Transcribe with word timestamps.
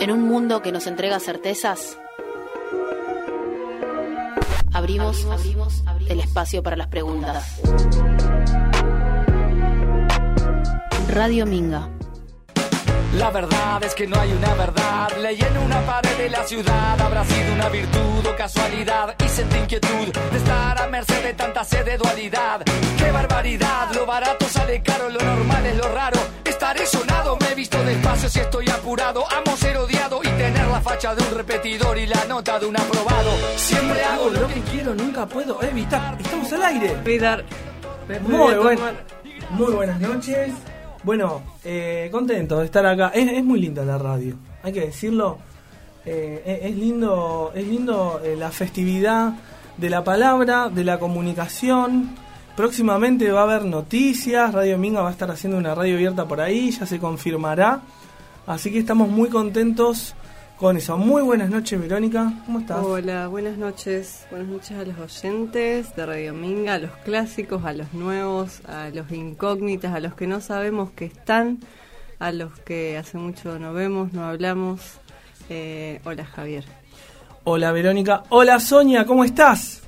En 0.00 0.10
un 0.10 0.22
mundo 0.22 0.62
que 0.62 0.72
nos 0.72 0.86
entrega 0.86 1.20
certezas, 1.20 1.98
abrimos, 4.72 5.26
el 6.08 6.20
espacio 6.20 6.62
para 6.62 6.74
las 6.74 6.86
preguntas. 6.86 7.60
Radio 11.10 11.44
Minga. 11.44 11.90
La 13.16 13.30
verdad 13.30 13.84
es 13.84 13.94
que 13.94 14.06
no 14.06 14.18
hay 14.18 14.32
una 14.32 14.54
verdad. 14.54 15.10
Leí 15.20 15.38
en 15.38 15.58
una 15.58 15.84
pared 15.84 16.16
de 16.16 16.30
la 16.30 16.44
ciudad. 16.44 16.98
Habrá 16.98 17.22
sido 17.26 17.52
una 17.52 17.68
virtud 17.68 18.26
o 18.26 18.36
casualidad. 18.36 19.14
Y 19.22 19.28
sentí 19.28 19.58
inquietud 19.58 20.08
de 20.30 20.38
estar 20.38 20.80
a 20.80 20.86
merced 20.86 21.22
de 21.22 21.34
tanta 21.34 21.62
sed 21.62 21.84
de 21.84 21.98
dualidad. 21.98 22.62
¡Qué 22.96 23.10
barbaridad! 23.10 23.92
Lo 23.94 24.06
barato 24.06 24.46
sale 24.48 24.82
caro, 24.82 25.10
lo 25.10 25.20
normal 25.20 25.66
es 25.66 25.76
lo 25.76 25.92
raro. 25.92 26.39
Estaré 26.60 26.84
sonado, 26.84 27.38
me 27.40 27.52
he 27.52 27.54
visto 27.54 27.82
despacio 27.84 28.28
si 28.28 28.38
estoy 28.38 28.68
apurado. 28.68 29.24
Amo 29.32 29.56
ser 29.56 29.78
odiado 29.78 30.20
y 30.22 30.28
tener 30.28 30.66
la 30.66 30.78
facha 30.82 31.14
de 31.14 31.22
un 31.26 31.34
repetidor 31.38 31.96
y 31.96 32.06
la 32.06 32.22
nota 32.26 32.58
de 32.58 32.66
un 32.66 32.76
aprobado. 32.78 33.30
Siempre 33.56 34.04
hago 34.04 34.28
lo 34.28 34.46
que 34.46 34.60
quiero, 34.70 34.94
nunca 34.94 35.24
puedo 35.24 35.62
evitar. 35.62 36.18
Estamos 36.20 36.52
al 36.52 36.62
aire. 36.64 36.96
Muy, 38.20 38.54
buen- 38.56 38.78
muy 39.52 39.72
buenas 39.72 39.98
noches. 40.00 40.52
Bueno, 41.02 41.42
eh, 41.64 42.10
contento 42.12 42.58
de 42.58 42.66
estar 42.66 42.84
acá. 42.84 43.10
Es, 43.14 43.26
es 43.32 43.42
muy 43.42 43.58
linda 43.58 43.82
la 43.82 43.96
radio, 43.96 44.36
hay 44.62 44.74
que 44.74 44.80
decirlo. 44.80 45.38
Eh, 46.04 46.42
es, 46.44 46.70
es 46.72 46.76
lindo, 46.76 47.52
es 47.54 47.66
lindo 47.66 48.20
eh, 48.22 48.36
la 48.36 48.50
festividad 48.50 49.32
de 49.78 49.88
la 49.88 50.04
palabra, 50.04 50.68
de 50.68 50.84
la 50.84 50.98
comunicación. 50.98 52.14
Próximamente 52.56 53.30
va 53.30 53.40
a 53.40 53.44
haber 53.44 53.64
noticias. 53.64 54.52
Radio 54.52 54.76
Minga 54.78 55.00
va 55.00 55.08
a 55.08 55.12
estar 55.12 55.30
haciendo 55.30 55.58
una 55.58 55.74
radio 55.74 55.94
abierta 55.94 56.26
por 56.26 56.40
ahí, 56.40 56.70
ya 56.70 56.86
se 56.86 56.98
confirmará. 56.98 57.80
Así 58.46 58.70
que 58.70 58.78
estamos 58.78 59.08
muy 59.08 59.28
contentos 59.28 60.14
con 60.58 60.76
eso. 60.76 60.98
Muy 60.98 61.22
buenas 61.22 61.48
noches, 61.48 61.80
Verónica. 61.80 62.32
¿Cómo 62.44 62.58
estás? 62.60 62.84
Hola, 62.84 63.28
buenas 63.28 63.56
noches. 63.56 64.26
Buenas 64.30 64.48
noches 64.48 64.72
a 64.72 64.84
los 64.84 64.98
oyentes 64.98 65.96
de 65.96 66.06
Radio 66.06 66.34
Minga, 66.34 66.74
a 66.74 66.78
los 66.78 66.90
clásicos, 67.04 67.64
a 67.64 67.72
los 67.72 67.94
nuevos, 67.94 68.60
a 68.66 68.90
los 68.90 69.10
incógnitas, 69.10 69.94
a 69.94 70.00
los 70.00 70.14
que 70.14 70.26
no 70.26 70.42
sabemos 70.42 70.90
que 70.90 71.06
están, 71.06 71.60
a 72.18 72.30
los 72.30 72.58
que 72.60 72.98
hace 72.98 73.16
mucho 73.16 73.58
no 73.58 73.72
vemos, 73.72 74.12
no 74.12 74.24
hablamos. 74.24 74.80
Eh, 75.48 76.00
hola, 76.04 76.26
Javier. 76.26 76.64
Hola 77.44 77.72
Verónica. 77.72 78.24
Hola 78.28 78.60
Sonia, 78.60 79.06
¿cómo 79.06 79.24
estás? 79.24 79.82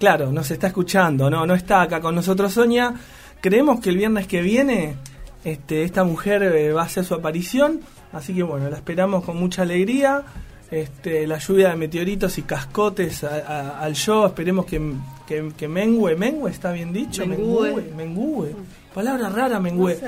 Claro, 0.00 0.32
nos 0.32 0.50
está 0.50 0.66
escuchando, 0.68 1.30
no, 1.30 1.46
no 1.46 1.54
está 1.54 1.82
acá 1.82 2.00
con 2.00 2.14
nosotros 2.16 2.52
Sonia. 2.54 2.92
Creemos 3.40 3.80
que 3.80 3.90
el 3.90 3.98
viernes 3.98 4.26
que 4.26 4.40
viene 4.42 4.96
este, 5.44 5.84
esta 5.84 6.02
mujer 6.04 6.42
eh, 6.42 6.72
va 6.72 6.82
a 6.82 6.86
hacer 6.86 7.04
su 7.04 7.14
aparición, 7.14 7.80
así 8.12 8.34
que 8.34 8.42
bueno, 8.42 8.68
la 8.70 8.76
esperamos 8.76 9.22
con 9.24 9.36
mucha 9.36 9.62
alegría. 9.62 10.22
Este, 10.70 11.26
la 11.26 11.36
lluvia 11.38 11.70
de 11.70 11.76
meteoritos 11.76 12.38
y 12.38 12.42
cascotes 12.42 13.24
a- 13.24 13.38
a- 13.46 13.80
al 13.80 13.94
show, 13.94 14.24
esperemos 14.26 14.64
que, 14.66 14.80
que, 15.26 15.52
que 15.56 15.66
mengue, 15.68 16.14
mengue, 16.16 16.48
está 16.50 16.70
bien 16.72 16.92
dicho, 16.92 17.26
Mengue. 17.26 17.72
mengue, 17.72 17.92
mengue. 17.96 18.56
Palabra 18.94 19.28
rara, 19.28 19.58
mengue. 19.60 19.98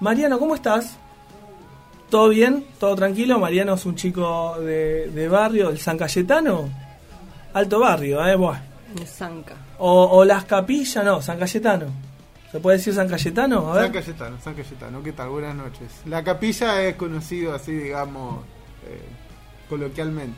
Mariano, 0.00 0.38
¿cómo 0.38 0.54
estás? 0.54 0.96
¿Todo 2.10 2.28
bien? 2.28 2.64
¿Todo 2.78 2.94
tranquilo? 2.94 3.38
Mariano 3.38 3.74
es 3.74 3.84
un 3.84 3.94
chico 3.96 4.56
de, 4.60 5.08
de 5.10 5.28
barrio, 5.28 5.68
del 5.68 5.78
San 5.78 5.98
Cayetano. 5.98 6.68
Alto 7.54 7.80
barrio, 7.80 8.24
¿eh? 8.26 8.36
Buah. 8.36 8.58
De 8.94 9.06
Zanca. 9.06 9.56
O, 9.78 10.04
o 10.18 10.24
Las 10.24 10.44
Capillas, 10.44 11.04
no, 11.04 11.20
San 11.22 11.38
Cayetano. 11.38 11.86
¿Se 12.50 12.60
puede 12.60 12.76
decir 12.76 12.92
San 12.94 13.08
Cayetano? 13.08 13.72
A 13.72 13.74
ver. 13.74 13.84
San 13.84 13.92
Cayetano, 13.92 14.36
San 14.42 14.54
Cayetano, 14.54 15.02
¿qué 15.02 15.12
tal? 15.12 15.30
Buenas 15.30 15.54
noches. 15.54 15.88
La 16.04 16.22
capilla 16.22 16.82
es 16.82 16.96
conocido 16.96 17.54
así, 17.54 17.72
digamos, 17.72 18.44
eh, 18.86 19.00
coloquialmente. 19.68 20.36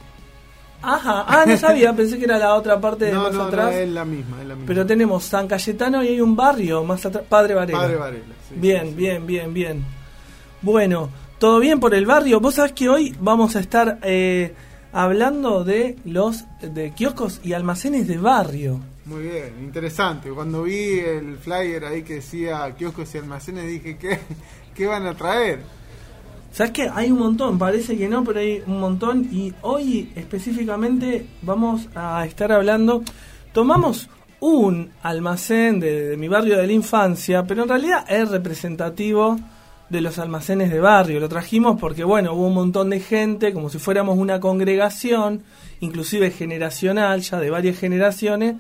Ajá, 0.81 1.25
ah, 1.27 1.45
no 1.47 1.57
sabía, 1.57 1.93
pensé 1.97 2.19
que 2.19 2.25
era 2.27 2.39
la 2.39 2.55
otra 2.55 2.81
parte 2.81 3.07
de 3.07 3.13
No, 3.13 3.23
más 3.25 3.33
no, 3.33 3.39
no, 3.39 3.45
atrás. 3.47 3.75
es 3.75 3.89
la 3.89 4.05
misma, 4.05 4.43
es 4.43 4.47
la 4.47 4.55
misma. 4.55 4.67
Pero 4.69 4.87
tenemos 4.87 5.25
San 5.25 5.49
Cayetano 5.49 6.05
y 6.05 6.09
hay 6.09 6.21
un 6.21 6.37
barrio 6.37 6.85
más 6.85 7.05
atrás, 7.05 7.25
Padre 7.29 7.55
Varela. 7.55 7.79
Padre 7.79 7.97
Varela, 7.97 8.35
sí, 8.49 8.55
bien, 8.59 8.83
sí, 8.83 8.89
sí. 8.91 8.95
bien, 8.95 9.27
bien, 9.27 9.55
bien. 9.55 9.85
Bueno, 10.63 11.11
¿todo 11.39 11.59
bien 11.59 11.81
por 11.81 11.95
el 11.95 12.07
barrio? 12.07 12.39
Vos 12.39 12.55
sabés 12.55 12.73
que 12.73 12.89
hoy 12.89 13.17
vamos 13.19 13.57
a 13.57 13.61
estar 13.61 13.99
eh, 14.03 14.55
hablando 14.95 15.65
de 15.65 15.97
los 16.05 16.45
de 16.63 16.93
kioscos 16.93 17.41
y 17.43 17.53
almacenes 17.53 18.07
de 18.07 18.17
barrio. 18.17 18.81
Muy 19.05 19.25
bien, 19.25 19.55
interesante. 19.61 20.31
Cuando 20.31 20.63
vi 20.63 21.01
el 21.01 21.37
flyer 21.37 21.85
ahí 21.85 22.03
que 22.03 22.15
decía 22.15 22.73
kioscos 22.79 23.13
y 23.15 23.19
almacenes, 23.19 23.67
dije, 23.67 23.99
¿qué, 23.99 24.21
qué 24.75 24.87
van 24.87 25.07
a 25.07 25.15
traer? 25.15 25.63
¿Sabes 26.53 26.71
qué? 26.71 26.89
Hay 26.95 27.11
un 27.11 27.19
montón, 27.19 27.59
parece 27.59 27.99
que 27.99 28.09
no, 28.09 28.23
pero 28.23 28.39
hay 28.39 28.63
un 28.69 28.79
montón. 28.79 29.29
Y 29.33 29.53
hoy 29.63 30.13
específicamente 30.15 31.27
vamos 31.43 31.89
a 31.97 32.25
estar 32.25 32.53
hablando. 32.53 33.03
Tomamos 33.53 34.09
un 34.39 34.91
almacén 35.03 35.81
de, 35.81 36.11
de 36.11 36.17
mi 36.17 36.29
barrio 36.29 36.57
de 36.57 36.69
la 36.69 36.73
infancia, 36.73 37.45
pero 37.45 37.65
en 37.65 37.69
realidad 37.69 38.05
es 38.09 38.31
representativo 38.31 39.41
de 39.95 40.01
los 40.01 40.19
almacenes 40.19 40.71
de 40.71 40.81
barrio. 40.81 41.21
Lo 41.21 41.29
trajimos 41.29 41.81
porque, 41.81 42.05
bueno, 42.05 42.35
hubo 42.35 42.49
un 42.49 42.55
montón 42.55 42.91
de 42.91 43.01
gente, 43.01 43.53
como 43.53 43.71
si 43.71 43.79
fuéramos 43.79 44.19
una 44.19 44.41
congregación, 44.41 45.45
inclusive 45.81 46.31
generacional, 46.31 47.21
ya 47.21 47.39
de 47.39 47.49
varias 47.49 47.79
generaciones, 47.79 48.57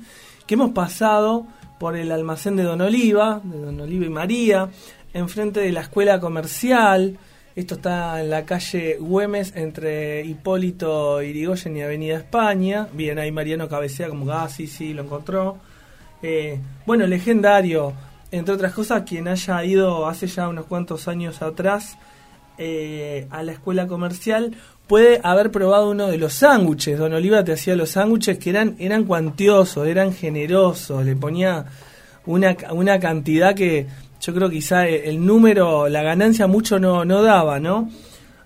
que 0.46 0.54
hemos 0.54 0.70
pasado 0.70 1.46
por 1.80 1.96
el 1.96 2.12
almacén 2.12 2.54
de 2.56 2.62
Don 2.62 2.80
Oliva, 2.80 3.40
de 3.42 3.58
Don 3.58 3.80
Oliva 3.80 4.06
y 4.06 4.10
María, 4.10 4.68
enfrente 5.12 5.60
de 5.60 5.72
la 5.72 5.80
escuela 5.80 6.20
comercial. 6.20 7.18
Esto 7.56 7.74
está 7.74 8.20
en 8.20 8.30
la 8.30 8.44
calle 8.44 8.96
Güemes 9.00 9.54
entre 9.56 10.24
Hipólito 10.24 11.20
Irigoyen 11.20 11.76
y 11.76 11.82
Avenida 11.82 12.16
España. 12.16 12.88
Bien, 12.92 13.18
ahí 13.18 13.32
Mariano 13.32 13.68
cabecea 13.68 14.08
como 14.08 14.30
ah, 14.30 14.48
sí, 14.48 14.68
sí, 14.68 14.94
lo 14.94 15.02
encontró. 15.02 15.58
Eh, 16.22 16.60
bueno, 16.86 17.06
legendario, 17.06 17.92
entre 18.34 18.54
otras 18.54 18.72
cosas, 18.72 19.02
quien 19.02 19.28
haya 19.28 19.64
ido 19.64 20.06
hace 20.06 20.26
ya 20.26 20.48
unos 20.48 20.66
cuantos 20.66 21.08
años 21.08 21.42
atrás 21.42 21.96
eh, 22.58 23.26
a 23.30 23.42
la 23.42 23.52
escuela 23.52 23.86
comercial 23.86 24.56
puede 24.86 25.20
haber 25.22 25.50
probado 25.50 25.90
uno 25.90 26.08
de 26.08 26.18
los 26.18 26.34
sándwiches. 26.34 26.98
Don 26.98 27.12
Oliva 27.12 27.44
te 27.44 27.52
hacía 27.52 27.76
los 27.76 27.90
sándwiches 27.90 28.38
que 28.38 28.50
eran, 28.50 28.76
eran 28.78 29.04
cuantiosos, 29.04 29.86
eran 29.86 30.12
generosos, 30.12 31.04
le 31.04 31.16
ponía 31.16 31.64
una, 32.26 32.56
una 32.70 32.98
cantidad 33.00 33.54
que 33.54 33.86
yo 34.20 34.34
creo 34.34 34.50
quizá 34.50 34.86
el, 34.86 35.04
el 35.04 35.26
número, 35.26 35.88
la 35.88 36.02
ganancia 36.02 36.46
mucho 36.46 36.78
no, 36.78 37.04
no 37.04 37.22
daba, 37.22 37.60
¿no? 37.60 37.90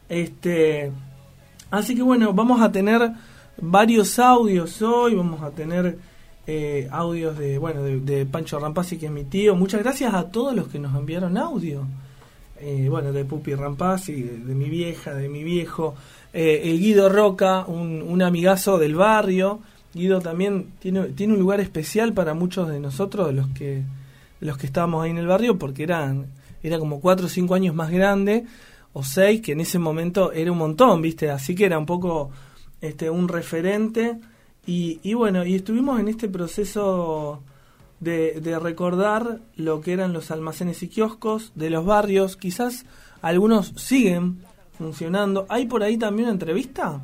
Este, 0.08 0.92
así 1.70 1.94
que 1.94 2.02
bueno, 2.02 2.32
vamos 2.32 2.60
a 2.60 2.70
tener 2.72 3.10
varios 3.60 4.18
audios 4.18 4.80
hoy, 4.82 5.14
vamos 5.14 5.42
a 5.42 5.50
tener 5.50 5.98
eh, 6.50 6.88
audios 6.90 7.36
de, 7.36 7.58
bueno, 7.58 7.82
de, 7.82 8.00
de 8.00 8.24
Pancho 8.24 8.58
Rampazzi, 8.58 8.96
que 8.96 9.04
es 9.04 9.12
mi 9.12 9.24
tío. 9.24 9.54
Muchas 9.54 9.82
gracias 9.82 10.14
a 10.14 10.30
todos 10.30 10.56
los 10.56 10.68
que 10.68 10.78
nos 10.78 10.96
enviaron 10.96 11.36
audio. 11.36 11.86
Eh, 12.58 12.86
bueno, 12.88 13.12
de 13.12 13.26
Pupi 13.26 13.54
Rampazzi, 13.54 14.22
de, 14.22 14.38
de 14.38 14.54
mi 14.54 14.70
vieja, 14.70 15.12
de 15.12 15.28
mi 15.28 15.44
viejo. 15.44 15.94
Eh, 16.32 16.62
el 16.64 16.78
Guido 16.80 17.10
Roca, 17.10 17.66
un, 17.66 18.22
amigazo 18.22 18.78
del 18.78 18.94
barrio. 18.94 19.60
Guido 19.92 20.22
también 20.22 20.68
tiene, 20.78 21.08
tiene 21.08 21.34
un 21.34 21.38
lugar 21.38 21.60
especial 21.60 22.14
para 22.14 22.32
muchos 22.32 22.66
de 22.70 22.80
nosotros, 22.80 23.26
de 23.26 23.34
los 23.34 23.48
que, 23.48 23.82
los 24.40 24.56
que 24.56 24.66
estábamos 24.68 25.04
ahí 25.04 25.10
en 25.10 25.18
el 25.18 25.26
barrio, 25.26 25.58
porque 25.58 25.82
eran, 25.82 26.28
era 26.62 26.78
como 26.78 27.02
cuatro 27.02 27.26
o 27.26 27.28
cinco 27.28 27.56
años 27.56 27.74
más 27.74 27.90
grande, 27.90 28.46
o 28.94 29.02
seis, 29.02 29.42
que 29.42 29.52
en 29.52 29.60
ese 29.60 29.78
momento 29.78 30.32
era 30.32 30.50
un 30.50 30.56
montón, 30.56 31.02
¿viste? 31.02 31.30
Así 31.30 31.54
que 31.54 31.66
era 31.66 31.78
un 31.78 31.84
poco 31.84 32.30
este, 32.80 33.10
un 33.10 33.28
referente. 33.28 34.18
Y, 34.66 35.00
y 35.02 35.14
bueno, 35.14 35.44
y 35.46 35.54
estuvimos 35.54 35.98
en 35.98 36.08
este 36.08 36.28
proceso 36.28 37.42
de, 38.00 38.40
de 38.40 38.58
recordar 38.58 39.40
lo 39.56 39.80
que 39.80 39.92
eran 39.92 40.12
los 40.12 40.30
almacenes 40.30 40.82
y 40.82 40.88
kioscos 40.88 41.52
de 41.54 41.70
los 41.70 41.84
barrios. 41.84 42.36
Quizás 42.36 42.84
algunos 43.22 43.72
siguen 43.76 44.42
funcionando. 44.76 45.46
¿Hay 45.48 45.66
por 45.66 45.82
ahí 45.82 45.96
también 45.96 46.26
una 46.26 46.34
entrevista? 46.34 47.00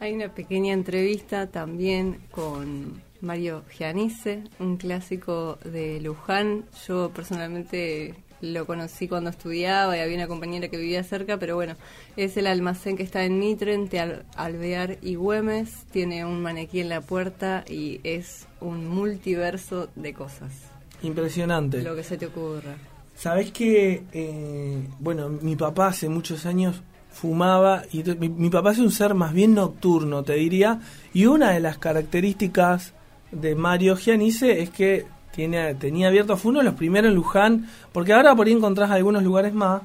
Hay 0.00 0.12
una 0.12 0.32
pequeña 0.32 0.72
entrevista 0.72 1.48
también 1.48 2.20
con 2.30 3.02
Mario 3.20 3.64
Gianice, 3.70 4.44
un 4.60 4.76
clásico 4.76 5.58
de 5.64 6.00
Luján. 6.00 6.64
Yo 6.86 7.10
personalmente 7.10 8.14
lo 8.40 8.66
conocí 8.66 9.08
cuando 9.08 9.30
estudiaba 9.30 9.96
y 9.96 10.00
había 10.00 10.16
una 10.16 10.28
compañera 10.28 10.68
que 10.68 10.76
vivía 10.76 11.02
cerca, 11.02 11.38
pero 11.38 11.56
bueno, 11.56 11.74
es 12.16 12.36
el 12.36 12.46
almacén 12.46 12.96
que 12.96 13.02
está 13.02 13.24
en 13.24 13.38
Mitre, 13.38 13.74
entre 13.74 14.00
Al- 14.00 14.24
Alvear 14.36 14.98
y 15.02 15.16
Güemes. 15.16 15.70
Tiene 15.90 16.24
un 16.24 16.40
maniquí 16.42 16.80
en 16.80 16.88
la 16.88 17.00
puerta 17.00 17.64
y 17.68 18.00
es 18.04 18.46
un 18.60 18.88
multiverso 18.88 19.88
de 19.96 20.12
cosas. 20.14 20.52
Impresionante. 21.02 21.82
Lo 21.82 21.94
que 21.96 22.02
se 22.04 22.16
te 22.16 22.26
ocurra. 22.26 22.76
Sabes 23.16 23.50
que, 23.50 24.04
eh, 24.12 24.78
bueno, 25.00 25.28
mi 25.28 25.56
papá 25.56 25.88
hace 25.88 26.08
muchos 26.08 26.46
años 26.46 26.80
fumaba 27.10 27.82
y 27.90 28.04
mi, 28.04 28.28
mi 28.28 28.48
papá 28.50 28.72
es 28.72 28.78
un 28.78 28.92
ser 28.92 29.14
más 29.14 29.32
bien 29.32 29.54
nocturno, 29.54 30.22
te 30.22 30.34
diría, 30.34 30.80
y 31.12 31.26
una 31.26 31.50
de 31.50 31.58
las 31.60 31.78
características 31.78 32.92
de 33.32 33.54
Mario 33.56 33.96
Gianice 33.96 34.62
es 34.62 34.70
que 34.70 35.06
tiene, 35.38 35.72
tenía 35.76 36.08
abierto, 36.08 36.36
fue 36.36 36.50
uno 36.50 36.58
de 36.58 36.64
los 36.64 36.74
primeros 36.74 37.10
en 37.10 37.14
Luján, 37.14 37.68
porque 37.92 38.12
ahora 38.12 38.34
por 38.34 38.48
ahí 38.48 38.52
encontrás 38.52 38.90
algunos 38.90 39.22
lugares 39.22 39.54
más, 39.54 39.82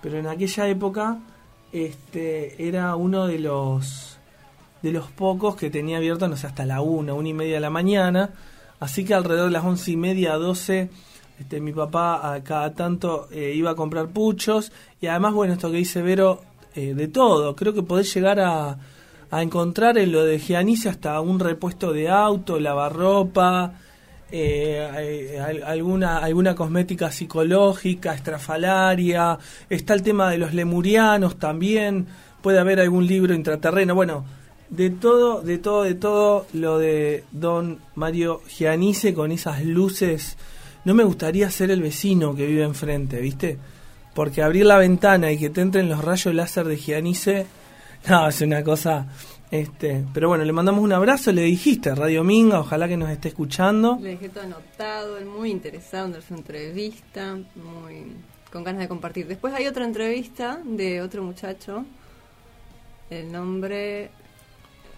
pero 0.00 0.16
en 0.16 0.26
aquella 0.26 0.66
época 0.66 1.18
este, 1.74 2.66
era 2.66 2.96
uno 2.96 3.26
de 3.26 3.38
los 3.38 4.18
de 4.80 4.92
los 4.92 5.10
pocos 5.10 5.56
que 5.56 5.68
tenía 5.68 5.98
abierto, 5.98 6.26
no 6.26 6.38
sé, 6.38 6.46
hasta 6.46 6.64
la 6.64 6.80
una, 6.80 7.12
una 7.12 7.28
y 7.28 7.34
media 7.34 7.56
de 7.56 7.60
la 7.60 7.68
mañana. 7.68 8.30
Así 8.80 9.04
que 9.04 9.12
alrededor 9.12 9.48
de 9.48 9.52
las 9.52 9.64
once 9.64 9.90
y 9.90 9.96
media, 9.98 10.36
doce, 10.36 10.88
este, 11.38 11.60
mi 11.60 11.74
papá 11.74 12.32
a 12.32 12.42
cada 12.42 12.72
tanto 12.72 13.28
eh, 13.30 13.52
iba 13.54 13.72
a 13.72 13.74
comprar 13.74 14.08
puchos. 14.08 14.72
Y 15.02 15.06
además, 15.06 15.34
bueno, 15.34 15.52
esto 15.52 15.70
que 15.70 15.76
dice 15.76 16.00
Vero, 16.00 16.40
eh, 16.74 16.94
de 16.94 17.08
todo. 17.08 17.54
Creo 17.54 17.74
que 17.74 17.82
podés 17.82 18.14
llegar 18.14 18.40
a, 18.40 18.78
a 19.30 19.42
encontrar 19.42 19.98
en 19.98 20.12
lo 20.12 20.24
de 20.24 20.38
Gianice 20.38 20.88
hasta 20.88 21.20
un 21.20 21.40
repuesto 21.40 21.92
de 21.92 22.08
auto, 22.08 22.58
lavarropa, 22.58 23.74
eh, 24.30 25.40
alguna, 25.64 26.18
alguna 26.18 26.54
cosmética 26.54 27.10
psicológica, 27.10 28.14
estrafalaria, 28.14 29.38
está 29.68 29.94
el 29.94 30.02
tema 30.02 30.30
de 30.30 30.38
los 30.38 30.54
lemurianos 30.54 31.38
también, 31.38 32.06
puede 32.42 32.58
haber 32.58 32.80
algún 32.80 33.06
libro 33.06 33.34
intraterreno, 33.34 33.94
bueno, 33.94 34.24
de 34.70 34.90
todo, 34.90 35.40
de 35.42 35.58
todo, 35.58 35.84
de 35.84 35.94
todo 35.94 36.46
lo 36.52 36.78
de 36.78 37.24
don 37.30 37.78
Mario 37.94 38.40
Gianice 38.48 39.14
con 39.14 39.30
esas 39.30 39.64
luces, 39.64 40.36
no 40.84 40.94
me 40.94 41.04
gustaría 41.04 41.50
ser 41.50 41.70
el 41.70 41.80
vecino 41.80 42.34
que 42.34 42.46
vive 42.46 42.64
enfrente, 42.64 43.20
¿viste? 43.20 43.58
Porque 44.14 44.42
abrir 44.42 44.66
la 44.66 44.78
ventana 44.78 45.32
y 45.32 45.38
que 45.38 45.50
te 45.50 45.60
entren 45.60 45.88
los 45.88 46.04
rayos 46.04 46.34
láser 46.34 46.66
de 46.66 46.76
Gianice, 46.76 47.46
no, 48.08 48.28
es 48.28 48.40
una 48.40 48.62
cosa 48.62 49.06
este, 49.54 50.04
pero 50.12 50.28
bueno, 50.28 50.42
le 50.42 50.52
mandamos 50.52 50.82
un 50.82 50.92
abrazo, 50.92 51.30
le 51.30 51.42
dijiste, 51.42 51.94
Radio 51.94 52.24
Minga, 52.24 52.58
ojalá 52.58 52.88
que 52.88 52.96
nos 52.96 53.08
esté 53.08 53.28
escuchando. 53.28 53.96
Le 54.00 54.10
dejé 54.10 54.28
todo 54.28 54.42
anotado, 54.42 55.16
él 55.16 55.26
muy 55.26 55.52
interesado 55.52 56.12
en 56.12 56.20
su 56.20 56.34
entrevista, 56.34 57.36
muy 57.54 58.16
con 58.52 58.64
ganas 58.64 58.80
de 58.80 58.88
compartir. 58.88 59.28
Después 59.28 59.54
hay 59.54 59.68
otra 59.68 59.84
entrevista 59.84 60.58
de 60.64 61.00
otro 61.02 61.22
muchacho, 61.22 61.84
el 63.10 63.30
nombre... 63.30 64.10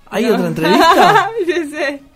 ¿Hay 0.06 0.24
otra 0.24 0.46
entrevista? 0.46 1.30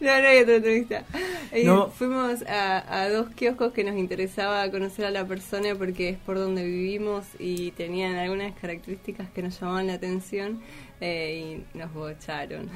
No, 0.00 0.20
no 0.20 0.28
hay 0.28 0.38
otra 0.38 0.56
entrevista. 0.56 1.04
Eh, 1.52 1.68
fuimos 1.94 2.42
a, 2.42 3.02
a, 3.02 3.08
dos 3.10 3.28
kioscos 3.30 3.72
que 3.72 3.84
nos 3.84 3.96
interesaba 3.96 4.70
conocer 4.70 5.04
a 5.04 5.10
la 5.10 5.26
persona 5.26 5.74
porque 5.74 6.10
es 6.10 6.18
por 6.18 6.36
donde 6.36 6.64
vivimos 6.64 7.24
y 7.38 7.70
tenían 7.72 8.16
algunas 8.16 8.54
características 8.54 9.30
que 9.30 9.42
nos 9.42 9.60
llamaban 9.60 9.86
la 9.86 9.94
atención 9.94 10.60
eh, 11.00 11.64
y 11.74 11.78
nos 11.78 11.92
bocharon. 11.92 12.70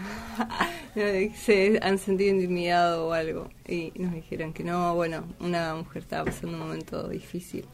Se 1.34 1.78
han 1.82 1.98
sentido 1.98 2.34
intimidados 2.34 3.08
o 3.08 3.12
algo 3.12 3.48
y 3.66 3.92
nos 3.96 4.12
dijeron 4.12 4.52
que 4.52 4.64
no, 4.64 4.94
bueno, 4.94 5.24
una 5.40 5.74
mujer 5.74 6.02
estaba 6.02 6.24
pasando 6.26 6.56
un 6.56 6.60
momento 6.60 7.08
difícil. 7.08 7.64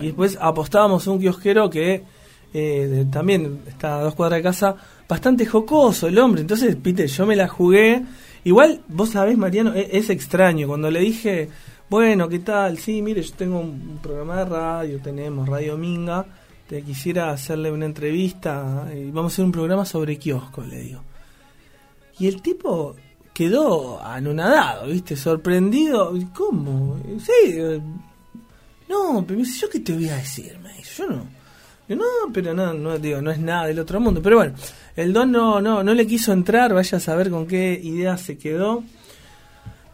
Y 0.00 0.06
después 0.06 0.38
apostábamos 0.40 1.06
un 1.08 1.18
kiosquero 1.18 1.68
que 1.68 2.04
eh, 2.52 3.06
también 3.10 3.60
está 3.66 3.98
a 3.98 4.02
dos 4.02 4.14
cuadras 4.14 4.38
de 4.38 4.42
casa, 4.42 4.76
bastante 5.08 5.46
jocoso 5.46 6.06
el 6.08 6.18
hombre. 6.18 6.40
Entonces, 6.40 6.76
Pite, 6.76 7.06
yo 7.06 7.26
me 7.26 7.36
la 7.36 7.48
jugué. 7.48 8.02
Igual, 8.44 8.82
vos 8.88 9.10
sabés, 9.10 9.36
Mariano, 9.36 9.74
es, 9.74 9.88
es 9.90 10.10
extraño. 10.10 10.68
Cuando 10.68 10.90
le 10.90 11.00
dije, 11.00 11.48
bueno, 11.90 12.28
¿qué 12.28 12.38
tal? 12.40 12.78
Sí, 12.78 13.02
mire, 13.02 13.22
yo 13.22 13.34
tengo 13.34 13.60
un 13.60 13.98
programa 14.02 14.38
de 14.38 14.44
radio, 14.44 15.00
tenemos 15.00 15.48
Radio 15.48 15.76
Minga 15.76 16.26
te 16.68 16.82
quisiera 16.82 17.30
hacerle 17.30 17.72
una 17.72 17.86
entrevista 17.86 18.86
y 18.94 19.10
vamos 19.10 19.32
a 19.32 19.34
hacer 19.34 19.44
un 19.46 19.52
programa 19.52 19.86
sobre 19.86 20.18
kioscos, 20.18 20.68
le 20.68 20.80
digo. 20.80 21.02
Y 22.18 22.26
el 22.26 22.42
tipo 22.42 22.94
quedó 23.32 24.02
anonadado, 24.02 24.86
¿viste? 24.86 25.16
Sorprendido. 25.16 26.12
¿Cómo? 26.34 27.00
Sí. 27.18 27.52
Eh, 27.54 27.80
no, 28.88 29.24
pero 29.26 29.42
yo 29.42 29.70
qué 29.70 29.80
te 29.80 29.94
voy 29.94 30.10
a 30.10 30.16
decir, 30.16 30.58
me 30.62 30.74
dice. 30.74 30.98
Yo 30.98 31.06
no. 31.06 31.37
No, 31.88 32.04
pero 32.32 32.52
no, 32.52 32.74
no, 32.74 32.98
digo, 32.98 33.22
no 33.22 33.30
es 33.30 33.38
nada 33.38 33.66
del 33.66 33.78
otro 33.78 33.98
mundo. 34.00 34.20
Pero 34.22 34.36
bueno, 34.36 34.54
el 34.96 35.12
don 35.12 35.32
no, 35.32 35.60
no, 35.60 35.82
no 35.82 35.94
le 35.94 36.06
quiso 36.06 36.32
entrar, 36.32 36.74
vaya 36.74 36.98
a 36.98 37.00
saber 37.00 37.30
con 37.30 37.46
qué 37.46 37.80
idea 37.82 38.18
se 38.18 38.36
quedó. 38.36 38.84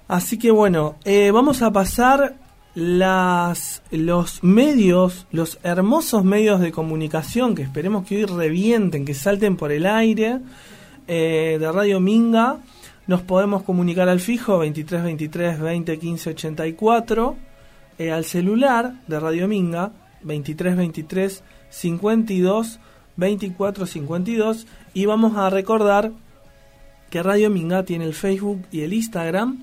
Así 0.09 0.39
que 0.39 0.51
bueno, 0.51 0.97
eh, 1.05 1.31
vamos 1.31 1.63
a 1.63 1.73
pasar 1.73 2.35
las, 2.75 3.83
los 3.91 4.43
medios, 4.43 5.27
los 5.31 5.59
hermosos 5.63 6.25
medios 6.25 6.61
de 6.61 6.73
comunicación 6.73 7.55
que 7.55 7.63
esperemos 7.63 8.07
que 8.07 8.17
hoy 8.17 8.25
revienten, 8.25 9.05
que 9.05 9.15
salten 9.15 9.57
por 9.57 9.71
el 9.71 9.87
aire 9.87 10.41
eh, 11.07 11.57
de 11.61 11.73
Radio 11.73 12.01
Minga, 12.01 12.59
nos 13.07 13.23
podemos 13.23 13.63
comunicar 13.63 14.09
al 14.09 14.19
fijo 14.19 14.59
23 14.59 15.05
23 15.05 15.61
20 15.61 15.99
15 15.99 16.31
84, 16.31 17.37
al 18.13 18.25
celular 18.25 18.95
de 19.07 19.21
Radio 19.21 19.47
Minga 19.47 19.93
23 20.23 20.77
23 20.77 21.43
52 21.75 22.79
24 23.17 23.87
52 23.87 24.67
y 24.93 25.07
vamos 25.07 25.37
a 25.37 25.51
recordar 25.51 26.13
que 27.11 27.23
Radio 27.23 27.51
Minga 27.51 27.85
tiene 27.85 28.05
el 28.05 28.15
Facebook 28.15 28.63
y 28.71 28.81
el 28.81 28.93
Instagram 28.93 29.59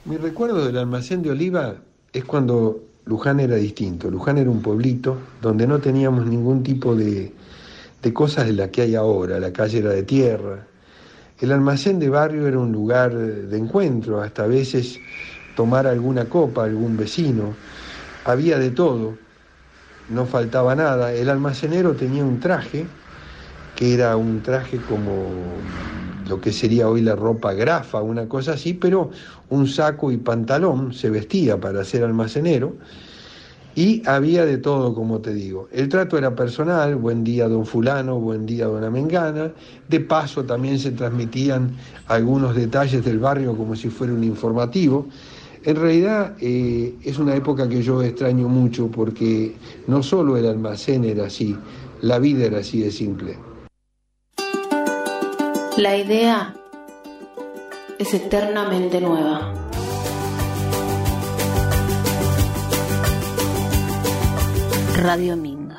Mi 0.05 0.17
recuerdo 0.17 0.65
del 0.65 0.77
almacén 0.77 1.21
de 1.21 1.31
Oliva 1.31 1.75
es 2.11 2.25
cuando 2.25 2.83
Luján 3.05 3.39
era 3.39 3.55
distinto. 3.55 4.09
Luján 4.09 4.37
era 4.37 4.49
un 4.49 4.61
pueblito 4.61 5.17
donde 5.41 5.67
no 5.67 5.79
teníamos 5.79 6.25
ningún 6.25 6.63
tipo 6.63 6.95
de, 6.95 7.31
de 8.01 8.13
cosas 8.13 8.45
de 8.47 8.53
las 8.53 8.69
que 8.69 8.81
hay 8.81 8.95
ahora. 8.95 9.39
La 9.39 9.51
calle 9.51 9.79
era 9.79 9.91
de 9.91 10.03
tierra. 10.03 10.67
El 11.39 11.51
almacén 11.51 12.00
de 12.00 12.09
barrio 12.09 12.47
era 12.47 12.59
un 12.59 12.71
lugar 12.71 13.13
de 13.15 13.58
encuentro, 13.58 14.22
hasta 14.22 14.43
a 14.43 14.48
veces 14.48 15.01
tomar 15.53 15.88
alguna 15.88 16.29
copa, 16.29 16.65
algún 16.65 16.98
vecino 16.98 17.58
había 18.24 18.60
de 18.60 18.72
todo, 18.72 19.19
no 20.08 20.25
faltaba 20.25 20.75
nada. 20.75 21.13
El 21.13 21.29
almacenero 21.29 21.96
tenía 21.96 22.25
un 22.25 22.39
traje, 22.39 22.91
que 23.75 23.93
era 23.93 24.17
un 24.17 24.41
traje 24.43 24.84
como 24.84 25.65
lo 26.25 26.41
que 26.41 26.51
sería 26.53 26.89
hoy 26.89 27.01
la 27.01 27.15
ropa 27.15 27.53
grafa, 27.53 28.01
una 28.01 28.27
cosa 28.29 28.53
así, 28.53 28.74
pero 28.74 29.12
un 29.50 29.67
saco 29.67 30.12
y 30.12 30.17
pantalón 30.17 30.93
se 30.93 31.10
vestía 31.10 31.60
para 31.60 31.86
ser 31.86 32.03
almacenero. 32.03 32.77
Y 33.79 34.03
había 34.05 34.45
de 34.45 34.57
todo, 34.57 34.93
como 34.93 35.21
te 35.21 35.33
digo. 35.33 35.69
El 35.71 35.88
trato 35.88 36.17
era 36.17 36.36
personal, 36.36 36.98
buen 36.98 37.24
día 37.24 37.48
don 37.48 37.65
fulano, 37.65 38.19
buen 38.19 38.45
día 38.45 38.65
dona 38.65 38.89
Mengana. 38.89 39.53
De 39.88 40.01
paso 40.01 40.43
también 40.43 40.77
se 40.77 40.91
transmitían 40.91 41.77
algunos 42.07 42.57
detalles 42.57 43.05
del 43.05 43.19
barrio 43.19 43.55
como 43.55 43.77
si 43.77 43.88
fuera 43.88 44.12
un 44.12 44.25
informativo. 44.25 45.07
En 45.63 45.77
realidad 45.77 46.36
eh, 46.41 46.93
es 47.05 47.19
una 47.19 47.33
época 47.33 47.69
que 47.69 47.81
yo 47.81 48.03
extraño 48.03 48.50
mucho 48.50 48.88
porque 48.88 49.55
no 49.88 50.03
solo 50.03 50.36
el 50.36 50.48
almacén 50.48 51.05
era 51.05 51.27
así, 51.27 51.55
la 52.01 52.19
vida 52.19 52.48
era 52.48 52.57
así 52.57 52.81
de 52.81 52.91
simple. 52.91 53.38
La 55.77 55.95
idea 55.95 56.53
es 57.98 58.13
eternamente 58.13 59.00
nueva. 59.00 59.68
Radio 65.01 65.38
Minga. 65.38 65.77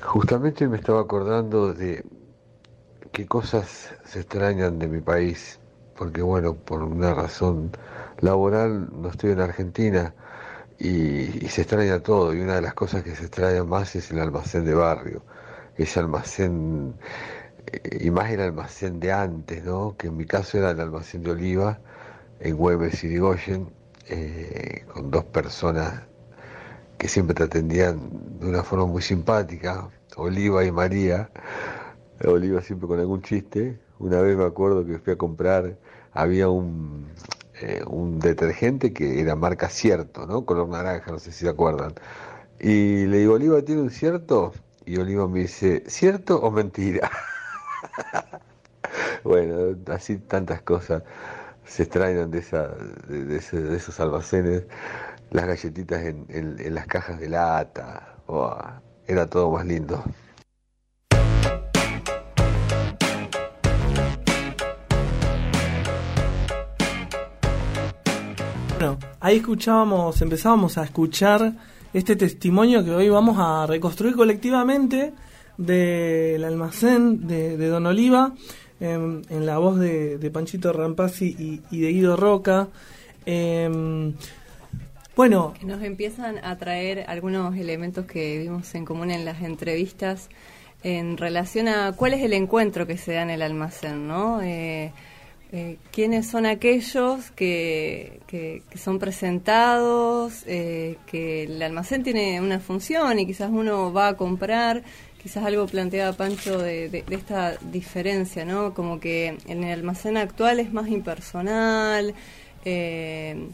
Justamente 0.00 0.68
me 0.68 0.76
estaba 0.76 1.00
acordando 1.00 1.74
de 1.74 2.04
qué 3.10 3.26
cosas 3.26 3.92
se 4.04 4.20
extrañan 4.20 4.78
de 4.78 4.86
mi 4.86 5.00
país 5.00 5.58
porque 5.96 6.22
bueno, 6.22 6.54
por 6.54 6.84
una 6.84 7.12
razón 7.12 7.72
laboral 8.20 8.88
no 8.92 9.08
estoy 9.08 9.32
en 9.32 9.40
Argentina 9.40 10.14
y, 10.78 11.48
se 11.48 11.62
extraña 11.62 12.00
todo 12.00 12.32
y 12.34 12.40
una 12.40 12.54
de 12.56 12.62
las 12.62 12.74
cosas 12.74 13.02
que 13.02 13.16
se 13.16 13.24
extraña 13.24 13.64
más 13.64 13.96
es 13.96 14.10
el 14.12 14.20
almacén 14.20 14.64
de 14.64 14.74
barrio, 14.74 15.22
ese 15.76 15.98
almacén, 15.98 16.94
eh, 17.66 18.04
y 18.04 18.10
más 18.10 18.30
el 18.30 18.40
almacén 18.40 19.00
de 19.00 19.12
antes, 19.12 19.64
¿no? 19.64 19.96
que 19.96 20.06
en 20.06 20.16
mi 20.16 20.26
caso 20.26 20.58
era 20.58 20.70
el 20.70 20.80
almacén 20.80 21.22
de 21.24 21.32
Oliva 21.32 21.80
en 22.38 22.56
Güemes 22.56 23.02
y 23.02 23.08
Digoyen, 23.08 23.70
eh, 24.08 24.84
con 24.92 25.10
dos 25.10 25.24
personas 25.24 26.02
que 27.06 27.10
siempre 27.12 27.36
te 27.36 27.44
atendían 27.44 28.00
de 28.40 28.48
una 28.48 28.64
forma 28.64 28.84
muy 28.86 29.00
simpática, 29.00 29.88
Oliva 30.16 30.64
y 30.64 30.72
María, 30.72 31.30
Oliva 32.24 32.60
siempre 32.62 32.88
con 32.88 32.98
algún 32.98 33.22
chiste. 33.22 33.78
Una 34.00 34.20
vez 34.20 34.36
me 34.36 34.44
acuerdo 34.44 34.84
que 34.84 34.98
fui 34.98 35.12
a 35.12 35.16
comprar, 35.16 35.78
había 36.12 36.48
un, 36.48 37.06
eh, 37.60 37.84
un 37.86 38.18
detergente 38.18 38.92
que 38.92 39.20
era 39.20 39.36
marca 39.36 39.68
cierto, 39.68 40.26
¿no? 40.26 40.44
Color 40.44 40.68
naranja, 40.68 41.12
no 41.12 41.20
sé 41.20 41.30
si 41.30 41.44
se 41.44 41.48
acuerdan. 41.48 41.94
Y 42.58 43.06
le 43.06 43.18
digo, 43.18 43.34
Oliva, 43.34 43.62
¿tiene 43.62 43.82
un 43.82 43.90
cierto? 43.90 44.52
Y 44.84 44.96
Oliva 44.98 45.28
me 45.28 45.40
dice, 45.42 45.84
¿cierto 45.86 46.40
o 46.40 46.50
mentira? 46.50 47.08
bueno, 49.22 49.76
así 49.92 50.16
tantas 50.18 50.60
cosas 50.62 51.04
se 51.66 51.84
extraen 51.84 52.32
de, 52.32 52.38
esa, 52.38 52.68
de, 53.08 53.36
esos 53.76 54.00
almacenes, 54.00 54.64
las 55.30 55.46
galletitas 55.46 56.02
en, 56.02 56.74
las 56.74 56.86
cajas 56.86 57.18
de 57.20 57.28
lata, 57.28 58.16
era 59.06 59.26
todo 59.26 59.50
más 59.50 59.66
lindo. 59.66 60.02
Bueno, 68.78 68.98
ahí 69.20 69.36
escuchábamos, 69.36 70.20
empezábamos 70.20 70.76
a 70.76 70.84
escuchar 70.84 71.54
este 71.94 72.14
testimonio 72.14 72.84
que 72.84 72.90
hoy 72.90 73.08
vamos 73.08 73.36
a 73.38 73.66
reconstruir 73.66 74.14
colectivamente 74.14 75.14
del 75.56 76.44
almacén 76.44 77.26
de, 77.26 77.56
Don 77.68 77.86
Oliva, 77.86 78.34
en, 78.78 79.46
la 79.46 79.56
voz 79.56 79.78
de, 79.78 80.30
Panchito 80.30 80.72
Rampazzi 80.74 81.62
y, 81.70 81.80
de 81.80 81.92
Guido 81.92 82.16
Roca. 82.16 82.68
Em, 83.24 84.12
bueno. 85.16 85.54
Nos 85.62 85.82
empiezan 85.82 86.38
a 86.44 86.56
traer 86.56 87.06
algunos 87.08 87.56
elementos 87.56 88.06
que 88.06 88.38
vimos 88.38 88.72
en 88.74 88.84
común 88.84 89.10
en 89.10 89.24
las 89.24 89.42
entrevistas 89.42 90.28
en 90.82 91.16
relación 91.16 91.66
a 91.66 91.92
cuál 91.92 92.14
es 92.14 92.22
el 92.22 92.32
encuentro 92.32 92.86
que 92.86 92.96
se 92.96 93.14
da 93.14 93.22
en 93.22 93.30
el 93.30 93.42
almacén, 93.42 94.06
¿no? 94.06 94.40
Eh, 94.42 94.92
eh, 95.52 95.78
quiénes 95.92 96.26
son 96.26 96.44
aquellos 96.44 97.30
que, 97.30 98.20
son 98.74 98.98
presentados, 98.98 100.42
eh, 100.46 100.96
que 101.06 101.44
el 101.44 101.62
almacén 101.62 102.02
tiene 102.02 102.40
una 102.40 102.58
función 102.58 103.20
y 103.20 103.26
quizás 103.26 103.50
uno 103.52 103.92
va 103.92 104.08
a 104.08 104.16
comprar, 104.16 104.82
quizás 105.22 105.44
algo 105.44 105.66
planteaba 105.66 106.16
Pancho 106.16 106.58
de, 106.58 107.04
esta 107.10 107.56
diferencia, 107.58 108.44
¿no? 108.44 108.74
Como 108.74 108.98
que 108.98 109.38
en 109.46 109.62
el 109.62 109.78
almacén 109.78 110.16
actual 110.16 110.58
es 110.58 110.72
más 110.72 110.88
impersonal, 110.88 112.12
eh, 112.64 113.48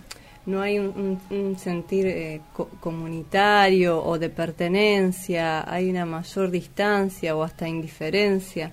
no 0.46 0.60
hay 0.60 0.78
un, 0.78 1.56
sentir 1.58 2.40
comunitario 2.80 4.02
o 4.02 4.18
de 4.18 4.28
pertenencia, 4.28 5.70
hay 5.70 5.90
una 5.90 6.04
mayor 6.04 6.50
distancia 6.50 7.36
o 7.36 7.42
hasta 7.42 7.68
indiferencia. 7.68 8.72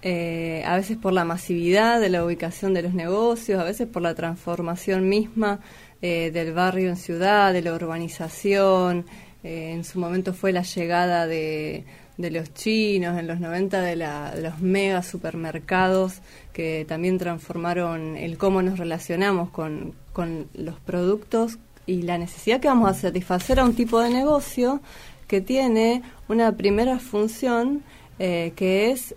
Eh, 0.00 0.62
a 0.64 0.76
veces 0.76 0.96
por 0.96 1.12
la 1.12 1.24
masividad 1.24 2.00
de 2.00 2.08
la 2.08 2.24
ubicación 2.24 2.72
de 2.72 2.82
los 2.82 2.94
negocios, 2.94 3.60
a 3.60 3.64
veces 3.64 3.88
por 3.88 4.02
la 4.02 4.14
transformación 4.14 5.08
misma 5.08 5.58
eh, 6.00 6.30
del 6.32 6.52
barrio 6.52 6.88
en 6.88 6.96
ciudad, 6.96 7.52
de 7.52 7.62
la 7.62 7.74
urbanización. 7.74 9.06
Eh, 9.42 9.72
en 9.72 9.84
su 9.84 9.98
momento 9.98 10.32
fue 10.32 10.52
la 10.52 10.62
llegada 10.62 11.26
de, 11.26 11.84
los 12.18 12.52
chinos, 12.52 13.18
en 13.18 13.26
los 13.26 13.40
90 13.40 13.80
de, 13.80 13.96
los 13.96 14.60
mega 14.60 15.02
supermercados 15.02 16.20
que 16.52 16.84
también 16.86 17.18
transformaron 17.18 18.16
el 18.16 18.36
cómo 18.36 18.60
nos 18.60 18.78
relacionamos 18.78 19.50
con, 19.50 19.94
con 20.12 20.48
los 20.54 20.80
productos 20.80 21.58
y 21.86 22.02
la 22.02 22.18
necesidad 22.18 22.60
que 22.60 22.68
vamos 22.68 22.90
a 22.90 22.94
satisfacer 22.94 23.60
a 23.60 23.64
un 23.64 23.74
tipo 23.74 24.00
de 24.00 24.10
negocio 24.10 24.80
que 25.26 25.40
tiene 25.40 26.02
una 26.28 26.56
primera 26.56 26.98
función 26.98 27.82
que 28.18 28.90
es 28.90 29.14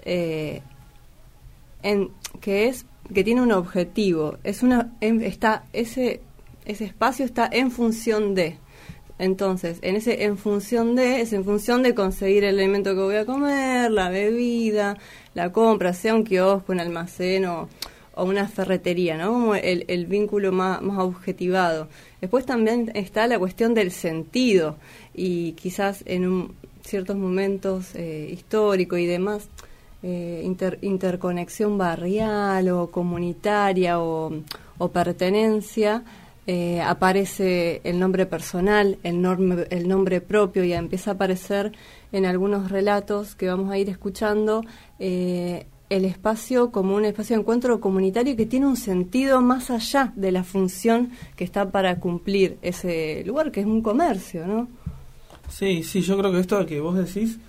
en, 1.84 2.12
que 2.40 2.68
es 2.68 2.86
que 3.14 3.24
tiene 3.24 3.42
un 3.42 3.52
objetivo, 3.52 4.38
es 4.44 4.64
una 4.64 4.94
está 5.02 5.64
ese 5.74 6.22
ese 6.66 6.86
espacio 6.86 7.26
está 7.26 7.50
en 7.52 7.72
función 7.72 8.36
de 8.36 8.58
entonces, 9.22 9.78
en 9.84 9.96
ese 9.98 10.24
en 10.24 10.36
función 10.36 10.96
de, 10.96 11.22
es 11.22 11.32
en 11.32 11.46
función 11.46 11.84
de 11.84 11.94
conseguir 11.94 12.44
el 12.44 12.58
alimento 12.58 12.96
que 12.96 13.02
voy 13.02 13.16
a 13.18 13.26
comer, 13.28 13.92
la 13.92 14.10
bebida, 14.10 14.98
la 15.36 15.52
compra, 15.52 15.94
sea 15.94 16.16
un 16.16 16.24
kiosco, 16.24 16.72
un 16.72 16.80
almacén 16.80 17.46
o, 17.46 17.70
una 18.18 18.48
ferretería, 18.48 19.18
¿no? 19.18 19.32
Como 19.32 19.56
el, 19.56 20.06
vínculo 20.08 20.52
más, 20.52 20.82
objetivado. 20.82 21.88
Después 22.20 22.48
también 22.48 22.92
está 22.96 23.28
la 23.28 23.38
cuestión 23.38 23.76
del 23.76 23.92
sentido 23.92 24.78
y 25.14 25.52
quizás 25.54 26.04
en 26.08 26.28
un, 26.28 26.56
ciertos 26.84 27.16
momentos 27.16 27.94
eh, 27.94 28.28
históricos 28.32 28.98
y 29.00 29.06
demás, 29.06 29.48
eh, 30.02 30.52
interconexión 30.82 31.78
barrial 31.78 32.70
o 32.70 32.90
comunitaria 32.90 34.00
o, 34.00 34.32
pertenencia, 34.92 36.04
eh, 36.48 36.82
aparece 36.82 37.82
el 37.84 38.00
nombre 38.00 38.26
personal, 38.26 38.98
el, 39.04 39.68
el 39.70 39.88
nombre 39.88 40.22
propio 40.22 40.64
y 40.64 40.74
empieza 40.74 41.12
a 41.12 41.14
aparecer 41.14 41.72
en 42.12 42.26
algunos 42.26 42.72
relatos 42.72 43.36
que 43.36 43.48
vamos 43.48 43.72
a 43.72 43.78
ir 43.78 43.90
escuchando 43.90 44.64
eh, 45.00 45.66
el 45.90 46.06
espacio 46.06 46.72
como 46.72 46.96
un 46.96 47.06
espacio 47.06 47.36
de 47.36 47.42
encuentro 47.42 47.80
comunitario 47.80 48.36
que 48.36 48.46
tiene 48.46 48.66
un 48.66 48.78
sentido 48.78 49.42
más 49.42 49.70
allá 49.70 50.14
de 50.16 50.32
la 50.32 50.44
función 50.44 51.12
que 51.36 51.44
está 51.44 51.70
para 51.70 52.00
cumplir 52.00 52.58
ese 52.62 53.24
lugar, 53.26 53.52
que 53.52 53.60
es 53.60 53.66
un 53.66 53.82
comercio, 53.82 54.48
¿no? 54.48 54.68
Sí, 55.50 55.84
sí, 55.84 56.02
yo 56.02 56.18
creo 56.18 56.32
que 56.32 56.40
esto 56.40 56.66
que 56.66 56.80
vos 56.80 56.96
decís 56.96 57.40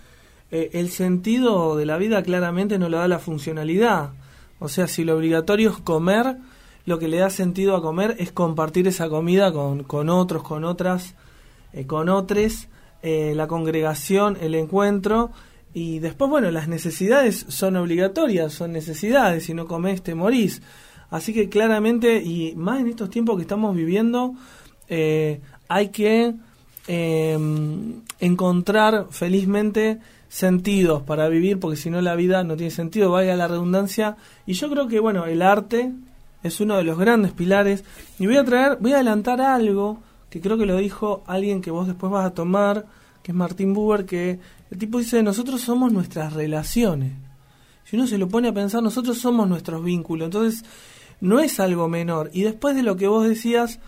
eh, 0.50 0.70
el 0.74 0.90
sentido 0.90 1.76
de 1.76 1.86
la 1.86 1.96
vida 1.96 2.22
claramente 2.22 2.78
no 2.78 2.88
lo 2.88 2.98
da 2.98 3.08
la 3.08 3.18
funcionalidad. 3.18 4.10
O 4.58 4.68
sea, 4.68 4.86
si 4.86 5.02
lo 5.02 5.16
obligatorio 5.16 5.70
es 5.70 5.78
comer, 5.78 6.36
lo 6.84 6.98
que 6.98 7.08
le 7.08 7.18
da 7.18 7.30
sentido 7.30 7.76
a 7.76 7.82
comer 7.82 8.16
es 8.18 8.32
compartir 8.32 8.88
esa 8.88 9.08
comida 9.08 9.52
con, 9.52 9.84
con 9.84 10.08
otros, 10.08 10.42
con 10.42 10.64
otras, 10.64 11.14
eh, 11.72 11.86
con 11.86 12.08
otros, 12.08 12.68
eh, 13.02 13.32
la 13.36 13.46
congregación, 13.46 14.36
el 14.40 14.54
encuentro. 14.54 15.30
Y 15.74 16.00
después, 16.00 16.30
bueno, 16.30 16.50
las 16.50 16.68
necesidades 16.68 17.46
son 17.48 17.76
obligatorias, 17.76 18.52
son 18.52 18.72
necesidades. 18.72 19.44
Si 19.44 19.54
no 19.54 19.66
comes, 19.66 20.02
te 20.02 20.14
morís. 20.14 20.60
Así 21.10 21.32
que 21.32 21.48
claramente, 21.48 22.22
y 22.22 22.54
más 22.56 22.80
en 22.80 22.88
estos 22.88 23.10
tiempos 23.10 23.36
que 23.36 23.42
estamos 23.42 23.74
viviendo, 23.74 24.34
hay 25.68 25.88
que 25.88 26.34
encontrar 28.20 29.06
felizmente 29.10 29.98
sentidos 30.32 31.02
para 31.02 31.28
vivir, 31.28 31.60
porque 31.60 31.76
si 31.76 31.90
no 31.90 32.00
la 32.00 32.14
vida 32.14 32.42
no 32.42 32.56
tiene 32.56 32.70
sentido, 32.70 33.10
vaya 33.10 33.36
la 33.36 33.48
redundancia. 33.48 34.16
Y 34.46 34.54
yo 34.54 34.70
creo 34.70 34.88
que, 34.88 34.98
bueno, 34.98 35.26
el 35.26 35.42
arte 35.42 35.92
es 36.42 36.60
uno 36.60 36.76
de 36.76 36.84
los 36.84 36.98
grandes 36.98 37.32
pilares. 37.32 37.84
Y 38.18 38.26
voy 38.26 38.36
a 38.36 38.44
traer, 38.44 38.78
voy 38.80 38.92
a 38.92 38.96
adelantar 38.96 39.40
algo 39.40 40.00
que 40.30 40.40
creo 40.40 40.56
que 40.56 40.66
lo 40.66 40.76
dijo 40.76 41.22
alguien 41.26 41.60
que 41.60 41.70
vos 41.70 41.86
después 41.86 42.10
vas 42.10 42.24
a 42.24 42.34
tomar, 42.34 42.86
que 43.22 43.32
es 43.32 43.36
Martín 43.36 43.74
Buber, 43.74 44.06
que 44.06 44.38
el 44.70 44.78
tipo 44.78 44.98
dice, 44.98 45.22
nosotros 45.22 45.60
somos 45.60 45.92
nuestras 45.92 46.32
relaciones. 46.32 47.12
Si 47.84 47.96
uno 47.96 48.06
se 48.06 48.18
lo 48.18 48.28
pone 48.28 48.48
a 48.48 48.54
pensar, 48.54 48.82
nosotros 48.82 49.18
somos 49.18 49.48
nuestros 49.48 49.84
vínculos. 49.84 50.26
Entonces, 50.26 50.64
no 51.20 51.40
es 51.40 51.60
algo 51.60 51.88
menor. 51.88 52.30
Y 52.32 52.42
después 52.42 52.74
de 52.74 52.82
lo 52.82 52.96
que 52.96 53.06
vos 53.06 53.28
decías, 53.28 53.78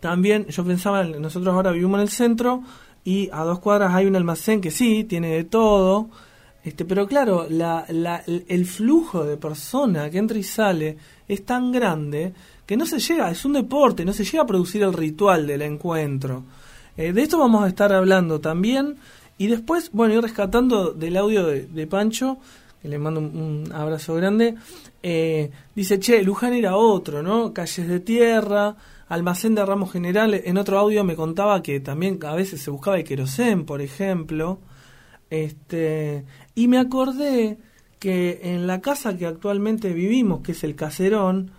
también 0.00 0.46
yo 0.46 0.64
pensaba, 0.64 1.04
nosotros 1.04 1.54
ahora 1.54 1.72
vivimos 1.72 1.98
en 1.98 2.02
el 2.02 2.08
centro, 2.08 2.62
y 3.04 3.30
a 3.32 3.42
dos 3.44 3.60
cuadras 3.60 3.94
hay 3.94 4.06
un 4.06 4.16
almacén 4.16 4.60
que 4.60 4.70
sí, 4.70 5.04
tiene 5.04 5.28
de 5.28 5.44
todo, 5.44 6.10
este, 6.64 6.84
pero 6.84 7.06
claro, 7.06 7.46
la, 7.48 7.86
la, 7.88 8.22
el 8.26 8.66
flujo 8.66 9.24
de 9.24 9.36
persona 9.36 10.10
que 10.10 10.18
entra 10.18 10.38
y 10.38 10.42
sale 10.42 10.98
es 11.28 11.44
tan 11.44 11.70
grande 11.70 12.32
que 12.66 12.76
no 12.76 12.86
se 12.86 12.98
llega, 12.98 13.30
es 13.30 13.44
un 13.44 13.52
deporte, 13.52 14.04
no 14.04 14.12
se 14.12 14.24
llega 14.24 14.42
a 14.42 14.46
producir 14.46 14.82
el 14.82 14.92
ritual 14.92 15.46
del 15.46 15.62
encuentro. 15.62 16.44
Eh, 16.96 17.12
de 17.12 17.22
esto 17.22 17.38
vamos 17.38 17.64
a 17.64 17.68
estar 17.68 17.92
hablando 17.92 18.40
también 18.40 18.96
y 19.38 19.46
después, 19.46 19.90
bueno, 19.92 20.14
ir 20.14 20.22
rescatando 20.22 20.92
del 20.92 21.16
audio 21.16 21.46
de, 21.46 21.86
Pancho, 21.86 22.38
que 22.82 22.88
le 22.88 22.98
mando 22.98 23.20
un, 23.20 23.70
abrazo 23.72 24.14
grande, 24.14 24.56
eh, 25.02 25.50
dice, 25.74 26.00
che, 26.00 26.22
Luján 26.22 26.54
era 26.54 26.76
otro, 26.76 27.22
¿no? 27.22 27.52
Calles 27.52 27.86
de 27.86 28.00
tierra, 28.00 28.76
almacén 29.08 29.54
de 29.54 29.64
ramos 29.64 29.92
generales. 29.92 30.42
En 30.44 30.58
otro 30.58 30.78
audio 30.78 31.04
me 31.04 31.14
contaba 31.14 31.62
que 31.62 31.78
también 31.80 32.18
a 32.24 32.34
veces 32.34 32.60
se 32.60 32.70
buscaba 32.70 32.98
el 32.98 33.04
querosén, 33.04 33.64
por 33.64 33.80
ejemplo. 33.80 34.58
Este, 35.30 36.24
y 36.54 36.68
me 36.68 36.78
acordé 36.78 37.58
que 37.98 38.40
en 38.42 38.66
la 38.66 38.80
casa 38.80 39.16
que 39.16 39.26
actualmente 39.26 39.92
vivimos, 39.92 40.40
que 40.42 40.52
es 40.52 40.64
el 40.64 40.74
Caserón, 40.74 41.50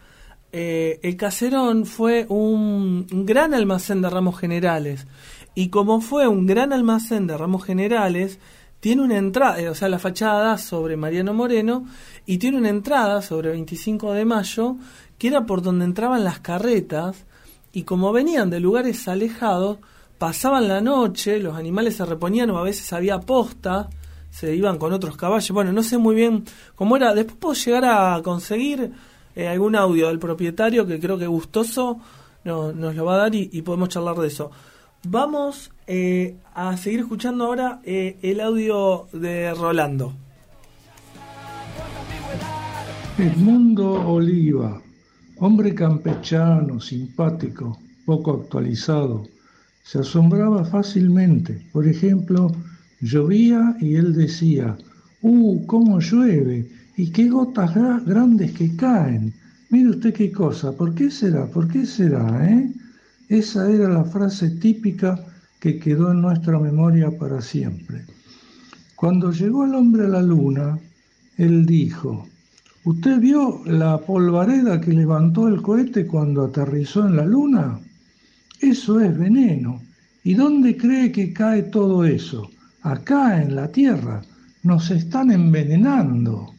eh, 0.51 0.99
el 1.03 1.15
Caserón 1.17 1.85
fue 1.85 2.25
un, 2.29 3.05
gran 3.25 3.53
almacén 3.53 4.01
de 4.01 4.09
ramos 4.09 4.37
generales. 4.39 5.07
Y 5.55 5.69
como 5.69 6.01
fue 6.01 6.27
un 6.27 6.45
gran 6.45 6.73
almacén 6.73 7.27
de 7.27 7.37
ramos 7.37 7.63
generales, 7.63 8.39
tiene 8.79 9.01
una 9.01 9.17
entrada, 9.17 9.59
eh, 9.59 9.69
o 9.69 9.75
sea, 9.75 9.89
la 9.89 9.99
fachada 9.99 10.57
sobre 10.57 10.95
Mariano 10.95 11.33
Moreno, 11.33 11.85
y 12.25 12.37
tiene 12.37 12.57
una 12.57 12.69
entrada 12.69 13.21
sobre 13.21 13.49
25 13.49 14.13
de 14.13 14.25
mayo, 14.25 14.77
que 15.17 15.27
era 15.27 15.45
por 15.45 15.61
donde 15.61 15.85
entraban 15.85 16.23
las 16.23 16.39
carretas 16.39 17.25
y 17.73 17.83
como 17.83 18.11
venían 18.11 18.49
de 18.49 18.59
lugares 18.59 19.07
alejados, 19.07 19.79
pasaban 20.17 20.67
la 20.67 20.81
noche, 20.81 21.39
los 21.39 21.55
animales 21.55 21.97
se 21.97 22.05
reponían 22.05 22.49
o 22.51 22.57
a 22.57 22.63
veces 22.63 22.91
había 22.93 23.19
posta, 23.19 23.89
se 24.29 24.55
iban 24.55 24.77
con 24.77 24.93
otros 24.93 25.17
caballos. 25.17 25.51
Bueno, 25.51 25.71
no 25.71 25.83
sé 25.83 25.97
muy 25.97 26.15
bien 26.15 26.43
cómo 26.75 26.95
era. 26.95 27.13
Después 27.13 27.37
puedo 27.37 27.53
llegar 27.53 27.85
a 27.85 28.21
conseguir 28.23 28.91
eh, 29.35 29.47
algún 29.47 29.75
audio 29.75 30.07
del 30.07 30.19
propietario 30.19 30.85
que 30.85 30.99
creo 30.99 31.17
que 31.17 31.27
gustoso 31.27 31.99
no, 32.43 32.71
nos 32.71 32.95
lo 32.95 33.05
va 33.05 33.15
a 33.15 33.17
dar 33.17 33.35
y, 33.35 33.61
podemos 33.61 33.89
charlar 33.89 34.15
de 34.15 34.27
eso. 34.27 34.51
Vamos 35.07 35.71
eh, 35.87 36.37
a 36.53 36.75
seguir 36.77 37.01
escuchando 37.01 37.45
ahora 37.45 37.79
eh, 37.83 38.17
el 38.21 38.41
audio 38.41 39.07
de 39.13 39.53
Rolando. 39.53 40.13
Edmundo 43.17 44.07
Oliva, 44.07 44.81
hombre 45.37 45.75
campechano, 45.75 46.79
simpático, 46.79 47.77
poco 48.05 48.31
actualizado, 48.33 49.25
se 49.83 49.99
asombraba 49.99 50.63
fácilmente. 50.63 51.67
Por 51.73 51.87
ejemplo, 51.87 52.51
llovía 53.01 53.75
y 53.79 53.95
él 53.95 54.13
decía, 54.13 54.77
¡Uh, 55.21 55.65
cómo 55.65 55.99
llueve! 55.99 56.69
¡Y 56.97 57.11
qué 57.11 57.29
gotas 57.29 57.73
gra- 57.75 58.03
grandes 58.05 58.51
que 58.53 58.75
caen! 58.75 59.33
Mire 59.69 59.89
usted 59.91 60.13
qué 60.13 60.31
cosa, 60.31 60.71
¿por 60.71 60.95
qué 60.95 61.11
será? 61.11 61.45
¿Por 61.45 61.67
qué 61.67 61.85
será? 61.85 62.49
¿Eh? 62.49 62.71
Esa 63.29 63.69
era 63.71 63.87
la 63.89 64.03
frase 64.03 64.49
típica 64.51 65.19
que 65.59 65.77
quedó 65.79 66.11
en 66.11 66.21
nuestra 66.21 66.57
memoria 66.59 67.11
para 67.17 67.41
siempre. 67.41 68.05
Cuando 68.95 69.31
llegó 69.31 69.65
el 69.65 69.75
hombre 69.75 70.05
a 70.05 70.09
la 70.09 70.21
luna, 70.21 70.79
él 71.37 71.65
dijo, 71.65 72.27
¿Usted 72.85 73.19
vio 73.19 73.61
la 73.65 73.97
polvareda 73.99 74.79
que 74.81 74.91
levantó 74.93 75.47
el 75.47 75.61
cohete 75.61 76.07
cuando 76.07 76.45
aterrizó 76.45 77.05
en 77.05 77.17
la 77.17 77.25
luna? 77.25 77.79
Eso 78.61 78.99
es 78.99 79.17
veneno. 79.17 79.81
¿Y 80.23 80.33
dónde 80.33 80.75
cree 80.77 81.11
que 81.11 81.31
cae 81.33 81.63
todo 81.63 82.03
eso? 82.05 82.49
Acá 82.81 83.41
en 83.41 83.55
la 83.55 83.67
Tierra. 83.67 84.21
Nos 84.63 84.89
están 84.91 85.31
envenenando. 85.31 86.53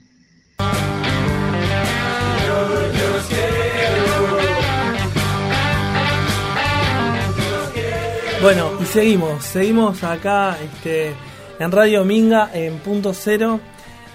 Bueno, 8.42 8.70
y 8.80 8.84
seguimos, 8.86 9.44
seguimos 9.44 10.02
acá 10.02 10.56
este, 10.62 11.12
en 11.58 11.70
Radio 11.70 12.04
Minga 12.04 12.50
en 12.54 12.78
punto 12.78 13.12
cero. 13.12 13.60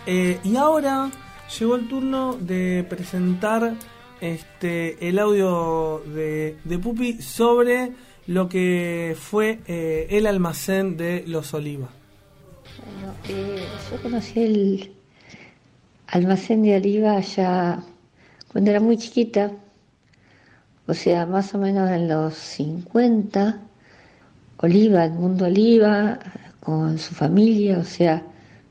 Eh, 0.05 0.39
y 0.43 0.55
ahora 0.57 1.09
llegó 1.59 1.75
el 1.75 1.87
turno 1.87 2.35
de 2.39 2.85
presentar 2.89 3.75
este, 4.21 5.07
el 5.07 5.19
audio 5.19 6.03
de, 6.07 6.57
de 6.63 6.79
Pupi 6.79 7.21
sobre 7.21 7.91
lo 8.27 8.49
que 8.49 9.15
fue 9.19 9.59
eh, 9.67 10.07
el 10.09 10.25
almacén 10.25 10.97
de 10.97 11.23
los 11.27 11.53
Olivas. 11.53 11.89
Bueno, 12.83 13.13
eh, 13.29 13.63
yo 13.91 14.01
conocí 14.01 14.39
el 14.39 14.91
almacén 16.07 16.63
de 16.63 16.75
Oliva 16.75 17.19
ya 17.19 17.83
cuando 18.51 18.71
era 18.71 18.79
muy 18.79 18.97
chiquita, 18.97 19.51
o 20.87 20.93
sea, 20.93 21.25
más 21.25 21.53
o 21.53 21.57
menos 21.57 21.89
en 21.91 22.07
los 22.07 22.35
50. 22.35 23.61
Oliva, 24.57 25.05
el 25.05 25.11
mundo 25.11 25.45
Oliva, 25.45 26.19
con 26.61 26.97
su 26.97 27.13
familia, 27.13 27.79
o 27.79 27.83
sea, 27.83 28.23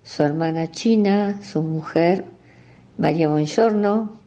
su 0.02 0.22
hermana 0.22 0.70
China, 0.70 1.40
su 1.42 1.62
mujer 1.62 2.24
María 2.98 3.28
Bongiorno, 3.28 4.18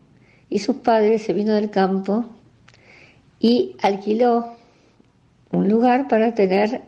y 0.49 0.59
sus 0.59 0.77
padres 0.77 1.23
se 1.23 1.33
vino 1.33 1.53
del 1.53 1.69
campo 1.69 2.25
y 3.39 3.75
alquiló 3.81 4.56
un 5.51 5.69
lugar 5.69 6.07
para 6.07 6.33
tener 6.33 6.81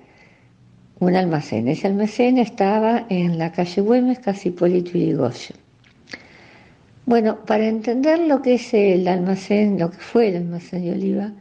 un 1.00 1.16
almacén. 1.16 1.68
Ese 1.68 1.88
almacén 1.88 2.38
estaba 2.38 3.06
en 3.10 3.38
la 3.38 3.52
calle 3.52 3.82
Güemes, 3.82 4.20
casi 4.20 4.50
Hipólito 4.50 4.92
Yrigoyen. 4.92 5.58
Bueno, 7.06 7.44
para 7.46 7.68
entender 7.68 8.20
lo 8.20 8.42
que 8.42 8.56
es 8.56 8.74
el 8.74 9.08
almacén, 9.08 9.80
lo 9.80 9.90
que 9.90 9.98
fue 9.98 10.30
el 10.30 10.36
almacén 10.36 10.84
de 10.84 10.92
Oliva, 10.92 11.32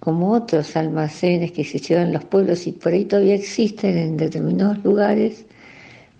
como 0.00 0.32
otros 0.32 0.76
almacenes 0.76 1.52
que 1.52 1.64
se 1.64 1.78
hicieron 1.78 2.08
en 2.08 2.12
los 2.12 2.24
pueblos 2.24 2.66
y 2.66 2.72
por 2.72 2.92
ahí 2.92 3.06
todavía 3.06 3.34
existen 3.34 3.96
en 3.96 4.16
determinados 4.16 4.84
lugares, 4.84 5.46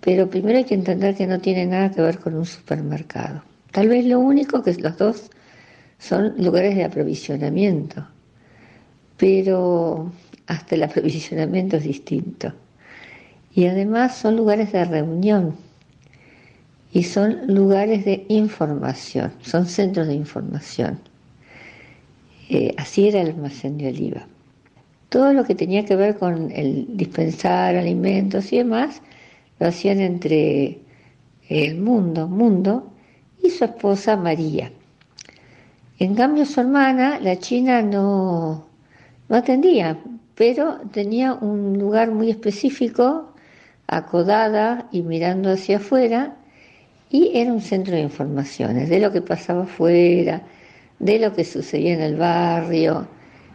pero 0.01 0.29
primero 0.29 0.57
hay 0.57 0.63
que 0.63 0.73
entender 0.73 1.15
que 1.15 1.27
no 1.27 1.39
tiene 1.39 1.65
nada 1.65 1.91
que 1.91 2.01
ver 2.01 2.17
con 2.17 2.33
un 2.33 2.45
supermercado. 2.45 3.43
Tal 3.71 3.89
vez 3.89 4.05
lo 4.05 4.19
único 4.19 4.63
que 4.63 4.73
los 4.73 4.97
dos 4.97 5.29
son 5.99 6.33
lugares 6.37 6.75
de 6.75 6.83
aprovisionamiento, 6.83 8.07
pero 9.17 10.11
hasta 10.47 10.75
el 10.75 10.83
aprovisionamiento 10.89 11.77
es 11.77 11.83
distinto. 11.83 12.53
Y 13.53 13.65
además 13.65 14.15
son 14.15 14.35
lugares 14.35 14.71
de 14.71 14.85
reunión 14.85 15.55
y 16.93 17.03
son 17.03 17.47
lugares 17.47 18.05
de 18.05 18.25
información, 18.29 19.33
son 19.41 19.65
centros 19.65 20.07
de 20.07 20.13
información. 20.13 20.99
Eh, 22.49 22.73
así 22.77 23.07
era 23.07 23.21
el 23.21 23.29
almacén 23.29 23.77
de 23.77 23.89
Oliva. 23.89 24.27
Todo 25.09 25.33
lo 25.33 25.43
que 25.43 25.55
tenía 25.55 25.85
que 25.85 25.95
ver 25.95 26.17
con 26.17 26.51
el 26.51 26.85
dispensar 26.95 27.75
alimentos 27.75 28.51
y 28.53 28.57
demás, 28.57 29.01
lo 29.59 29.67
hacían 29.67 30.01
entre 30.01 30.79
el 31.49 31.77
mundo, 31.77 32.27
mundo, 32.27 32.91
y 33.41 33.49
su 33.49 33.65
esposa 33.65 34.17
María. 34.17 34.71
En 35.99 36.13
cambio, 36.13 36.45
su 36.45 36.59
hermana, 36.59 37.19
la 37.19 37.39
china, 37.39 37.81
no, 37.81 38.66
no 39.29 39.37
atendía, 39.37 39.97
pero 40.35 40.79
tenía 40.91 41.33
un 41.33 41.77
lugar 41.77 42.11
muy 42.11 42.29
específico, 42.29 43.33
acodada 43.87 44.87
y 44.91 45.01
mirando 45.01 45.51
hacia 45.51 45.77
afuera, 45.77 46.35
y 47.09 47.31
era 47.33 47.53
un 47.53 47.61
centro 47.61 47.95
de 47.95 48.01
informaciones 48.01 48.89
de 48.89 48.99
lo 48.99 49.11
que 49.11 49.21
pasaba 49.21 49.63
afuera, 49.63 50.41
de 50.99 51.19
lo 51.19 51.33
que 51.33 51.45
sucedía 51.45 51.93
en 51.93 52.01
el 52.01 52.15
barrio, 52.15 53.07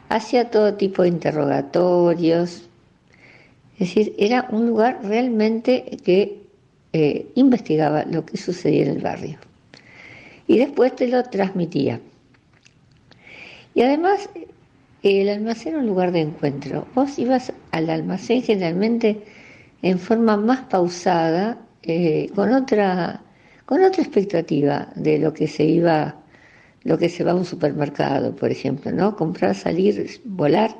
hacía 0.08 0.50
todo 0.50 0.74
tipo 0.74 1.02
de 1.02 1.08
interrogatorios. 1.08 2.68
Es 3.74 3.78
decir, 3.78 4.14
era 4.18 4.46
un 4.50 4.66
lugar 4.66 5.00
realmente 5.02 5.98
que 6.04 6.42
eh, 6.92 7.26
investigaba 7.34 8.04
lo 8.04 8.24
que 8.24 8.36
sucedía 8.36 8.82
en 8.82 8.90
el 8.90 9.02
barrio. 9.02 9.38
Y 10.46 10.58
después 10.58 10.94
te 10.94 11.08
lo 11.08 11.22
transmitía. 11.24 12.00
Y 13.74 13.82
además, 13.82 14.28
el 15.02 15.28
almacén 15.28 15.72
era 15.74 15.82
un 15.82 15.86
lugar 15.86 16.12
de 16.12 16.20
encuentro. 16.20 16.86
Vos 16.94 17.18
ibas 17.18 17.52
al 17.72 17.90
almacén 17.90 18.42
generalmente 18.42 19.22
en 19.82 19.98
forma 19.98 20.36
más 20.36 20.60
pausada, 20.62 21.58
eh, 21.82 22.30
con 22.34 22.52
otra 22.52 23.22
con 23.66 23.82
otra 23.84 24.02
expectativa 24.02 24.88
de 24.96 25.18
lo 25.18 25.32
que 25.32 25.46
se 25.48 25.64
iba, 25.64 26.16
lo 26.84 26.98
que 26.98 27.08
se 27.08 27.24
va 27.24 27.32
a 27.32 27.34
un 27.34 27.44
supermercado, 27.44 28.34
por 28.36 28.50
ejemplo, 28.50 28.92
¿no? 28.92 29.16
Comprar, 29.16 29.54
salir, 29.54 30.20
volar. 30.24 30.76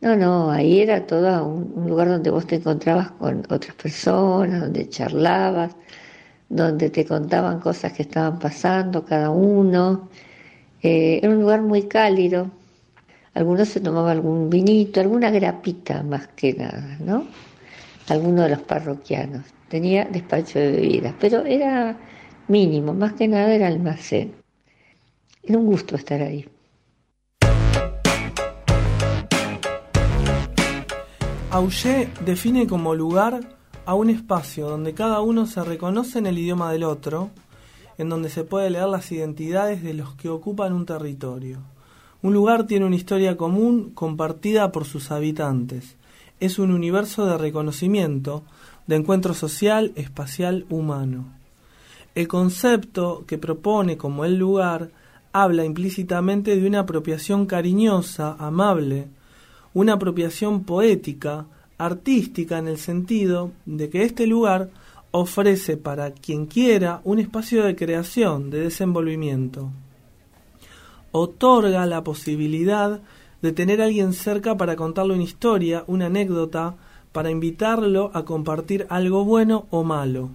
No, 0.00 0.14
no, 0.16 0.50
ahí 0.50 0.80
era 0.80 1.06
todo 1.06 1.44
un, 1.46 1.72
un 1.74 1.88
lugar 1.88 2.08
donde 2.08 2.30
vos 2.30 2.46
te 2.46 2.56
encontrabas 2.56 3.10
con 3.12 3.40
otras 3.50 3.74
personas, 3.74 4.60
donde 4.60 4.88
charlabas, 4.88 5.74
donde 6.48 6.90
te 6.90 7.04
contaban 7.04 7.60
cosas 7.60 7.92
que 7.92 8.02
estaban 8.02 8.38
pasando 8.38 9.04
cada 9.04 9.30
uno. 9.30 10.08
Eh, 10.82 11.20
era 11.22 11.30
un 11.30 11.40
lugar 11.40 11.62
muy 11.62 11.82
cálido. 11.88 12.50
Algunos 13.38 13.68
se 13.68 13.78
tomaba 13.78 14.10
algún 14.10 14.50
vinito, 14.50 14.98
alguna 14.98 15.30
grapita 15.30 16.02
más 16.02 16.26
que 16.34 16.54
nada, 16.54 16.96
¿no? 16.98 17.24
Algunos 18.08 18.46
de 18.46 18.50
los 18.56 18.62
parroquianos. 18.62 19.44
Tenía 19.68 20.06
despacho 20.06 20.58
de 20.58 20.72
bebidas, 20.72 21.14
pero 21.20 21.44
era 21.44 21.96
mínimo, 22.48 22.94
más 22.94 23.12
que 23.12 23.28
nada 23.28 23.54
era 23.54 23.68
almacén. 23.68 24.34
Era 25.44 25.56
un 25.56 25.66
gusto 25.66 25.94
estar 25.94 26.20
ahí. 26.20 26.48
Auger 31.52 32.08
define 32.24 32.66
como 32.66 32.92
lugar 32.96 33.38
a 33.86 33.94
un 33.94 34.10
espacio 34.10 34.68
donde 34.68 34.94
cada 34.94 35.20
uno 35.20 35.46
se 35.46 35.62
reconoce 35.62 36.18
en 36.18 36.26
el 36.26 36.38
idioma 36.38 36.72
del 36.72 36.82
otro, 36.82 37.30
en 37.98 38.08
donde 38.08 38.30
se 38.30 38.42
puede 38.42 38.68
leer 38.68 38.88
las 38.88 39.12
identidades 39.12 39.84
de 39.84 39.94
los 39.94 40.16
que 40.16 40.28
ocupan 40.28 40.72
un 40.72 40.86
territorio. 40.86 41.77
Un 42.20 42.34
lugar 42.34 42.66
tiene 42.66 42.84
una 42.84 42.96
historia 42.96 43.36
común 43.36 43.92
compartida 43.94 44.72
por 44.72 44.84
sus 44.84 45.12
habitantes. 45.12 45.96
Es 46.40 46.58
un 46.58 46.72
universo 46.72 47.26
de 47.26 47.38
reconocimiento, 47.38 48.42
de 48.88 48.96
encuentro 48.96 49.34
social, 49.34 49.92
espacial, 49.94 50.66
humano. 50.68 51.26
El 52.16 52.26
concepto 52.26 53.22
que 53.26 53.38
propone 53.38 53.96
como 53.96 54.24
el 54.24 54.36
lugar 54.36 54.90
habla 55.32 55.64
implícitamente 55.64 56.56
de 56.56 56.66
una 56.66 56.80
apropiación 56.80 57.46
cariñosa, 57.46 58.34
amable, 58.40 59.06
una 59.72 59.92
apropiación 59.92 60.64
poética, 60.64 61.46
artística 61.76 62.58
en 62.58 62.66
el 62.66 62.78
sentido 62.78 63.52
de 63.64 63.88
que 63.90 64.02
este 64.02 64.26
lugar 64.26 64.70
ofrece 65.12 65.76
para 65.76 66.10
quien 66.10 66.46
quiera 66.46 67.00
un 67.04 67.20
espacio 67.20 67.62
de 67.62 67.76
creación, 67.76 68.50
de 68.50 68.60
desenvolvimiento. 68.60 69.70
Otorga 71.12 71.86
la 71.86 72.04
posibilidad 72.04 73.00
de 73.40 73.52
tener 73.52 73.80
a 73.80 73.84
alguien 73.84 74.12
cerca 74.12 74.56
para 74.56 74.76
contarle 74.76 75.14
una 75.14 75.22
historia, 75.22 75.84
una 75.86 76.06
anécdota, 76.06 76.76
para 77.12 77.30
invitarlo 77.30 78.10
a 78.14 78.24
compartir 78.24 78.86
algo 78.90 79.24
bueno 79.24 79.66
o 79.70 79.84
malo. 79.84 80.30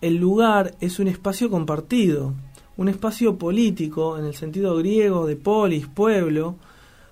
El 0.00 0.16
lugar 0.16 0.74
es 0.80 0.98
un 0.98 1.08
espacio 1.08 1.50
compartido, 1.50 2.34
un 2.76 2.88
espacio 2.88 3.36
político 3.36 4.18
en 4.18 4.24
el 4.24 4.34
sentido 4.34 4.76
griego 4.76 5.26
de 5.26 5.36
polis, 5.36 5.86
pueblo, 5.86 6.56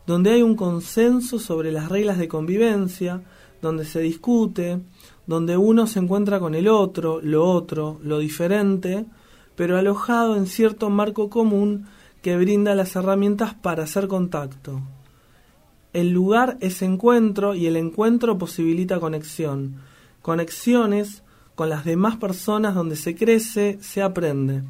donde 0.06 0.30
hay 0.30 0.42
un 0.42 0.56
consenso 0.56 1.38
sobre 1.38 1.72
las 1.72 1.88
reglas 1.88 2.18
de 2.18 2.28
convivencia, 2.28 3.22
donde 3.60 3.84
se 3.84 4.00
discute, 4.00 4.80
donde 5.26 5.56
uno 5.56 5.86
se 5.86 6.00
encuentra 6.00 6.40
con 6.40 6.54
el 6.54 6.68
otro, 6.68 7.20
lo 7.22 7.48
otro, 7.48 8.00
lo 8.02 8.18
diferente, 8.18 9.04
pero 9.54 9.78
alojado 9.78 10.36
en 10.36 10.46
cierto 10.46 10.90
marco 10.90 11.30
común 11.30 11.86
que 12.22 12.36
brinda 12.36 12.74
las 12.74 12.96
herramientas 12.96 13.54
para 13.54 13.82
hacer 13.82 14.08
contacto. 14.08 14.80
El 15.92 16.10
lugar 16.10 16.56
es 16.60 16.80
encuentro 16.80 17.54
y 17.54 17.66
el 17.66 17.76
encuentro 17.76 18.38
posibilita 18.38 19.00
conexión. 19.00 19.82
Conexiones 20.22 21.22
con 21.54 21.68
las 21.68 21.84
demás 21.84 22.16
personas 22.16 22.74
donde 22.74 22.96
se 22.96 23.14
crece, 23.14 23.78
se 23.82 24.02
aprende. 24.02 24.62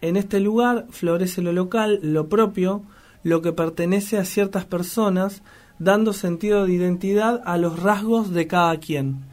En 0.00 0.16
este 0.16 0.40
lugar 0.40 0.86
florece 0.90 1.42
lo 1.42 1.52
local, 1.52 1.98
lo 2.02 2.28
propio, 2.28 2.82
lo 3.22 3.42
que 3.42 3.52
pertenece 3.52 4.18
a 4.18 4.24
ciertas 4.24 4.64
personas, 4.64 5.42
dando 5.78 6.12
sentido 6.12 6.64
de 6.64 6.72
identidad 6.72 7.42
a 7.44 7.58
los 7.58 7.82
rasgos 7.82 8.32
de 8.32 8.46
cada 8.46 8.78
quien. 8.78 9.24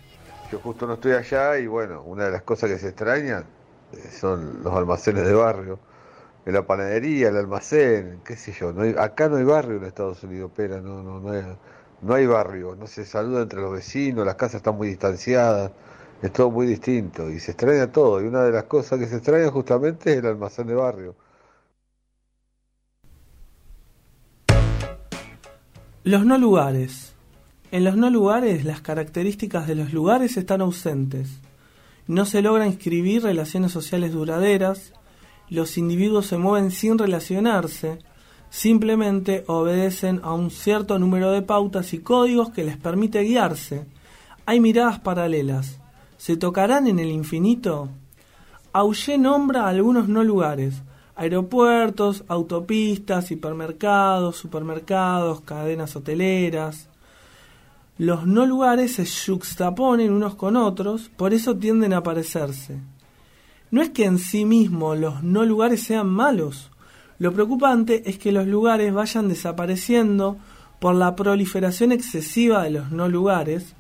Yo 0.52 0.60
justo 0.60 0.86
no 0.88 0.96
estoy 0.96 1.14
allá 1.14 1.58
y 1.60 1.68
bueno, 1.68 2.02
una 2.04 2.26
de 2.26 2.32
las 2.32 2.42
cosas 2.42 2.70
que 2.70 2.78
se 2.78 2.90
extrañan 2.90 3.46
eh, 3.94 4.10
son 4.20 4.64
los 4.64 4.74
almacenes 4.74 5.26
de 5.26 5.34
barrio, 5.34 5.80
la 6.46 6.66
panadería, 6.66 7.30
el 7.30 7.38
almacén, 7.38 8.22
qué 8.26 8.36
sé 8.36 8.52
yo. 8.54 8.74
No 8.74 8.82
hay, 8.82 8.96
acá 8.98 9.30
no 9.30 9.38
hay 9.38 9.44
barrio 9.44 9.78
en 9.78 9.84
Estados 9.84 10.24
Unidos, 10.24 10.52
pero 10.56 10.82
no, 10.82 11.04
no, 11.04 11.20
no, 11.20 11.32
hay, 11.32 11.44
no 12.02 12.14
hay 12.14 12.26
barrio, 12.26 12.76
no 12.76 12.88
se 12.88 13.06
saluda 13.06 13.44
entre 13.44 13.62
los 13.62 13.72
vecinos, 13.72 14.26
las 14.26 14.36
casas 14.36 14.56
están 14.56 14.76
muy 14.76 14.88
distanciadas, 14.88 15.72
es 16.22 16.34
todo 16.34 16.50
muy 16.52 16.66
distinto 16.68 17.30
y 17.30 17.40
se 17.40 17.52
extraña 17.52 17.92
todo. 17.92 18.22
Y 18.22 18.26
una 18.26 18.44
de 18.44 18.52
las 18.52 18.64
cosas 18.64 19.00
que 19.00 19.08
se 19.08 19.18
extraña 19.18 19.50
justamente 19.52 20.14
es 20.14 20.18
el 20.20 20.26
almacén 20.26 20.68
de 20.68 20.76
barrio. 20.76 21.16
Los 26.04 26.26
no 26.26 26.38
lugares. 26.40 27.14
En 27.72 27.84
los 27.84 27.96
no 27.96 28.10
lugares 28.10 28.66
las 28.66 28.82
características 28.82 29.68
de 29.68 29.76
los 29.76 29.94
lugares 29.94 30.36
están 30.36 30.62
ausentes. 30.62 31.40
No 32.08 32.26
se 32.26 32.42
logra 32.42 32.66
inscribir 32.66 33.24
relaciones 33.24 33.72
sociales 33.72 34.12
duraderas, 34.12 34.94
los 35.52 35.78
individuos 35.78 36.28
se 36.28 36.38
mueven 36.38 36.72
sin 36.72 36.98
relacionarse, 36.98 38.00
simplemente 38.50 39.44
obedecen 39.48 40.22
a 40.24 40.34
un 40.34 40.50
cierto 40.50 40.98
número 40.98 41.30
de 41.32 41.42
pautas 41.42 41.94
y 41.94 42.00
códigos 42.00 42.52
que 42.52 42.64
les 42.64 42.78
permite 42.78 43.20
guiarse. 43.20 43.86
Hay 44.46 44.62
miradas 44.62 45.00
paralelas. 45.00 45.78
¿Se 46.16 46.38
tocarán 46.38 46.88
en 46.88 47.00
el 47.00 47.10
infinito? 47.10 47.90
Auger 48.72 49.20
nombra 49.20 49.68
algunos 49.68 50.08
no 50.08 50.24
lugares, 50.24 50.84
aeropuertos, 51.16 52.24
autopistas, 52.30 53.30
hipermercados, 53.32 54.38
supermercados, 54.38 55.42
cadenas 55.42 55.98
hoteleras. 55.98 56.88
Los 57.98 58.26
no 58.26 58.46
lugares 58.46 58.94
se 58.94 59.06
juxtaponen 59.06 60.14
unos 60.14 60.36
con 60.36 60.56
otros, 60.56 61.12
por 61.18 61.34
eso 61.34 61.58
tienden 61.58 61.92
a 61.94 62.04
parecerse. 62.04 62.80
No 63.72 63.82
es 63.82 63.90
que 63.90 64.06
en 64.06 64.20
sí 64.20 64.46
mismo 64.46 64.96
los 64.96 65.24
no 65.24 65.46
lugares 65.46 65.84
sean 65.84 66.08
malos. 66.08 66.70
Lo 67.18 67.34
preocupante 67.34 68.10
es 68.10 68.18
que 68.18 68.32
los 68.32 68.48
lugares 68.48 68.94
vayan 68.94 69.28
desapareciendo 69.28 70.38
por 70.80 70.96
la 70.96 71.16
proliferación 71.16 71.92
excesiva 71.92 72.64
de 72.64 72.72
los 72.72 72.92
no 72.92 73.08
lugares. 73.08 73.76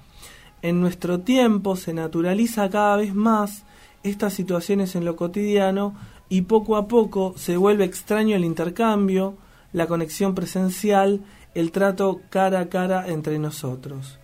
En 0.61 0.79
nuestro 0.79 1.19
tiempo 1.19 1.75
se 1.75 1.93
naturaliza 1.93 2.69
cada 2.69 2.95
vez 2.97 3.13
más 3.13 3.65
estas 4.03 4.33
situaciones 4.33 4.95
en 4.95 5.05
lo 5.05 5.15
cotidiano 5.15 5.95
y 6.29 6.43
poco 6.43 6.77
a 6.77 6.87
poco 6.87 7.33
se 7.35 7.57
vuelve 7.57 7.83
extraño 7.83 8.35
el 8.35 8.45
intercambio, 8.45 9.35
la 9.73 9.87
conexión 9.87 10.33
presencial 10.33 11.21
el 11.53 11.71
trato 11.71 12.21
cara 12.29 12.61
a 12.61 12.69
cara 12.69 13.07
entre 13.07 13.37
nosotros. 13.39 14.19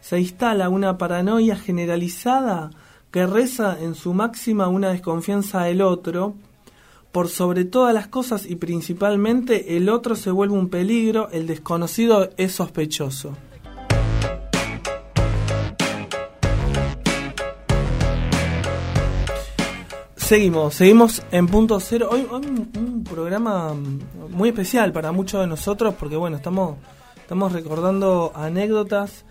Se 0.00 0.18
instala 0.18 0.68
una 0.68 0.96
paranoia 0.96 1.56
generalizada 1.56 2.70
que 3.10 3.26
reza 3.26 3.76
en 3.80 3.94
su 3.94 4.14
máxima 4.14 4.68
una 4.68 4.90
desconfianza 4.90 5.64
del 5.64 5.82
otro, 5.82 6.34
por 7.12 7.28
sobre 7.28 7.64
todas 7.64 7.92
las 7.92 8.06
cosas 8.06 8.46
y 8.46 8.54
principalmente 8.54 9.76
el 9.76 9.88
otro 9.88 10.14
se 10.14 10.30
vuelve 10.30 10.54
un 10.54 10.68
peligro, 10.68 11.28
el 11.32 11.46
desconocido 11.46 12.30
es 12.36 12.52
sospechoso. 12.52 13.36
Seguimos, 20.14 20.74
seguimos 20.74 21.24
en 21.32 21.48
punto 21.48 21.80
cero. 21.80 22.08
Hoy, 22.12 22.24
un, 22.30 23.02
programa 23.02 23.74
muy 24.28 24.50
especial 24.50 24.92
para 24.92 25.10
muchos 25.10 25.40
de 25.40 25.48
nosotros 25.48 25.94
porque 25.98 26.14
bueno, 26.14 26.36
estamos, 26.36 26.76
estamos 27.16 27.52
recordando 27.52 28.30
anécdotas. 28.36 29.24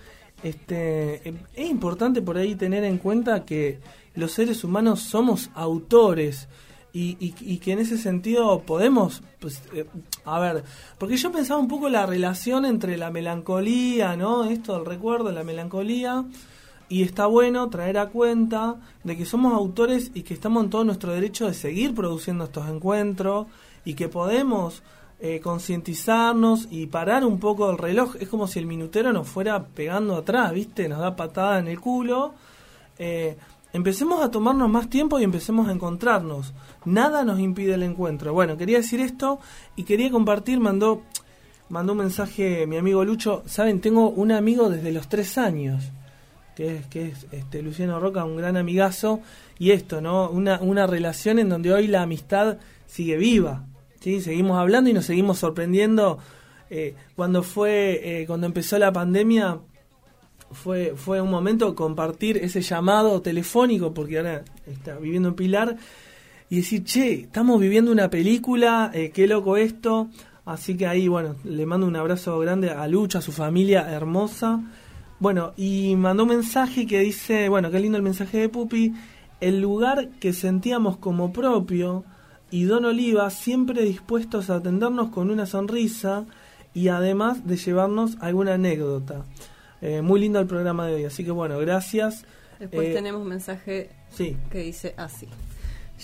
Este, 0.44 1.30
es 1.54 1.70
importante 1.70 2.22
por 2.22 2.38
ahí 2.38 2.56
tener 2.56 2.84
en 2.84 2.98
cuenta 2.98 3.46
que 3.46 3.80
los 4.16 4.32
seres 4.32 4.64
humanos 4.64 5.02
somos 5.02 5.50
autores 5.54 6.48
y, 6.92 7.18
y, 7.20 7.58
que 7.58 7.74
en 7.74 7.80
ese 7.80 7.98
sentido 7.98 8.62
podemos, 8.62 9.22
pues, 9.40 9.62
eh, 9.74 9.86
a 10.26 10.40
ver, 10.40 10.64
porque 10.98 11.18
yo 11.18 11.32
pensaba 11.32 11.60
un 11.60 11.68
poco 11.68 11.88
la 11.88 12.08
relación 12.08 12.66
entre 12.66 12.98
la 12.98 13.12
melancolía, 13.12 14.16
¿no? 14.16 14.46
Esto 14.46 14.74
del 14.74 14.86
recuerdo, 14.86 15.32
la 15.32 15.44
melancolía 15.44 16.26
y 16.90 17.04
está 17.04 17.28
bueno 17.28 17.70
traer 17.70 18.00
a 18.00 18.10
cuenta 18.10 18.78
de 19.04 19.16
que 19.16 19.26
somos 19.26 19.54
autores 19.54 20.10
y 20.16 20.24
que 20.24 20.34
estamos 20.34 20.64
en 20.64 20.72
todo 20.72 20.84
nuestro 20.84 21.14
derecho 21.14 21.46
de 21.46 21.54
seguir 21.54 21.94
produciendo 21.94 22.46
estos 22.46 22.68
encuentros 22.68 23.46
y 23.86 23.94
que 23.94 24.10
podemos 24.10 24.82
eh, 25.20 25.42
concientizarnos 25.42 26.68
y 26.72 26.88
parar 26.88 27.26
un 27.26 27.40
poco 27.40 27.70
el 27.70 27.78
reloj. 27.78 28.16
Es 28.20 28.30
como 28.30 28.48
si 28.48 28.60
el 28.60 28.66
minutero 28.66 29.12
nos 29.12 29.28
fuera 29.28 29.66
pegando 29.66 30.16
atrás, 30.16 30.54
¿viste? 30.54 30.88
Nos 30.88 31.00
da 31.00 31.16
patada 31.16 31.60
en 31.60 31.68
el 31.68 31.80
culo. 31.80 32.34
Eh, 32.98 33.38
empecemos 33.74 34.24
a 34.24 34.32
tomarnos 34.32 34.70
más 34.70 34.90
tiempo 34.90 35.20
y 35.20 35.24
empecemos 35.24 35.68
a 35.68 35.72
encontrarnos. 35.72 36.54
Nada 36.86 37.24
nos 37.24 37.40
impide 37.40 37.74
el 37.74 37.84
encuentro. 37.84 38.34
Bueno, 38.34 38.58
quería 38.58 38.78
decir 38.78 39.02
esto 39.02 39.40
y 39.76 39.84
quería 39.84 40.10
compartir, 40.10 40.60
mandó, 40.60 41.02
mandó 41.68 41.92
un 41.94 42.00
mensaje 42.00 42.66
mi 42.66 42.78
amigo 42.78 43.04
Lucho. 43.04 43.44
Saben, 43.46 43.82
tengo 43.82 44.10
un 44.10 44.32
amigo 44.32 44.70
desde 44.70 44.92
los 44.92 45.10
tres 45.10 45.38
años 45.38 45.92
que 46.60 46.76
es, 46.76 46.88
que 46.88 47.08
es 47.08 47.26
este, 47.32 47.62
Luciano 47.62 48.02
Roca, 48.02 48.26
un 48.26 48.36
gran 48.36 48.58
amigazo, 48.58 49.22
y 49.58 49.72
esto, 49.72 50.02
¿no? 50.02 50.30
Una, 50.30 50.60
una 50.60 50.88
relación 50.88 51.40
en 51.40 51.48
donde 51.48 51.72
hoy 51.72 51.88
la 51.88 52.02
amistad 52.02 52.58
sigue 52.86 53.16
viva, 53.16 53.64
¿sí? 54.00 54.22
Seguimos 54.22 54.58
hablando 54.58 54.90
y 54.90 54.94
nos 54.94 55.06
seguimos 55.06 55.40
sorprendiendo. 55.40 56.20
Eh, 56.70 56.96
cuando 57.16 57.44
fue, 57.44 58.22
eh, 58.22 58.28
cuando 58.28 58.48
empezó 58.48 58.78
la 58.78 58.92
pandemia, 58.92 59.60
fue, 60.52 60.94
fue 60.96 61.22
un 61.22 61.30
momento 61.30 61.76
compartir 61.76 62.38
ese 62.38 62.62
llamado 62.62 63.22
telefónico, 63.22 63.94
porque 63.94 64.18
ahora 64.18 64.44
está 64.68 64.98
viviendo 64.98 65.30
en 65.30 65.36
Pilar, 65.36 65.78
y 66.50 66.58
decir, 66.58 66.84
che, 66.84 67.14
estamos 67.22 67.60
viviendo 67.60 67.92
una 67.92 68.10
película, 68.10 68.92
eh, 68.94 69.12
qué 69.12 69.28
loco 69.28 69.58
esto. 69.58 70.10
Así 70.46 70.76
que 70.76 70.88
ahí, 70.88 71.08
bueno, 71.08 71.36
le 71.44 71.66
mando 71.68 71.86
un 71.86 71.96
abrazo 71.96 72.40
grande 72.40 72.72
a 72.72 72.88
Lucha, 72.88 73.20
a 73.20 73.22
su 73.22 73.32
familia 73.32 73.88
hermosa. 73.92 74.60
Bueno, 75.20 75.54
y 75.58 75.96
mandó 75.96 76.24
un 76.24 76.30
mensaje 76.30 76.88
que 76.88 77.02
dice, 77.02 77.50
bueno, 77.50 77.70
qué 77.70 77.80
lindo 77.80 77.98
el 77.98 78.04
mensaje 78.04 78.40
de 78.40 78.50
Pupi, 78.50 78.94
el 79.42 79.62
lugar 79.62 80.10
que 80.20 80.34
sentíamos 80.34 80.98
como 80.98 81.32
propio 81.32 82.04
y 82.52 82.64
Don 82.64 82.86
Oliva 82.86 83.30
siempre 83.30 83.84
dispuestos 83.84 84.50
a 84.50 84.56
atendernos 84.56 85.10
con 85.10 85.30
una 85.30 85.46
sonrisa 85.46 86.26
y 86.74 86.88
además 86.90 87.46
de 87.46 87.58
llevarnos 87.58 88.18
alguna 88.22 88.54
anécdota. 88.56 89.26
Eh, 89.82 90.02
muy 90.02 90.20
lindo 90.20 90.40
el 90.40 90.48
programa 90.48 90.88
de 90.88 90.96
hoy, 90.96 91.06
así 91.06 91.24
que 91.24 91.32
bueno, 91.32 91.58
gracias. 91.60 92.26
Después 92.60 92.90
Eh, 92.90 92.94
tenemos 92.94 93.22
un 93.22 93.28
mensaje 93.30 93.90
sí. 94.12 94.36
que 94.52 94.60
dice 94.60 94.94
así. 94.98 95.28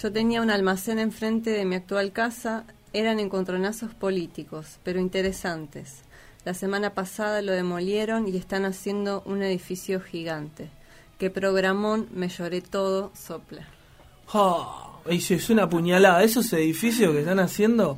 Yo 0.01 0.11
tenía 0.11 0.41
un 0.41 0.49
almacén 0.49 0.99
enfrente 0.99 1.49
de 1.51 1.65
mi 1.65 1.75
actual 1.75 2.11
casa, 2.11 2.65
eran 2.93 3.19
encontronazos 3.19 3.93
políticos, 3.93 4.79
pero 4.83 4.99
interesantes. 4.99 6.01
La 6.45 6.53
semana 6.53 6.93
pasada 6.93 7.41
lo 7.41 7.51
demolieron 7.53 8.27
y 8.27 8.37
están 8.37 8.65
haciendo 8.65 9.23
un 9.25 9.41
edificio 9.41 9.99
gigante. 9.99 10.69
Que 11.17 11.29
programón, 11.29 12.07
me 12.13 12.27
lloré 12.29 12.61
todo, 12.61 13.11
sopla. 13.15 13.67
Oh, 14.33 14.94
es 15.07 15.49
una 15.49 15.69
puñalada, 15.69 16.23
esos 16.23 16.51
edificios 16.53 17.11
que 17.11 17.19
están 17.19 17.39
haciendo, 17.39 17.97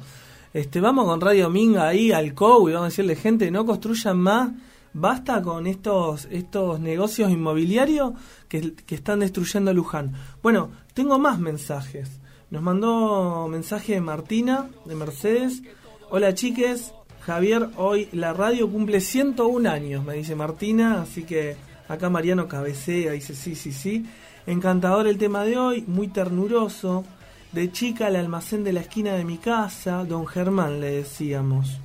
este, 0.53 0.81
vamos 0.81 1.05
con 1.05 1.21
Radio 1.21 1.49
Minga 1.49 1.87
ahí 1.87 2.11
al 2.11 2.33
COU 2.33 2.69
y 2.69 2.73
vamos 2.73 2.87
a 2.87 2.89
decirle, 2.89 3.15
gente, 3.15 3.49
no 3.49 3.65
construyan 3.65 4.17
más, 4.17 4.51
basta 4.93 5.41
con 5.41 5.67
estos, 5.67 6.27
estos 6.31 6.79
negocios 6.81 7.31
inmobiliarios 7.31 8.13
que, 8.49 8.73
que 8.73 8.95
están 8.95 9.21
destruyendo 9.21 9.73
Luján. 9.73 10.13
Bueno, 10.43 10.71
tengo 10.93 11.17
más 11.17 11.39
mensajes. 11.39 12.19
Nos 12.49 12.61
mandó 12.61 13.47
mensaje 13.47 13.99
Martina 14.01 14.69
de 14.85 14.95
Mercedes. 14.95 15.61
Hola 16.09 16.33
chiques, 16.33 16.93
Javier, 17.21 17.69
hoy 17.77 18.09
la 18.11 18.33
radio 18.33 18.69
cumple 18.69 18.99
101 18.99 19.69
años, 19.69 20.03
me 20.03 20.15
dice 20.15 20.35
Martina, 20.35 21.01
así 21.01 21.23
que 21.23 21.55
Acá 21.87 22.09
Mariano 22.09 22.47
cabecea, 22.47 23.13
dice 23.13 23.33
sí, 23.33 23.55
sí, 23.55 23.71
sí. 23.71 24.05
Encantador 24.47 25.07
el 25.07 25.17
tema 25.17 25.43
de 25.43 25.57
hoy, 25.57 25.83
muy 25.87 26.07
ternuroso. 26.07 27.03
De 27.51 27.69
chica 27.69 28.07
al 28.07 28.15
almacén 28.15 28.63
de 28.63 28.71
la 28.71 28.79
esquina 28.79 29.13
de 29.13 29.25
mi 29.25 29.37
casa, 29.37 30.05
don 30.05 30.25
Germán 30.25 30.79
le 30.79 30.91
decíamos. 30.91 31.81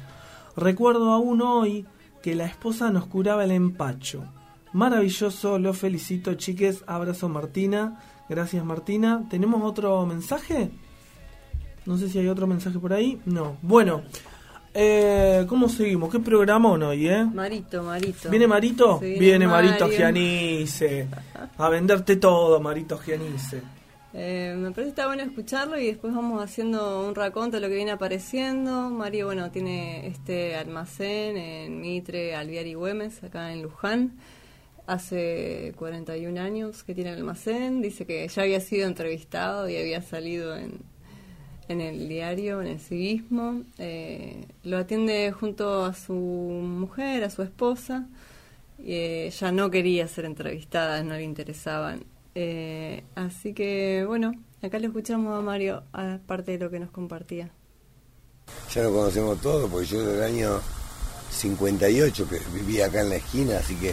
Recuerdo 0.56 1.10
aún 1.10 1.42
hoy 1.42 1.86
que 2.22 2.36
la 2.36 2.44
esposa 2.44 2.90
nos 2.90 3.06
curaba 3.06 3.42
el 3.42 3.50
empacho. 3.50 4.22
Maravilloso, 4.72 5.58
lo 5.58 5.74
felicito 5.74 6.34
chiques, 6.34 6.84
abrazo 6.86 7.28
Martina, 7.28 8.00
gracias 8.28 8.64
Martina. 8.64 9.26
¿Tenemos 9.28 9.60
otro 9.64 10.06
mensaje? 10.06 10.70
No 11.84 11.98
sé 11.98 12.08
si 12.08 12.20
hay 12.20 12.28
otro 12.28 12.46
mensaje 12.46 12.78
por 12.78 12.92
ahí. 12.92 13.20
No. 13.24 13.56
Bueno, 13.60 14.02
eh, 14.74 15.44
¿cómo 15.48 15.68
seguimos? 15.68 16.10
¿Qué 16.10 16.18
programón 16.18 16.82
hoy, 16.82 17.08
eh? 17.08 17.24
Marito, 17.24 17.82
Marito. 17.82 18.30
¿Viene 18.30 18.46
Marito? 18.46 18.98
Sí, 19.00 19.18
Viene 19.18 19.46
Mario. 19.46 19.70
Marito 19.70 19.88
Gianice. 19.88 21.08
A 21.58 21.68
venderte 21.68 22.16
todo, 22.16 22.60
Marito 22.60 22.98
Gianice. 22.98 23.62
Eh, 24.14 24.54
me 24.58 24.70
parece 24.72 24.82
que 24.82 24.88
está 24.88 25.06
bueno 25.06 25.22
escucharlo 25.22 25.78
y 25.78 25.86
después 25.86 26.14
vamos 26.14 26.42
haciendo 26.42 27.06
un 27.06 27.14
raconto 27.14 27.56
de 27.56 27.62
lo 27.62 27.68
que 27.68 27.76
viene 27.76 27.92
apareciendo. 27.92 28.90
Mario, 28.90 29.26
bueno, 29.26 29.50
tiene 29.50 30.06
este 30.06 30.54
almacén 30.54 31.36
en 31.36 31.80
Mitre, 31.80 32.34
Alviar 32.34 32.66
y 32.66 32.74
Güemes, 32.74 33.24
acá 33.24 33.52
en 33.52 33.62
Luján. 33.62 34.12
Hace 34.86 35.72
41 35.76 36.40
años 36.40 36.82
que 36.82 36.94
tiene 36.94 37.10
el 37.10 37.18
almacén. 37.18 37.80
Dice 37.80 38.04
que 38.04 38.26
ya 38.28 38.42
había 38.42 38.60
sido 38.60 38.86
entrevistado 38.86 39.68
y 39.68 39.76
había 39.76 40.02
salido 40.02 40.56
en, 40.56 40.80
en 41.68 41.80
el 41.80 42.08
diario, 42.08 42.60
en 42.60 42.68
el 42.68 42.80
civismo. 42.80 43.62
Eh, 43.78 44.46
lo 44.64 44.78
atiende 44.78 45.32
junto 45.32 45.84
a 45.84 45.94
su 45.94 46.14
mujer, 46.14 47.24
a 47.24 47.30
su 47.30 47.42
esposa. 47.42 48.06
Y 48.78 48.94
eh, 48.94 49.30
ya 49.30 49.52
no 49.52 49.70
quería 49.70 50.08
ser 50.08 50.24
entrevistada, 50.24 51.02
no 51.02 51.14
le 51.14 51.22
interesaban. 51.22 52.04
Eh, 52.34 53.04
así 53.14 53.52
que, 53.54 54.04
bueno, 54.06 54.32
acá 54.62 54.78
lo 54.78 54.86
escuchamos 54.86 55.38
a 55.38 55.42
Mario, 55.42 55.84
aparte 55.92 56.52
de 56.52 56.58
lo 56.58 56.70
que 56.70 56.80
nos 56.80 56.90
compartía. 56.90 57.50
Ya 58.74 58.82
lo 58.82 58.92
conocemos 58.92 59.40
todo, 59.40 59.68
porque 59.68 59.86
yo 59.86 60.04
del 60.04 60.22
año 60.22 60.60
58 61.30 62.28
que 62.28 62.40
vivía 62.54 62.86
acá 62.86 63.02
en 63.02 63.10
la 63.10 63.16
esquina, 63.16 63.58
así 63.58 63.76
que 63.76 63.92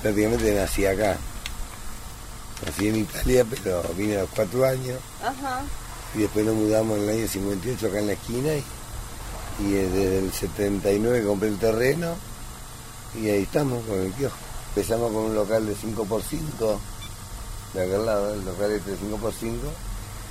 prácticamente 0.00 0.54
nací 0.54 0.86
acá. 0.86 1.16
Nací 2.64 2.88
en 2.88 2.96
Italia, 2.96 3.44
pero 3.44 3.82
vine 3.96 4.16
a 4.16 4.20
los 4.22 4.30
cuatro 4.30 4.64
años 4.64 4.98
Ajá. 5.22 5.64
Y 6.14 6.18
después 6.18 6.44
nos 6.44 6.54
mudamos 6.54 6.98
en 6.98 7.04
el 7.04 7.10
año 7.10 7.28
58 7.28 7.86
acá 7.86 7.98
en 7.98 8.06
la 8.06 8.12
esquina 8.12 8.54
y, 8.54 8.64
y 9.64 9.74
eh, 9.74 9.88
desde 9.88 10.18
el 10.18 10.32
79 10.32 11.26
compré 11.26 11.48
el 11.48 11.58
terreno 11.58 12.14
y 13.20 13.28
ahí 13.28 13.42
estamos 13.42 13.84
con 13.86 14.00
el 14.00 14.12
kiosco. 14.12 14.38
Empezamos 14.70 15.12
con 15.12 15.22
un 15.24 15.34
local 15.34 15.66
de 15.66 15.74
5x5 15.74 16.78
de 17.74 17.82
aquel 17.82 18.06
lado, 18.06 18.34
el 18.34 18.44
local 18.44 18.70
este 18.72 18.92
de 18.92 18.96
5x5 18.98 19.54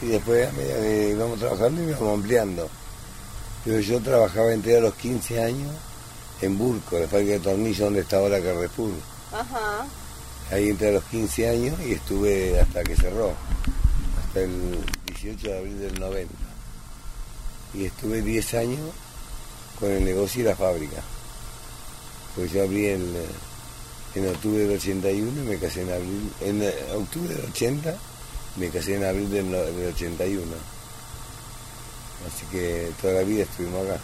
y 0.01 0.05
después 0.07 0.49
a 0.49 0.51
medida 0.53 0.75
que 0.79 1.09
íbamos 1.11 1.39
trabajando 1.39 1.81
íbamos 1.81 2.13
ampliando. 2.13 2.69
Pero 3.63 3.79
yo 3.79 4.01
trabajaba 4.01 4.53
entre 4.53 4.77
a 4.77 4.81
los 4.81 4.93
15 4.95 5.41
años 5.41 5.71
en 6.41 6.57
Burco, 6.57 6.99
la 6.99 7.07
fábrica 7.07 7.33
de 7.33 7.39
tornillos 7.39 7.79
donde 7.79 8.01
está 8.01 8.17
ahora 8.17 8.41
Carrefour. 8.41 8.91
Ajá. 9.31 9.85
Ahí 10.51 10.69
entré 10.69 10.89
a 10.89 10.91
los 10.91 11.03
15 11.05 11.49
años 11.49 11.79
y 11.85 11.93
estuve 11.93 12.59
hasta 12.59 12.83
que 12.83 12.95
cerró, 12.95 13.33
hasta 14.21 14.41
el 14.41 14.83
18 15.21 15.47
de 15.47 15.57
abril 15.57 15.79
del 15.79 15.99
90. 15.99 16.33
Y 17.75 17.85
estuve 17.85 18.21
10 18.21 18.53
años 18.55 18.79
con 19.79 19.91
el 19.91 20.03
negocio 20.03 20.41
y 20.41 20.45
la 20.45 20.55
fábrica. 20.55 21.01
Pues 22.35 22.51
yo 22.51 22.63
abrí 22.63 22.87
el, 22.87 23.15
eh, 23.15 23.25
en 24.15 24.29
octubre 24.29 24.63
del 24.63 24.77
81 24.77 25.43
y 25.43 25.45
me 25.45 25.57
casé 25.57 25.81
en 25.81 25.91
abril, 25.91 26.31
en 26.41 26.63
eh, 26.63 26.73
octubre 26.95 27.33
del 27.33 27.45
80, 27.45 27.95
me 28.57 28.69
casé 28.69 28.95
en 28.95 29.03
abril 29.03 29.29
del, 29.29 29.51
del 29.51 29.93
81. 29.93 30.41
Así 32.27 32.45
que 32.51 32.91
toda 33.01 33.13
la 33.13 33.23
vida 33.23 33.43
estuvimos 33.43 33.85
acá. 33.85 33.99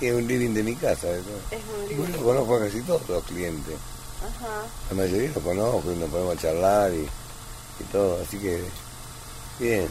Es 0.00 0.12
un 0.12 0.26
living 0.26 0.54
de 0.54 0.62
mi 0.62 0.74
casa. 0.74 1.06
¿verdad? 1.06 1.24
Es 1.50 1.60
un 1.74 1.88
living. 1.88 1.96
Bueno, 1.96 2.22
conozco 2.22 2.56
a 2.56 2.60
casi 2.60 2.80
todos 2.82 3.08
los 3.08 3.24
clientes. 3.24 3.74
Ajá. 4.20 4.62
La 4.90 4.96
mayoría 4.96 5.30
los 5.34 5.42
conozco 5.42 5.92
y 5.92 5.96
nos 5.96 6.10
podemos 6.10 6.38
charlar 6.38 6.92
y, 6.92 7.00
y 7.00 7.84
todo, 7.90 8.22
así 8.22 8.38
que 8.38 8.62
bien. 9.58 9.88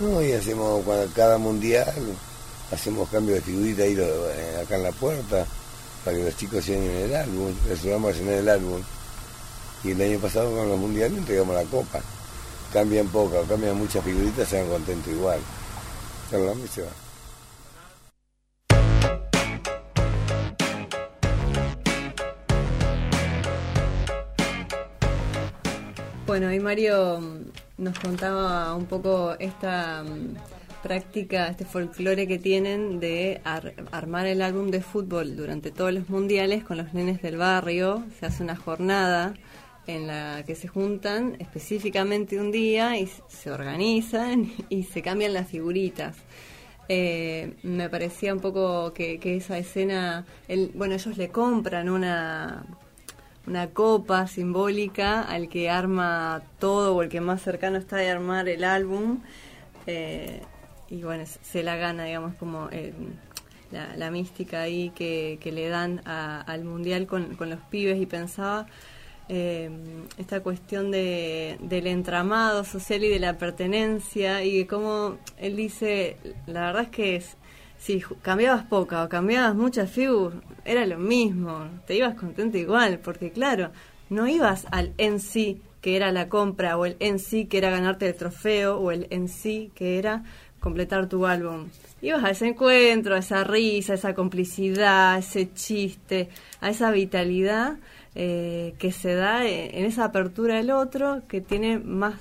No, 0.00 0.22
y 0.22 0.32
hacemos 0.32 0.84
cuando, 0.84 1.12
cada 1.14 1.38
mundial, 1.38 1.92
hacemos 2.70 3.08
cambio 3.08 3.34
de 3.34 3.40
figurita 3.40 3.82
ahí 3.82 3.96
eh, 3.98 4.60
acá 4.62 4.76
en 4.76 4.82
la 4.84 4.92
puerta 4.92 5.46
para 6.04 6.16
que 6.16 6.24
los 6.24 6.36
chicos 6.36 6.66
llenen 6.66 6.90
el 6.90 7.14
álbum, 7.14 7.54
les 7.68 7.80
ayudamos 7.80 8.14
a 8.14 8.18
llenar 8.18 8.34
el 8.34 8.48
álbum. 8.48 8.82
Y 9.84 9.90
el 9.92 10.00
año 10.00 10.18
pasado 10.18 10.54
con 10.54 10.68
los 10.68 10.78
mundiales 10.78 11.18
entregamos 11.18 11.54
la 11.54 11.64
copa. 11.64 12.00
Cambian 12.72 13.08
poco, 13.08 13.42
cambian 13.48 13.76
muchas 13.76 14.04
figuritas, 14.04 14.48
se 14.48 14.60
van 14.60 14.70
contentos 14.70 15.12
igual. 15.12 15.40
Hablamos 16.32 16.64
y 16.64 16.68
se. 16.68 17.01
Bueno, 26.32 26.50
y 26.50 26.60
Mario 26.60 27.20
mm, 27.20 27.82
nos 27.84 27.98
contaba 27.98 28.74
un 28.74 28.86
poco 28.86 29.36
esta 29.38 30.02
mm, 30.02 30.82
práctica, 30.82 31.48
este 31.48 31.66
folclore 31.66 32.26
que 32.26 32.38
tienen 32.38 33.00
de 33.00 33.42
ar- 33.44 33.74
armar 33.90 34.26
el 34.26 34.40
álbum 34.40 34.70
de 34.70 34.80
fútbol 34.80 35.36
durante 35.36 35.70
todos 35.70 35.92
los 35.92 36.08
mundiales 36.08 36.64
con 36.64 36.78
los 36.78 36.94
nenes 36.94 37.20
del 37.20 37.36
barrio. 37.36 38.06
Se 38.18 38.24
hace 38.24 38.42
una 38.42 38.56
jornada 38.56 39.34
en 39.86 40.06
la 40.06 40.42
que 40.46 40.54
se 40.54 40.68
juntan 40.68 41.36
específicamente 41.38 42.40
un 42.40 42.50
día 42.50 42.96
y 42.96 43.10
se 43.28 43.50
organizan 43.50 44.50
y 44.70 44.84
se 44.84 45.02
cambian 45.02 45.34
las 45.34 45.48
figuritas. 45.48 46.16
Eh, 46.88 47.56
me 47.62 47.90
parecía 47.90 48.32
un 48.32 48.40
poco 48.40 48.94
que, 48.94 49.20
que 49.20 49.36
esa 49.36 49.58
escena, 49.58 50.24
el, 50.48 50.70
bueno, 50.74 50.94
ellos 50.94 51.18
le 51.18 51.28
compran 51.28 51.90
una 51.90 52.64
una 53.46 53.68
copa 53.70 54.26
simbólica 54.26 55.22
al 55.22 55.48
que 55.48 55.68
arma 55.70 56.42
todo 56.58 56.94
o 56.94 57.02
el 57.02 57.08
que 57.08 57.20
más 57.20 57.42
cercano 57.42 57.76
está 57.78 57.96
de 57.96 58.10
armar 58.10 58.48
el 58.48 58.62
álbum 58.64 59.20
eh, 59.86 60.42
y 60.88 61.02
bueno 61.02 61.24
se- 61.26 61.62
la 61.62 61.76
gana 61.76 62.04
digamos 62.04 62.34
como 62.36 62.68
eh, 62.70 62.92
la, 63.96 64.10
mística 64.10 64.60
ahí 64.62 64.90
que, 64.94 65.38
que 65.40 65.50
le 65.50 65.68
dan 65.68 66.02
a- 66.04 66.40
al 66.42 66.64
mundial 66.64 67.06
con, 67.06 67.34
con 67.36 67.50
los 67.50 67.60
pibes 67.70 68.00
y 68.00 68.06
pensaba 68.06 68.66
eh, 69.28 69.70
esta 70.18 70.40
cuestión 70.40 70.90
de, 70.90 71.56
del 71.60 71.86
entramado 71.86 72.64
social 72.64 73.02
y 73.04 73.08
de 73.08 73.18
la 73.18 73.38
pertenencia 73.38 74.44
y 74.44 74.58
de 74.58 74.66
cómo 74.66 75.16
él 75.38 75.56
dice 75.56 76.16
la 76.46 76.66
verdad 76.66 76.82
es 76.82 76.88
que 76.90 77.16
es, 77.16 77.36
si 77.82 78.00
cambiabas 78.22 78.62
poca 78.62 79.02
o 79.02 79.08
cambiabas 79.08 79.56
muchas 79.56 79.90
figuras, 79.90 80.38
era 80.64 80.86
lo 80.86 80.98
mismo, 80.98 81.68
te 81.84 81.96
ibas 81.96 82.14
contento 82.14 82.56
igual, 82.56 83.00
porque 83.00 83.32
claro, 83.32 83.72
no 84.08 84.28
ibas 84.28 84.66
al 84.70 84.92
en 84.98 85.18
sí 85.18 85.60
que 85.80 85.96
era 85.96 86.12
la 86.12 86.28
compra, 86.28 86.76
o 86.78 86.86
el 86.86 86.96
en 87.00 87.18
sí 87.18 87.46
que 87.46 87.58
era 87.58 87.70
ganarte 87.70 88.06
el 88.06 88.14
trofeo, 88.14 88.78
o 88.78 88.92
el 88.92 89.08
en 89.10 89.26
sí 89.26 89.72
que 89.74 89.98
era 89.98 90.22
completar 90.60 91.08
tu 91.08 91.26
álbum. 91.26 91.70
Ibas 92.00 92.22
a 92.22 92.30
ese 92.30 92.46
encuentro, 92.46 93.16
a 93.16 93.18
esa 93.18 93.42
risa, 93.42 93.94
a 93.94 93.96
esa 93.96 94.14
complicidad, 94.14 95.14
a 95.14 95.18
ese 95.18 95.52
chiste, 95.52 96.28
a 96.60 96.70
esa 96.70 96.92
vitalidad 96.92 97.78
eh, 98.14 98.74
que 98.78 98.92
se 98.92 99.16
da 99.16 99.44
en 99.44 99.76
en 99.76 99.84
esa 99.86 100.04
apertura 100.04 100.54
del 100.54 100.70
otro, 100.70 101.22
que 101.26 101.40
tiene 101.40 101.80
más 101.80 102.14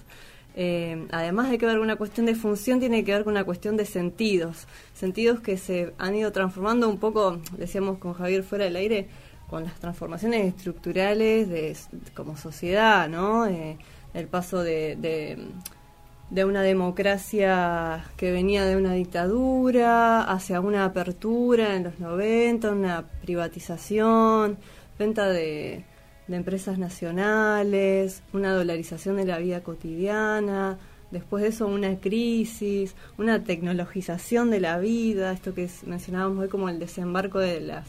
eh, 0.55 1.07
además 1.11 1.49
de 1.49 1.57
que 1.57 1.65
ver 1.65 1.75
con 1.75 1.83
una 1.83 1.95
cuestión 1.95 2.25
de 2.25 2.35
función, 2.35 2.79
tiene 2.79 3.03
que 3.03 3.13
ver 3.13 3.23
con 3.23 3.33
una 3.33 3.43
cuestión 3.43 3.77
de 3.77 3.85
sentidos. 3.85 4.67
Sentidos 4.93 5.39
que 5.39 5.57
se 5.57 5.93
han 5.97 6.15
ido 6.15 6.31
transformando 6.31 6.89
un 6.89 6.97
poco, 6.97 7.39
decíamos 7.57 7.97
con 7.97 8.13
Javier 8.13 8.43
fuera 8.43 8.65
del 8.65 8.75
aire, 8.75 9.07
con 9.49 9.63
las 9.63 9.79
transformaciones 9.79 10.47
estructurales 10.47 11.49
de, 11.49 11.75
como 12.13 12.37
sociedad, 12.37 13.09
¿no? 13.09 13.45
Eh, 13.47 13.77
el 14.13 14.27
paso 14.27 14.63
de, 14.63 14.95
de, 14.97 15.37
de 16.29 16.45
una 16.45 16.61
democracia 16.61 18.05
que 18.17 18.31
venía 18.31 18.65
de 18.65 18.77
una 18.77 18.93
dictadura 18.93 20.23
hacia 20.23 20.61
una 20.61 20.85
apertura 20.85 21.75
en 21.75 21.83
los 21.83 21.99
90, 21.99 22.71
una 22.71 23.05
privatización, 23.21 24.57
venta 24.97 25.27
de, 25.29 25.85
de 26.31 26.37
empresas 26.37 26.77
nacionales, 26.77 28.23
una 28.33 28.53
dolarización 28.53 29.17
de 29.17 29.25
la 29.25 29.37
vida 29.37 29.61
cotidiana, 29.61 30.77
después 31.11 31.43
de 31.43 31.49
eso 31.49 31.67
una 31.67 31.99
crisis, 31.99 32.95
una 33.17 33.43
tecnologización 33.43 34.49
de 34.49 34.61
la 34.61 34.79
vida, 34.79 35.31
esto 35.31 35.53
que 35.53 35.69
mencionábamos 35.85 36.39
hoy 36.39 36.49
como 36.49 36.69
el 36.69 36.79
desembarco 36.79 37.39
de 37.39 37.61
las 37.61 37.87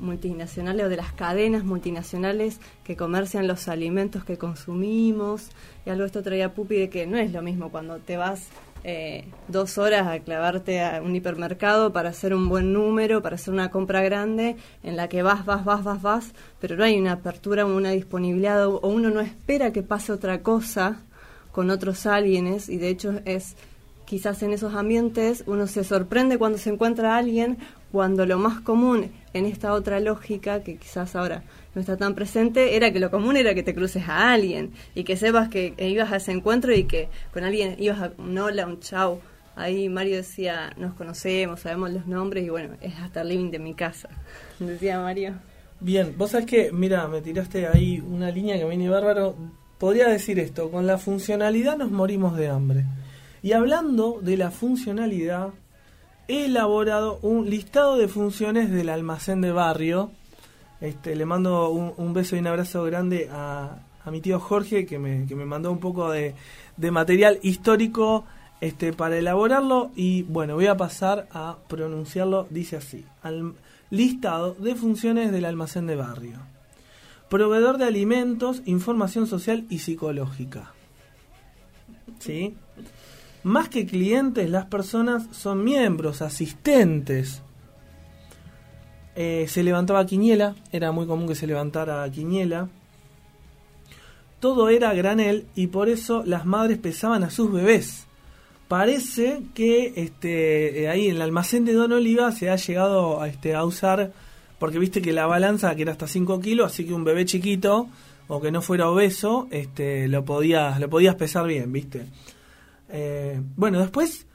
multinacionales 0.00 0.86
o 0.86 0.88
de 0.88 0.96
las 0.96 1.12
cadenas 1.12 1.64
multinacionales 1.64 2.60
que 2.84 2.96
comercian 2.96 3.46
los 3.46 3.68
alimentos 3.68 4.24
que 4.24 4.38
consumimos. 4.38 5.50
Y 5.86 5.90
algo 5.90 6.04
esto 6.04 6.22
traía 6.22 6.54
Pupi 6.54 6.76
de 6.76 6.90
que 6.90 7.06
no 7.06 7.16
es 7.18 7.32
lo 7.32 7.42
mismo 7.42 7.70
cuando 7.70 7.98
te 7.98 8.16
vas 8.16 8.48
eh, 8.82 9.26
dos 9.48 9.76
horas 9.76 10.06
a 10.06 10.20
clavarte 10.20 10.82
a 10.82 11.02
un 11.02 11.14
hipermercado 11.14 11.92
para 11.92 12.08
hacer 12.08 12.32
un 12.32 12.48
buen 12.48 12.72
número, 12.72 13.20
para 13.20 13.34
hacer 13.34 13.52
una 13.52 13.70
compra 13.70 14.00
grande, 14.00 14.56
en 14.82 14.96
la 14.96 15.08
que 15.08 15.22
vas, 15.22 15.44
vas, 15.44 15.64
vas, 15.66 15.84
vas, 15.84 16.00
vas, 16.00 16.32
pero 16.60 16.76
no 16.76 16.84
hay 16.84 16.98
una 16.98 17.12
apertura 17.12 17.66
o 17.66 17.76
una 17.76 17.90
disponibilidad 17.90 18.66
o 18.66 18.80
uno 18.88 19.10
no 19.10 19.20
espera 19.20 19.70
que 19.70 19.82
pase 19.82 20.12
otra 20.12 20.42
cosa 20.42 21.02
con 21.52 21.70
otros 21.70 22.06
alguienes 22.06 22.68
y 22.68 22.78
de 22.78 22.88
hecho 22.88 23.20
es 23.24 23.56
quizás 24.06 24.42
en 24.42 24.52
esos 24.52 24.74
ambientes 24.74 25.44
uno 25.46 25.66
se 25.66 25.84
sorprende 25.84 26.38
cuando 26.38 26.58
se 26.58 26.70
encuentra 26.70 27.14
a 27.14 27.18
alguien 27.18 27.58
cuando 27.92 28.26
lo 28.26 28.38
más 28.38 28.60
común 28.60 29.10
en 29.32 29.46
esta 29.46 29.72
otra 29.72 30.00
lógica 30.00 30.62
que 30.62 30.76
quizás 30.76 31.16
ahora 31.16 31.42
no 31.74 31.80
está 31.80 31.96
tan 31.96 32.14
presente 32.14 32.76
era 32.76 32.92
que 32.92 33.00
lo 33.00 33.10
común 33.10 33.36
era 33.36 33.54
que 33.54 33.62
te 33.62 33.74
cruces 33.74 34.08
a 34.08 34.32
alguien 34.32 34.72
y 34.94 35.04
que 35.04 35.16
sepas 35.16 35.48
que 35.48 35.74
ibas 35.78 36.12
a 36.12 36.16
ese 36.16 36.32
encuentro 36.32 36.74
y 36.74 36.84
que 36.84 37.08
con 37.32 37.44
alguien 37.44 37.76
ibas 37.78 38.00
a 38.00 38.12
un 38.18 38.36
hola, 38.38 38.66
un 38.66 38.80
chau. 38.80 39.20
Ahí 39.56 39.88
Mario 39.88 40.16
decía, 40.16 40.72
nos 40.76 40.94
conocemos, 40.94 41.60
sabemos 41.60 41.92
los 41.92 42.06
nombres 42.06 42.44
y 42.44 42.48
bueno, 42.48 42.76
es 42.80 42.94
hasta 42.98 43.22
el 43.22 43.28
living 43.28 43.50
de 43.50 43.58
mi 43.58 43.74
casa, 43.74 44.08
decía 44.58 45.00
Mario. 45.00 45.34
Bien, 45.80 46.14
vos 46.16 46.30
sabés 46.30 46.46
que, 46.46 46.72
mira, 46.72 47.08
me 47.08 47.22
tiraste 47.22 47.66
ahí 47.66 48.00
una 48.00 48.30
línea 48.30 48.58
que 48.58 48.66
viene 48.66 48.88
bárbaro. 48.88 49.34
Podría 49.78 50.08
decir 50.08 50.38
esto, 50.38 50.70
con 50.70 50.86
la 50.86 50.98
funcionalidad 50.98 51.78
nos 51.78 51.90
morimos 51.90 52.36
de 52.36 52.48
hambre. 52.48 52.84
Y 53.42 53.52
hablando 53.52 54.20
de 54.20 54.36
la 54.36 54.50
funcionalidad, 54.50 55.48
elaborado 56.30 57.18
un 57.22 57.48
listado 57.48 57.96
de 57.96 58.08
funciones 58.08 58.70
del 58.70 58.88
almacén 58.88 59.40
de 59.40 59.52
barrio. 59.52 60.10
Este, 60.80 61.14
le 61.14 61.26
mando 61.26 61.70
un, 61.70 62.14
beso 62.14 62.36
y 62.36 62.38
un 62.38 62.46
abrazo 62.46 62.84
grande 62.84 63.28
a, 63.30 63.80
mi 64.10 64.20
tío 64.20 64.40
Jorge 64.40 64.86
que 64.86 64.98
me, 64.98 65.26
que 65.26 65.34
me 65.34 65.44
mandó 65.44 65.70
un 65.70 65.78
poco 65.78 66.10
de, 66.10 66.34
material 66.90 67.38
histórico 67.42 68.24
este, 68.60 68.92
para 68.92 69.18
elaborarlo 69.18 69.90
y 69.94 70.22
bueno, 70.22 70.54
voy 70.54 70.66
a 70.66 70.76
pasar 70.76 71.28
a 71.32 71.58
pronunciarlo, 71.68 72.46
dice 72.50 72.76
así, 72.76 73.04
al 73.22 73.54
listado 73.90 74.54
de 74.54 74.74
funciones 74.74 75.32
del 75.32 75.44
almacén 75.44 75.86
de 75.86 75.96
barrio. 75.96 76.38
Proveedor 77.28 77.78
de 77.78 77.84
alimentos, 77.84 78.62
información 78.64 79.26
social 79.26 79.66
y 79.68 79.78
psicológica. 79.78 80.72
¿Sí? 82.18 82.56
Más 83.42 83.68
que 83.68 83.86
clientes, 83.86 84.50
las 84.50 84.66
personas 84.66 85.24
son 85.32 85.64
miembros, 85.64 86.20
asistentes. 86.20 87.42
Eh, 89.16 89.46
se 89.48 89.62
levantaba 89.62 90.04
Quiñela, 90.04 90.54
era 90.72 90.92
muy 90.92 91.06
común 91.06 91.26
que 91.26 91.34
se 91.34 91.46
levantara 91.46 92.10
Quiñela. 92.10 92.68
Todo 94.40 94.68
era 94.68 94.92
granel 94.94 95.46
y 95.54 95.68
por 95.68 95.88
eso 95.88 96.22
las 96.24 96.46
madres 96.46 96.78
pesaban 96.78 97.24
a 97.24 97.30
sus 97.30 97.52
bebés. 97.52 98.06
Parece 98.68 99.42
que 99.54 99.94
este, 99.96 100.82
eh, 100.82 100.88
ahí 100.88 101.08
en 101.08 101.16
el 101.16 101.22
almacén 101.22 101.64
de 101.64 101.72
Don 101.72 101.92
Oliva 101.92 102.30
se 102.32 102.50
ha 102.50 102.56
llegado 102.56 103.20
a, 103.20 103.28
este, 103.28 103.54
a 103.54 103.64
usar, 103.64 104.12
porque 104.58 104.78
viste 104.78 105.02
que 105.02 105.12
la 105.12 105.26
balanza 105.26 105.74
que 105.74 105.82
era 105.82 105.92
hasta 105.92 106.06
5 106.06 106.40
kilos, 106.40 106.72
así 106.72 106.86
que 106.86 106.92
un 106.92 107.04
bebé 107.04 107.24
chiquito 107.24 107.88
o 108.28 108.40
que 108.40 108.52
no 108.52 108.62
fuera 108.62 108.88
obeso, 108.88 109.48
este, 109.50 110.06
lo, 110.08 110.24
podías, 110.24 110.78
lo 110.78 110.88
podías 110.88 111.16
pesar 111.16 111.46
bien, 111.46 111.72
viste. 111.72 112.06
Eh, 112.92 113.40
bueno, 113.56 113.78
después 113.80 114.26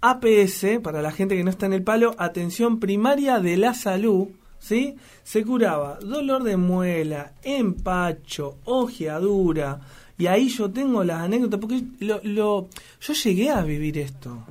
APS, 0.00 0.80
para 0.82 1.00
la 1.00 1.12
gente 1.12 1.36
que 1.36 1.44
no 1.44 1.50
está 1.50 1.66
en 1.66 1.72
el 1.72 1.82
palo, 1.82 2.14
atención 2.18 2.80
primaria 2.80 3.38
de 3.38 3.56
la 3.56 3.74
salud, 3.74 4.28
¿sí? 4.58 4.96
Se 5.22 5.44
curaba 5.44 5.98
dolor 6.00 6.42
de 6.42 6.56
muela, 6.56 7.32
empacho, 7.42 8.58
ojeadura, 8.64 9.80
y 10.18 10.26
ahí 10.26 10.48
yo 10.48 10.70
tengo 10.70 11.04
las 11.04 11.22
anécdotas, 11.22 11.60
porque 11.60 11.82
lo, 12.00 12.68
yo 13.00 13.12
llegué 13.24 13.50
a 13.50 13.62
vivir 13.62 13.98
esto. 13.98 14.44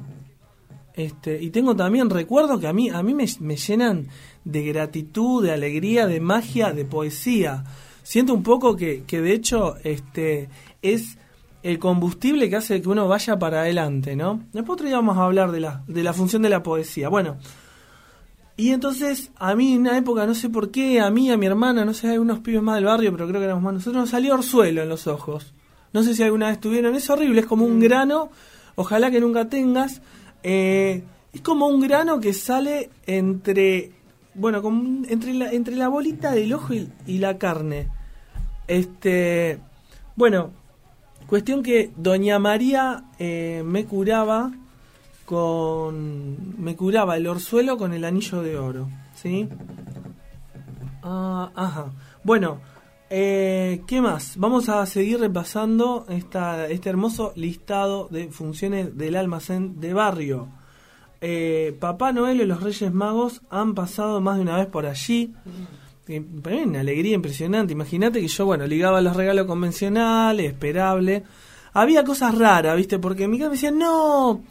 Este, 0.94 1.42
y 1.42 1.50
tengo 1.50 1.76
también 1.76 2.10
recuerdos 2.10 2.60
que 2.60 2.68
a 2.68 2.74
mí, 2.74 2.90
a 2.90 3.02
mí 3.04 3.14
me, 3.14 3.26
me 3.40 3.56
llenan 3.56 4.08
de 4.44 4.64
gratitud, 4.64 5.44
de 5.44 5.52
alegría, 5.52 6.08
de 6.08 6.20
magia, 6.20 6.72
de 6.72 6.86
poesía. 6.86 7.64
Siento 8.04 8.34
un 8.34 8.44
poco 8.44 8.76
que, 8.76 9.04
que 9.04 9.22
de 9.22 9.34
hecho 9.34 9.76
este, 9.84 10.50
es 10.82 11.18
el 11.64 11.80
combustible 11.80 12.50
que 12.50 12.56
hace 12.56 12.82
que 12.82 12.90
uno 12.90 13.08
vaya 13.08 13.38
para 13.38 13.62
adelante, 13.62 14.16
¿no? 14.16 14.44
Después 14.54 14.76
otro 14.76 14.88
día 14.88 14.96
vamos 14.98 15.18
a 15.18 15.26
hablar 15.26 15.52
de 15.52 15.60
la, 15.60 15.84
de 15.88 16.04
la 16.04 16.14
función 16.14 16.42
de 16.42 16.50
la 16.50 16.64
poesía. 16.64 17.10
Bueno, 17.10 17.38
y 18.58 18.72
entonces 18.72 19.32
a 19.38 19.56
mí 19.56 19.74
en 19.74 19.82
una 19.82 19.98
época, 19.98 20.26
no 20.26 20.36
sé 20.36 20.50
por 20.50 20.72
qué, 20.72 21.00
a 21.00 21.10
mí, 21.10 21.32
a 21.32 21.38
mi 21.38 21.46
hermana, 21.46 21.86
no 21.86 21.94
sé, 21.94 22.10
hay 22.10 22.18
unos 22.18 22.40
pibes 22.40 22.62
más 22.62 22.76
del 22.76 22.86
barrio, 22.86 23.12
pero 23.12 23.28
creo 23.28 23.40
que 23.40 23.46
éramos 23.46 23.64
más 23.64 23.74
nosotros, 23.74 24.02
nos 24.02 24.10
salió 24.10 24.34
orzuelo 24.34 24.82
en 24.82 24.90
los 24.90 25.08
ojos. 25.08 25.54
No 25.94 26.04
sé 26.04 26.16
si 26.16 26.24
alguna 26.24 26.50
vez 26.50 26.60
tuvieron, 26.60 26.96
es 26.96 27.10
horrible, 27.10 27.42
es 27.42 27.48
como 27.48 27.66
un 27.66 27.80
grano, 27.80 28.30
ojalá 28.76 29.12
que 29.12 29.20
nunca 29.20 29.50
tengas. 29.50 30.02
Eh, 30.44 31.04
es 31.34 31.42
como 31.42 31.68
un 31.68 31.82
grano 31.82 32.20
que 32.20 32.34
sale 32.34 32.90
entre, 33.06 33.92
bueno, 34.34 34.62
como 34.62 35.06
entre, 35.08 35.34
la, 35.34 35.52
entre 35.52 35.76
la 35.76 35.88
bolita 35.88 36.32
del 36.32 36.54
ojo 36.54 36.74
y, 36.74 36.90
y 37.08 37.18
la 37.18 37.38
carne. 37.38 37.88
Este, 38.68 39.60
bueno, 40.16 40.52
Cuestión 41.32 41.64
que 41.64 41.94
Doña 41.96 42.40
María 42.40 43.06
eh, 43.18 43.64
me 43.66 43.86
curaba 43.86 44.52
con. 45.24 46.62
Me 46.62 46.76
curaba 46.76 47.16
el 47.16 47.26
orzuelo 47.26 47.78
con 47.78 47.94
el 47.94 48.04
anillo 48.04 48.42
de 48.42 48.58
oro. 48.58 48.90
¿Sí? 49.16 49.48
Ah, 51.02 51.50
ajá. 51.56 51.94
Bueno, 52.26 52.60
eh, 53.10 53.82
¿qué 53.88 54.02
más? 54.02 54.36
Vamos 54.36 54.68
a 54.68 54.86
seguir 54.86 55.22
repasando 55.22 56.06
esta, 56.10 56.68
este 56.68 56.90
hermoso 56.90 57.32
listado 57.38 58.10
de 58.12 58.28
funciones 58.28 58.98
del 58.98 59.16
almacén 59.16 59.80
de 59.80 59.94
barrio. 59.94 60.50
Eh, 61.22 61.78
Papá 61.80 62.12
Noel 62.12 62.42
y 62.42 62.46
los 62.46 62.62
Reyes 62.62 62.92
Magos 62.92 63.42
han 63.50 63.74
pasado 63.74 64.20
más 64.20 64.36
de 64.36 64.42
una 64.42 64.58
vez 64.58 64.68
por 64.68 64.86
allí 64.86 65.34
para 66.20 66.56
mí 66.58 66.64
una 66.64 66.82
alegría 66.82 67.16
impresionante. 67.16 67.74
Imagínate 67.74 68.20
que 68.20 68.28
yo, 68.28 68.46
bueno, 68.46 68.68
ligaba 68.68 69.00
los 69.02 69.16
regalos 69.16 69.46
convencionales, 69.46 70.48
esperable. 70.48 71.24
Había 71.74 72.04
cosas 72.04 72.38
raras, 72.38 72.76
¿viste? 72.76 73.00
Porque 73.00 73.28
mi 73.28 73.38
casa 73.38 73.50
me 73.50 73.56
decía, 73.56 73.72
no, 73.72 74.42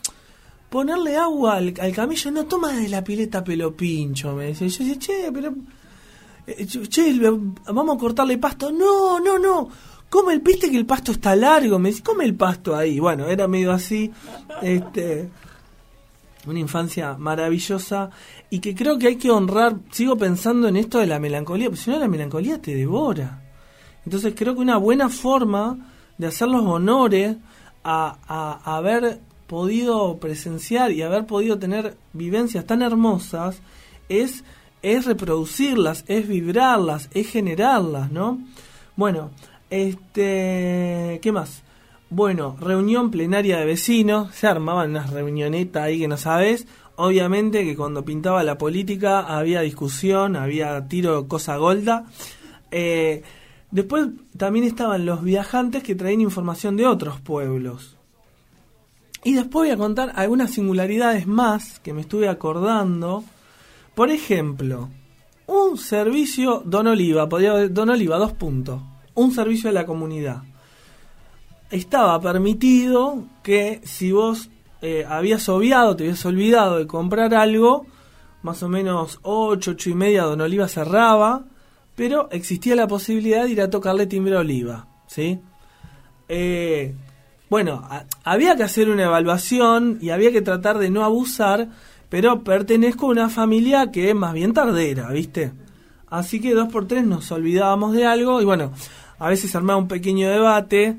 ponerle 0.70 1.16
agua 1.16 1.56
al, 1.56 1.74
camello, 1.92 2.30
no 2.30 2.46
toma 2.46 2.72
de 2.72 2.88
la 2.88 3.04
pileta 3.04 3.44
pelo 3.44 3.76
pincho, 3.76 4.34
me 4.34 4.46
decía. 4.46 4.68
Yo 4.68 4.84
decía, 4.84 4.98
che, 4.98 5.32
pero. 5.32 5.54
Eh, 6.46 6.66
che, 6.66 7.20
vamos 7.20 7.96
a 7.96 7.98
cortarle 7.98 8.38
pasto. 8.38 8.72
No, 8.72 9.20
no, 9.20 9.38
no. 9.38 9.68
Come 10.08 10.32
el, 10.32 10.40
viste 10.40 10.70
que 10.70 10.78
el 10.78 10.86
pasto 10.86 11.12
está 11.12 11.36
largo. 11.36 11.78
Me 11.78 11.90
dice, 11.90 12.02
come 12.02 12.24
el 12.24 12.34
pasto 12.34 12.74
ahí. 12.74 12.98
Bueno, 12.98 13.26
era 13.26 13.46
medio 13.46 13.72
así. 13.72 14.10
Este 14.62 15.28
una 16.46 16.58
infancia 16.58 17.16
maravillosa 17.18 18.10
y 18.50 18.58
que 18.58 18.74
creo 18.74 18.98
que 18.98 19.06
hay 19.06 19.16
que 19.16 19.30
honrar, 19.30 19.76
sigo 19.92 20.16
pensando 20.16 20.66
en 20.66 20.76
esto 20.76 20.98
de 20.98 21.06
la 21.06 21.20
melancolía, 21.20 21.68
porque 21.68 21.82
si 21.82 21.90
no 21.90 21.98
la 21.98 22.08
melancolía 22.08 22.60
te 22.60 22.74
devora. 22.74 23.42
Entonces 24.04 24.34
creo 24.36 24.54
que 24.54 24.60
una 24.60 24.76
buena 24.76 25.08
forma 25.08 25.78
de 26.18 26.26
hacer 26.26 26.48
los 26.48 26.64
honores 26.64 27.36
a, 27.84 28.18
a, 28.26 28.76
haber 28.76 29.20
podido 29.46 30.18
presenciar 30.18 30.90
y 30.90 31.02
haber 31.02 31.26
podido 31.26 31.58
tener 31.58 31.96
vivencias 32.12 32.66
tan 32.66 32.82
hermosas 32.82 33.60
es, 34.08 34.44
es 34.82 35.06
reproducirlas, 35.06 36.04
es 36.08 36.26
vibrarlas, 36.26 37.08
es 37.14 37.30
generarlas, 37.30 38.10
¿no? 38.10 38.38
Bueno, 38.96 39.30
este, 39.70 41.20
¿qué 41.22 41.32
más? 41.32 41.62
Bueno, 42.10 42.56
reunión 42.60 43.12
plenaria 43.12 43.58
de 43.58 43.64
vecinos, 43.64 44.34
se 44.34 44.48
armaban 44.48 44.90
unas 44.90 45.10
reunionetas 45.10 45.84
ahí 45.84 46.00
que 46.00 46.08
no 46.08 46.16
sabes. 46.16 46.66
Obviamente 46.96 47.64
que 47.64 47.76
cuando 47.76 48.04
pintaba 48.04 48.42
la 48.42 48.58
política 48.58 49.20
había 49.20 49.60
discusión, 49.60 50.36
había 50.36 50.86
tiro 50.86 51.28
cosa 51.28 51.56
golda. 51.56 52.06
Eh, 52.70 53.22
después 53.70 54.08
también 54.36 54.64
estaban 54.64 55.06
los 55.06 55.22
viajantes 55.22 55.82
que 55.82 55.94
traían 55.94 56.20
información 56.20 56.76
de 56.76 56.86
otros 56.86 57.20
pueblos. 57.20 57.96
Y 59.24 59.34
después 59.34 59.68
voy 59.68 59.70
a 59.70 59.76
contar 59.76 60.12
algunas 60.14 60.50
singularidades 60.50 61.26
más 61.26 61.80
que 61.80 61.92
me 61.92 62.02
estuve 62.02 62.28
acordando. 62.28 63.24
Por 63.94 64.10
ejemplo, 64.10 64.88
un 65.46 65.78
servicio 65.78 66.62
Don 66.64 66.86
Oliva, 66.86 67.28
podría 67.28 67.68
Don 67.68 67.90
Oliva, 67.90 68.18
dos 68.18 68.32
puntos. 68.32 68.82
Un 69.14 69.32
servicio 69.32 69.68
de 69.68 69.74
la 69.74 69.86
comunidad 69.86 70.42
estaba 71.70 72.20
permitido 72.20 73.24
que 73.42 73.80
si 73.84 74.12
vos 74.12 74.50
eh, 74.82 75.04
habías 75.08 75.48
obviado, 75.48 75.96
te 75.96 76.04
habías 76.04 76.24
olvidado 76.24 76.78
de 76.78 76.86
comprar 76.86 77.34
algo, 77.34 77.86
más 78.42 78.62
o 78.62 78.68
menos 78.68 79.18
8, 79.22 79.72
8 79.72 79.90
y 79.90 79.94
media 79.94 80.22
Don 80.24 80.40
Oliva 80.40 80.68
cerraba, 80.68 81.44
pero 81.94 82.28
existía 82.30 82.74
la 82.74 82.86
posibilidad 82.86 83.44
de 83.44 83.50
ir 83.50 83.60
a 83.60 83.70
tocarle 83.70 84.06
timbre 84.06 84.36
a 84.36 84.40
Oliva, 84.40 84.88
¿sí? 85.06 85.40
Eh, 86.28 86.94
bueno, 87.50 87.86
había 88.24 88.56
que 88.56 88.62
hacer 88.62 88.88
una 88.88 89.04
evaluación 89.04 89.98
y 90.00 90.10
había 90.10 90.32
que 90.32 90.40
tratar 90.40 90.78
de 90.78 90.88
no 90.88 91.04
abusar, 91.04 91.68
pero 92.08 92.42
pertenezco 92.42 93.06
a 93.06 93.10
una 93.10 93.28
familia 93.28 93.90
que 93.90 94.10
es 94.10 94.14
más 94.14 94.32
bien 94.32 94.54
tardera, 94.54 95.10
¿viste? 95.10 95.52
Así 96.08 96.40
que 96.40 96.54
dos 96.54 96.68
por 96.68 96.86
tres 96.86 97.04
nos 97.04 97.30
olvidábamos 97.32 97.92
de 97.92 98.06
algo 98.06 98.40
y 98.40 98.44
bueno, 98.44 98.72
a 99.18 99.28
veces 99.28 99.54
armaba 99.54 99.78
un 99.78 99.88
pequeño 99.88 100.28
debate. 100.28 100.96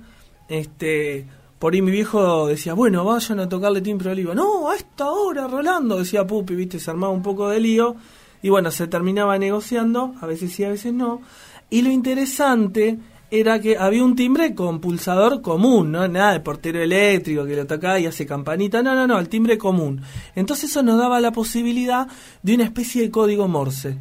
Este, 0.48 1.26
por 1.62 1.76
ahí 1.76 1.84
mi 1.84 1.92
viejo 1.92 2.48
decía, 2.48 2.74
bueno, 2.74 3.06
vayan 3.06 3.40
a 3.40 3.48
tocarle 3.48 3.82
timbre 3.82 4.10
a 4.10 4.14
Oliva. 4.14 4.34
No, 4.34 4.72
a 4.72 4.76
esta 4.76 5.12
hora, 5.12 5.48
Rolando, 5.48 6.00
decía 6.00 6.26
Pupi, 6.26 6.56
viste, 6.56 6.80
se 6.80 6.90
armaba 6.90 7.14
un 7.14 7.22
poco 7.22 7.50
de 7.50 7.60
lío. 7.60 7.96
Y 8.42 8.50
bueno, 8.50 8.72
se 8.72 8.88
terminaba 8.88 9.38
negociando, 9.38 10.16
a 10.22 10.26
veces 10.26 10.54
sí, 10.54 10.64
a 10.64 10.70
veces 10.70 10.92
no. 10.92 11.22
Y 11.70 11.84
lo 11.84 11.92
interesante 11.92 12.98
era 13.30 13.62
que 13.62 13.78
había 13.78 14.04
un 14.04 14.16
timbre 14.16 14.56
con 14.56 14.82
pulsador 14.82 15.44
común, 15.44 15.92
¿no? 15.92 16.08
Nada 16.08 16.34
de 16.34 16.40
portero 16.40 16.82
eléctrico 16.82 17.46
que 17.46 17.56
lo 17.56 17.68
tocaba 17.68 18.00
y 18.00 18.08
hace 18.08 18.26
campanita. 18.26 18.82
No, 18.82 18.96
no, 18.96 19.06
no, 19.06 19.20
el 19.20 19.30
timbre 19.30 19.60
común. 19.60 20.02
Entonces 20.34 20.72
eso 20.72 20.82
nos 20.82 20.98
daba 20.98 21.22
la 21.22 21.32
posibilidad 21.32 22.08
de 22.42 22.56
una 22.56 22.64
especie 22.64 23.04
de 23.04 23.12
código 23.12 23.48
Morse. 23.48 24.00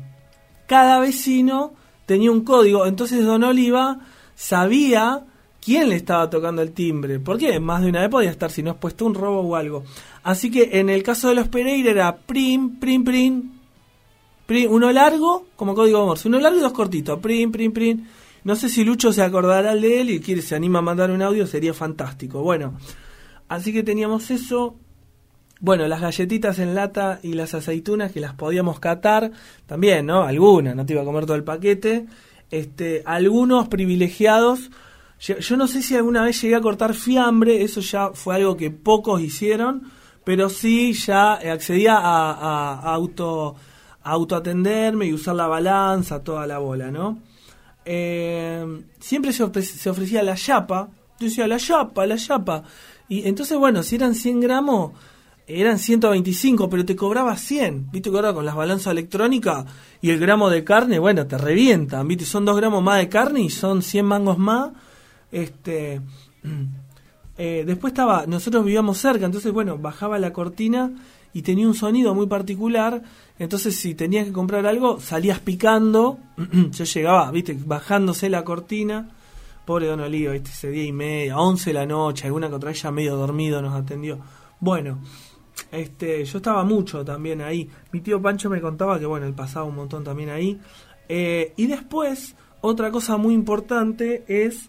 Cada 0.67 0.99
vecino 0.99 1.75
tenía 2.07 2.33
un 2.33 2.41
código. 2.41 2.87
Entonces 2.87 3.23
Don 3.23 3.45
Oliva 3.45 3.99
sabía 4.35 5.27
quién 5.61 5.89
le 5.89 5.97
estaba 5.97 6.29
tocando 6.31 6.63
el 6.63 6.73
timbre. 6.73 7.21
Porque 7.21 7.61
más 7.61 7.83
de 7.83 7.89
una 7.89 8.01
vez 8.01 8.11
podía 8.11 8.31
estar 8.31 8.51
si 8.51 8.63
no 8.63 8.73
es 8.73 8.77
puesto 8.77 9.07
un 9.07 9.15
robo 9.15 9.41
o 9.41 9.57
algo. 9.57 9.85
Así 10.23 10.51
que 10.51 10.81
en 10.81 10.91
el 10.91 11.03
caso 11.03 11.29
de 11.29 11.35
los 11.35 11.49
Pereira 11.49 11.91
era 11.91 12.17
prim, 12.17 12.79
prim, 12.79 13.05
prim, 13.05 13.51
prim, 14.47 14.71
uno 14.71 14.91
largo 14.93 15.47
como 15.57 15.75
código 15.75 16.05
Morse, 16.07 16.29
uno 16.29 16.41
largo 16.41 16.59
y 16.59 16.63
dos 16.63 16.73
cortitos, 16.73 17.19
prim, 17.21 17.53
prim, 17.53 17.73
prim. 17.73 18.07
No 18.43 18.57
sé 18.57 18.69
si 18.69 18.85
Lucho 18.85 19.13
se 19.13 19.23
acordará 19.23 19.75
de 19.75 20.01
él 20.01 20.11
y 20.11 20.21
quiere, 20.21 20.41
se 20.41 20.55
anima 20.55 20.79
a 20.79 20.83
mandar 20.83 21.11
un 21.11 21.21
audio, 21.21 21.47
sería 21.47 21.75
fantástico. 21.75 22.43
Bueno, 22.43 22.79
así 23.49 23.73
que 23.73 23.83
teníamos 23.83 24.31
eso. 24.31 24.77
Bueno, 25.63 25.87
las 25.89 26.01
galletitas 26.01 26.59
en 26.59 26.75
lata 26.75 27.21
y 27.23 27.35
las 27.35 27.53
aceitunas 27.53 28.13
que 28.13 28.21
las 28.21 28.33
podíamos 28.33 28.81
catar, 28.81 29.31
también, 29.67 30.07
¿no? 30.07 30.23
Algunas, 30.23 30.75
no 30.75 30.87
te 30.87 30.95
iba 30.95 31.03
a 31.03 31.05
comer 31.05 31.27
todo 31.27 31.37
el 31.37 31.45
paquete. 31.45 32.07
Este, 32.51 33.03
algunos 33.05 33.69
privilegiados 33.69 34.71
yo, 35.21 35.57
no 35.57 35.67
sé 35.67 35.83
si 35.83 35.95
alguna 35.97 36.23
vez 36.23 36.41
llegué 36.41 36.55
a 36.57 36.61
cortar 36.61 36.95
fiambre, 36.95 37.63
eso 37.63 37.81
ya 37.81 38.11
fue 38.15 38.37
algo 38.37 38.57
que 38.57 38.71
pocos 38.71 39.21
hicieron, 39.21 39.91
pero 40.25 40.49
sí 40.49 40.93
ya 40.95 41.35
accedía 41.35 41.97
a, 41.97 42.33
a, 42.33 42.75
a 42.81 42.95
auto 42.95 43.57
a 44.03 44.13
autoatenderme 44.13 45.05
y 45.07 45.13
usar 45.13 45.35
la 45.37 45.47
balanza, 45.47 46.23
toda 46.25 46.47
la 46.47 46.59
bola, 46.59 46.91
¿no? 46.91 47.19
Eh, 47.85 48.83
siempre 48.99 49.33
se, 49.33 49.45
ofre- 49.45 49.63
se 49.63 49.91
ofrecía 49.91 50.23
la 50.23 50.37
chapa, 50.37 50.89
yo 51.19 51.27
decía 51.27 51.47
la 51.47 51.59
chapa, 51.59 52.07
la 52.07 52.17
chapa, 52.17 52.63
y 53.09 53.27
entonces 53.29 53.59
bueno, 53.59 53.83
si 53.83 53.97
eran 53.97 54.15
100 54.15 54.41
gramos, 54.41 54.93
eran 55.47 55.79
125, 55.79 56.71
pero 56.71 56.85
te 56.87 56.97
cobraba 56.97 57.37
100, 57.37 57.91
viste 57.91 58.11
que 58.11 58.17
ahora 58.17 58.33
con 58.33 58.45
las 58.47 58.55
balanzas 58.55 58.93
electrónicas 58.93 59.65
y 60.01 60.11
el 60.11 60.19
gramo 60.19 60.49
de 60.49 60.65
carne, 60.65 60.99
bueno, 60.99 61.27
te 61.27 61.37
revientan, 61.37 62.07
viste, 62.09 62.25
son 62.25 62.45
2 62.45 62.57
gramos 62.57 62.83
más 62.83 62.99
de 63.01 63.09
carne 63.09 63.41
y 63.43 63.51
son 63.51 63.83
100 63.83 64.07
mangos 64.07 64.39
más, 64.39 64.71
este... 65.33 66.01
Eh, 67.43 67.65
después 67.67 67.93
estaba, 67.93 68.27
nosotros 68.27 68.67
vivíamos 68.67 68.99
cerca, 68.99 69.25
entonces 69.25 69.51
bueno, 69.51 69.79
bajaba 69.79 70.19
la 70.19 70.31
cortina 70.31 70.93
y 71.33 71.41
tenía 71.41 71.67
un 71.67 71.75
sonido 71.75 72.15
muy 72.15 72.27
particular, 72.27 73.03
entonces 73.39 73.77
si 73.77 73.95
tenías 73.95 74.27
que 74.27 74.33
comprar 74.33 74.67
algo, 74.67 75.01
salías 75.01 75.39
picando, 75.39 76.19
yo 76.71 76.85
llegaba, 76.85 77.31
viste, 77.31 77.57
bajándose 77.65 78.29
la 78.29 78.45
cortina, 78.45 79.09
pobre 79.65 79.87
Don 79.87 80.01
Oliva, 80.01 80.33
viste, 80.33 80.51
ese 80.51 80.71
día 80.71 80.85
y 80.85 80.93
media, 80.93 81.39
11 81.39 81.71
de 81.71 81.75
la 81.75 81.87
noche, 81.87 82.27
alguna 82.27 82.51
contra 82.51 82.73
ella 82.73 82.91
medio 82.91 83.17
dormido 83.17 83.63
nos 83.63 83.73
atendió. 83.75 84.19
Bueno, 84.61 84.99
este, 85.73 86.23
yo 86.27 86.37
estaba 86.37 86.63
mucho 86.65 87.07
también 87.07 87.41
ahí, 87.41 87.71
mi 87.91 88.03
tío 88.03 88.21
Pancho 88.21 88.51
me 88.51 88.61
contaba 88.61 88.99
que 88.99 89.07
bueno, 89.07 89.25
él 89.25 89.33
pasaba 89.33 89.65
un 89.65 89.77
montón 89.77 90.05
también 90.05 90.29
ahí, 90.29 90.61
Eh, 91.09 91.55
y 91.57 91.67
después, 91.67 92.37
otra 92.61 92.91
cosa 92.91 93.17
muy 93.17 93.35
importante 93.35 94.25
es 94.29 94.69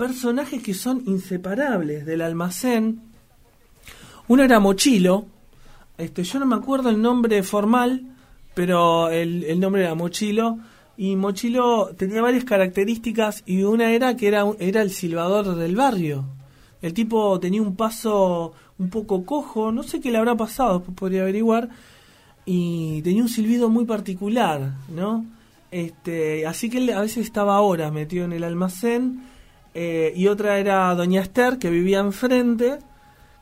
personajes 0.00 0.62
que 0.62 0.72
son 0.72 1.02
inseparables 1.04 2.06
del 2.06 2.22
almacén. 2.22 3.02
Uno 4.28 4.42
era 4.42 4.58
Mochilo, 4.58 5.26
este, 5.98 6.24
yo 6.24 6.38
no 6.38 6.46
me 6.46 6.54
acuerdo 6.54 6.88
el 6.88 7.02
nombre 7.02 7.42
formal, 7.42 8.06
pero 8.54 9.10
el, 9.10 9.44
el 9.44 9.60
nombre 9.60 9.82
era 9.82 9.94
Mochilo. 9.94 10.58
Y 10.96 11.16
Mochilo 11.16 11.90
tenía 11.98 12.22
varias 12.22 12.44
características 12.44 13.42
y 13.44 13.62
una 13.62 13.92
era 13.92 14.16
que 14.16 14.28
era, 14.28 14.46
era 14.58 14.80
el 14.80 14.90
silbador 14.90 15.54
del 15.54 15.76
barrio. 15.76 16.24
El 16.80 16.94
tipo 16.94 17.38
tenía 17.38 17.60
un 17.60 17.76
paso 17.76 18.54
un 18.78 18.88
poco 18.88 19.26
cojo, 19.26 19.70
no 19.70 19.82
sé 19.82 20.00
qué 20.00 20.10
le 20.10 20.16
habrá 20.16 20.34
pasado, 20.34 20.82
podría 20.82 21.20
averiguar. 21.20 21.68
Y 22.46 23.02
tenía 23.02 23.22
un 23.22 23.28
silbido 23.28 23.68
muy 23.68 23.84
particular, 23.84 24.76
¿no? 24.88 25.26
Este, 25.70 26.46
así 26.46 26.70
que 26.70 26.78
él 26.78 26.88
a 26.88 27.02
veces 27.02 27.26
estaba 27.26 27.60
horas 27.60 27.92
metido 27.92 28.24
en 28.24 28.32
el 28.32 28.44
almacén. 28.44 29.28
Eh, 29.74 30.12
y 30.16 30.26
otra 30.26 30.58
era 30.58 30.94
Doña 30.94 31.20
Esther, 31.20 31.58
que 31.58 31.70
vivía 31.70 32.00
enfrente, 32.00 32.78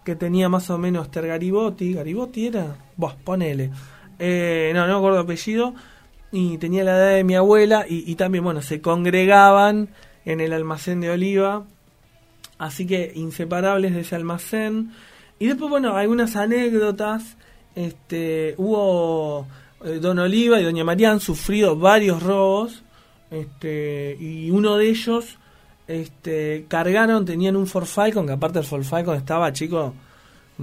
que 0.05 0.15
tenía 0.17 0.49
más 0.49 0.71
o 0.71 0.79
menos 0.79 1.07
Esther 1.07 1.27
Garibotti. 1.27 1.95
¿Garibotti 1.95 2.47
era? 2.47 2.77
Vos, 2.97 3.15
ponele. 3.25 3.71
Eh, 4.19 4.73
no, 4.75 4.87
no 4.87 4.95
me 4.95 4.99
acuerdo 4.99 5.21
apellido. 5.21 5.75
Y 6.31 6.59
tenía 6.59 6.85
la 6.85 6.97
edad 6.97 7.15
de 7.15 7.25
mi 7.25 7.35
abuela. 7.35 7.87
Y, 7.89 8.11
y 8.11 8.15
también, 8.17 8.45
bueno, 8.45 8.63
se 8.63 8.81
congregaban 8.81 9.89
en 10.25 10.41
el 10.41 10.53
almacén 10.53 11.01
de 11.01 11.11
Oliva. 11.11 11.65
Así 12.59 12.87
que 12.87 13.13
inseparables 13.15 13.95
de 13.95 14.01
ese 14.01 14.17
almacén. 14.17 14.93
Y 15.39 15.47
después, 15.47 15.71
bueno, 15.71 15.97
algunas 15.97 16.37
anécdotas. 16.37 17.37
Este, 17.75 18.55
hubo 18.59 19.47
eh, 19.85 19.99
Don 20.01 20.19
Oliva 20.19 20.61
y 20.61 20.65
Doña 20.65 20.85
María 20.85 21.11
han 21.11 21.21
sufrido 21.21 21.77
varios 21.77 22.23
robos. 22.23 22.83
Este, 23.31 24.17
y 24.19 24.51
uno 24.51 24.77
de 24.77 24.89
ellos 24.89 25.39
este, 25.89 26.67
cargaron, 26.69 27.25
tenían 27.25 27.57
un 27.57 27.67
Ford 27.67 27.87
Falcon, 27.87 28.27
que 28.27 28.33
aparte 28.33 28.59
el 28.59 28.65
Ford 28.65 28.85
Falcon 28.85 29.17
estaba, 29.17 29.53
chico, 29.53 29.95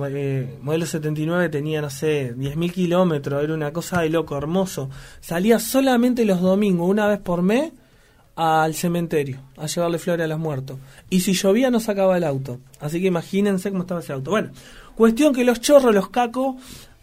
eh, 0.07 0.57
modelo 0.61 0.85
79 0.85 1.49
tenía, 1.49 1.81
no 1.81 1.89
sé, 1.89 2.35
10.000 2.35 2.71
kilómetros, 2.71 3.43
era 3.43 3.53
una 3.53 3.73
cosa 3.73 4.01
de 4.01 4.09
loco, 4.09 4.37
hermoso. 4.37 4.89
Salía 5.19 5.59
solamente 5.59 6.25
los 6.25 6.41
domingos, 6.41 6.89
una 6.89 7.07
vez 7.07 7.19
por 7.19 7.41
mes, 7.41 7.71
al 8.35 8.75
cementerio, 8.75 9.39
a 9.57 9.65
llevarle 9.65 9.97
flores 9.97 10.25
a 10.25 10.27
los 10.27 10.39
muertos. 10.39 10.77
Y 11.09 11.21
si 11.21 11.33
llovía 11.33 11.71
no 11.71 11.79
sacaba 11.79 12.17
el 12.17 12.23
auto. 12.23 12.59
Así 12.79 13.01
que 13.01 13.07
imagínense 13.07 13.71
cómo 13.71 13.83
estaba 13.83 14.01
ese 14.01 14.13
auto. 14.13 14.31
Bueno, 14.31 14.51
cuestión 14.95 15.33
que 15.33 15.43
los 15.45 15.61
chorros, 15.61 15.95
los 15.95 16.09
cacos, 16.09 16.55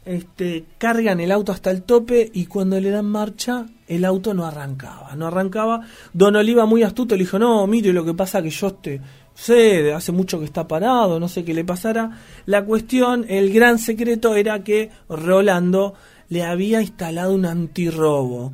este, 0.04 0.64
cargan 0.78 1.20
el 1.20 1.30
auto 1.30 1.52
hasta 1.52 1.70
el 1.70 1.82
tope 1.82 2.30
y 2.32 2.46
cuando 2.46 2.80
le 2.80 2.90
dan 2.90 3.06
marcha, 3.06 3.66
el 3.86 4.04
auto 4.04 4.34
no 4.34 4.44
arrancaba. 4.44 5.14
No 5.16 5.26
arrancaba. 5.26 5.82
Don 6.12 6.34
Oliva, 6.36 6.66
muy 6.66 6.82
astuto, 6.82 7.14
le 7.14 7.24
dijo, 7.24 7.38
no, 7.38 7.66
mire, 7.66 7.92
lo 7.92 8.04
que 8.04 8.14
pasa 8.14 8.42
que 8.42 8.50
yo 8.50 8.68
este, 8.68 9.00
sé, 9.34 9.92
hace 9.92 10.12
mucho 10.12 10.38
que 10.38 10.44
está 10.44 10.66
parado, 10.66 11.20
no 11.20 11.28
sé 11.28 11.44
qué 11.44 11.54
le 11.54 11.64
pasará. 11.64 12.10
La 12.46 12.64
cuestión, 12.64 13.24
el 13.28 13.52
gran 13.52 13.78
secreto 13.78 14.34
era 14.34 14.64
que 14.64 14.90
Rolando 15.08 15.94
le 16.28 16.44
había 16.44 16.80
instalado 16.80 17.34
un 17.34 17.44
antirrobo 17.46 18.52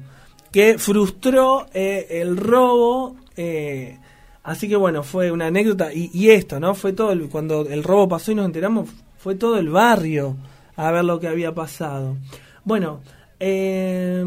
que 0.53 0.79
frustró 0.79 1.67
eh, 1.73 2.07
el 2.11 2.37
robo. 2.37 3.17
eh, 3.37 3.99
así 4.43 4.69
que 4.69 4.77
bueno, 4.77 5.03
fue 5.03 5.31
una 5.31 5.47
anécdota. 5.47 5.93
Y, 5.93 6.11
y 6.13 6.31
esto, 6.31 6.61
¿no? 6.61 6.75
Fue 6.75 6.93
todo, 6.93 7.15
cuando 7.31 7.67
el 7.67 7.83
robo 7.85 8.09
pasó 8.09 8.33
y 8.33 8.35
nos 8.35 8.47
enteramos, 8.47 8.91
fue 9.19 9.35
todo 9.35 9.59
el 9.59 9.69
barrio 9.69 10.37
a 10.79 10.93
ver 10.93 11.05
lo 11.05 11.19
que 11.19 11.27
había 11.27 11.53
pasado. 11.53 12.17
Bueno, 12.65 13.01
eh, 13.41 14.25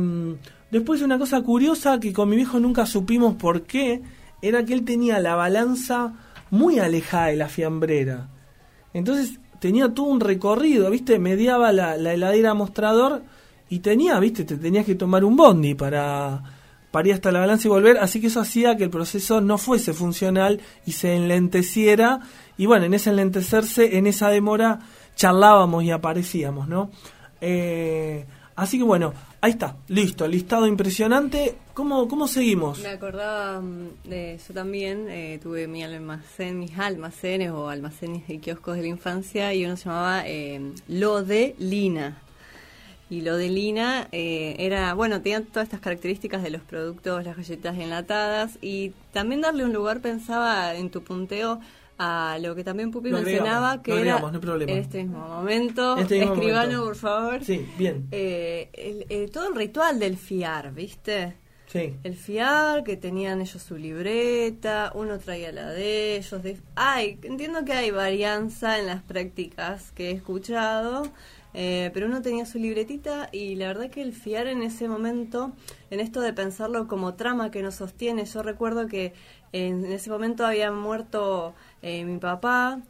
después 0.70 1.02
una 1.02 1.18
cosa 1.18 1.41
curiosa 1.41 1.97
que 1.99 2.12
con 2.12 2.30
mi 2.30 2.36
viejo 2.36 2.60
nunca 2.60 2.86
supimos 2.86 3.36
por 3.36 3.64
qué, 3.64 4.02
era 4.41 4.66
que 4.66 4.74
él 4.74 4.84
tenía 4.84 5.20
la 5.20 5.36
balanza 5.36 6.14
muy 6.49 6.78
alejada 6.80 7.28
de 7.28 7.38
la 7.38 7.47
fiambrera. 7.47 8.28
Entonces 8.93 9.39
tenía 9.60 9.93
todo 9.93 10.08
un 10.08 10.20
recorrido, 10.20 10.89
¿viste? 10.89 11.20
Mediaba 11.20 11.72
la, 11.72 11.95
la 11.95 12.14
heladera 12.14 12.54
mostrador 12.54 13.24
y 13.70 13.80
tenía, 13.80 14.20
¿viste? 14.20 14.43
Te 14.43 14.58
tenías 14.58 14.86
que 14.86 14.95
tomar 14.95 15.24
un 15.24 15.38
bondi 15.38 15.74
para, 15.74 16.43
para 16.91 17.14
hasta 17.14 17.32
la 17.32 17.39
balanza 17.39 17.70
y 17.70 17.72
volver. 17.72 17.97
Así 17.97 18.20
que 18.20 18.28
eso 18.28 18.41
hacía 18.41 18.76
que 18.76 18.84
el 18.84 18.89
proceso 18.89 19.39
no 19.39 19.58
fuese 19.58 19.93
funcional 19.93 20.60
y 20.86 20.91
se 20.91 21.16
enlenteciera. 21.16 22.20
Y 22.58 22.66
bueno, 22.66 22.88
en 22.88 22.93
ese 22.93 23.12
enlentecerse, 23.12 23.97
en 23.97 24.08
esa 24.08 24.28
demora, 24.28 24.80
charlábamos 25.22 25.84
y 25.84 25.91
aparecíamos, 25.91 26.67
¿no? 26.67 26.89
Eh, 27.39 28.26
así 28.55 28.80
que 28.80 28.84
bueno, 28.84 29.13
ahí 29.39 29.51
está, 29.51 29.76
listo, 29.88 30.28
listado 30.28 30.65
impresionante. 30.65 31.57
¿Cómo, 31.76 32.07
cómo 32.07 32.28
seguimos? 32.28 32.80
Me 32.80 32.89
acordaba 32.89 33.61
mm, 33.61 33.89
de 34.05 34.39
yo 34.47 34.53
también 34.55 35.07
eh, 35.09 35.39
tuve 35.41 35.67
mi 35.67 35.84
almacén, 35.84 36.57
mis 36.57 36.76
almacenes 36.76 37.51
o 37.51 37.69
almacenes 37.69 38.28
y 38.30 38.39
kioscos 38.39 38.78
de 38.78 38.82
la 38.82 38.88
infancia 38.88 39.53
y 39.53 39.63
uno 39.63 39.78
se 39.78 39.86
llamaba 39.86 40.24
eh, 40.26 40.74
Lo 40.88 41.24
de 41.24 41.55
Lina. 41.59 42.17
Y 43.11 43.22
lo 43.22 43.38
de 43.38 43.49
Lina 43.49 44.07
eh, 44.11 44.55
era, 44.57 44.91
bueno, 44.95 45.22
tenía 45.22 45.43
todas 45.43 45.65
estas 45.65 45.82
características 45.82 46.41
de 46.41 46.49
los 46.49 46.63
productos, 46.63 47.24
las 47.24 47.38
galletas 47.38 47.78
enlatadas 47.78 48.57
y 48.59 48.93
también 49.13 49.41
darle 49.41 49.65
un 49.65 49.74
lugar, 49.74 49.99
pensaba 49.99 50.74
en 50.74 50.89
tu 50.89 51.03
punteo, 51.03 51.59
a 52.04 52.38
lo 52.39 52.56
que 52.56 52.64
también 52.64 52.89
Pupi 52.89 53.12
mencionaba, 53.12 53.82
que 53.84 53.91
era 54.02 54.20
no 54.20 54.32
en 54.64 54.70
este 54.70 55.04
mismo 55.04 55.20
momento, 55.28 55.97
Este 55.97 56.20
mismo 56.20 56.34
escribano, 56.34 56.64
momento. 56.80 56.84
por 56.86 56.95
favor, 56.95 57.43
Sí, 57.45 57.68
bien. 57.78 58.08
eh, 58.12 58.70
el- 58.74 59.06
eh, 59.10 59.30
todo 59.32 59.49
el 59.49 59.56
ritual 59.56 59.99
del 59.99 60.18
fiar, 60.18 60.74
¿viste? 60.74 61.36
Sí. 61.68 61.93
el 62.04 62.16
FIAR, 62.16 62.84
que 62.84 62.97
tenían 62.97 63.39
ellos 63.39 63.62
su 63.64 63.78
libreta, 63.78 64.91
uno 64.93 65.20
traía 65.20 65.54
la 65.54 65.70
de 65.70 66.18
ellos. 66.18 66.43
De... 66.43 66.58
Ay, 66.76 67.18
entiendo 67.24 67.64
que 67.64 67.72
hay 67.72 67.91
varianza 67.91 68.78
en 68.78 68.88
las 68.88 69.02
prácticas 69.04 69.93
que 69.93 70.10
he 70.10 70.12
escuchado, 70.12 71.04
eh, 71.54 71.91
pero 71.93 72.08
uno 72.08 72.22
tenía 72.22 72.45
su 72.45 72.60
libretita 72.60 73.30
y 73.32 73.56
la 73.56 73.68
verdad 73.68 73.89
que 73.89 74.02
el 74.02 74.14
FIAR 74.14 74.47
en 74.47 74.62
ese 74.62 74.88
momento, 74.88 75.52
en 75.89 75.99
esto 75.99 76.22
de 76.22 76.34
pensarlo 76.34 76.88
como 76.88 77.16
trama 77.16 77.52
que 77.52 77.62
nos 77.62 77.76
sostiene, 77.76 78.26
yo 78.26 78.41
recuerdo 78.43 78.88
que 78.88 79.14
en 79.54 79.86
ese 79.91 80.10
momento 80.10 80.45
había 80.45 80.72
muerto 80.72 81.54
eh, 81.82 82.06
mi 82.06 82.18
papá 82.20 82.82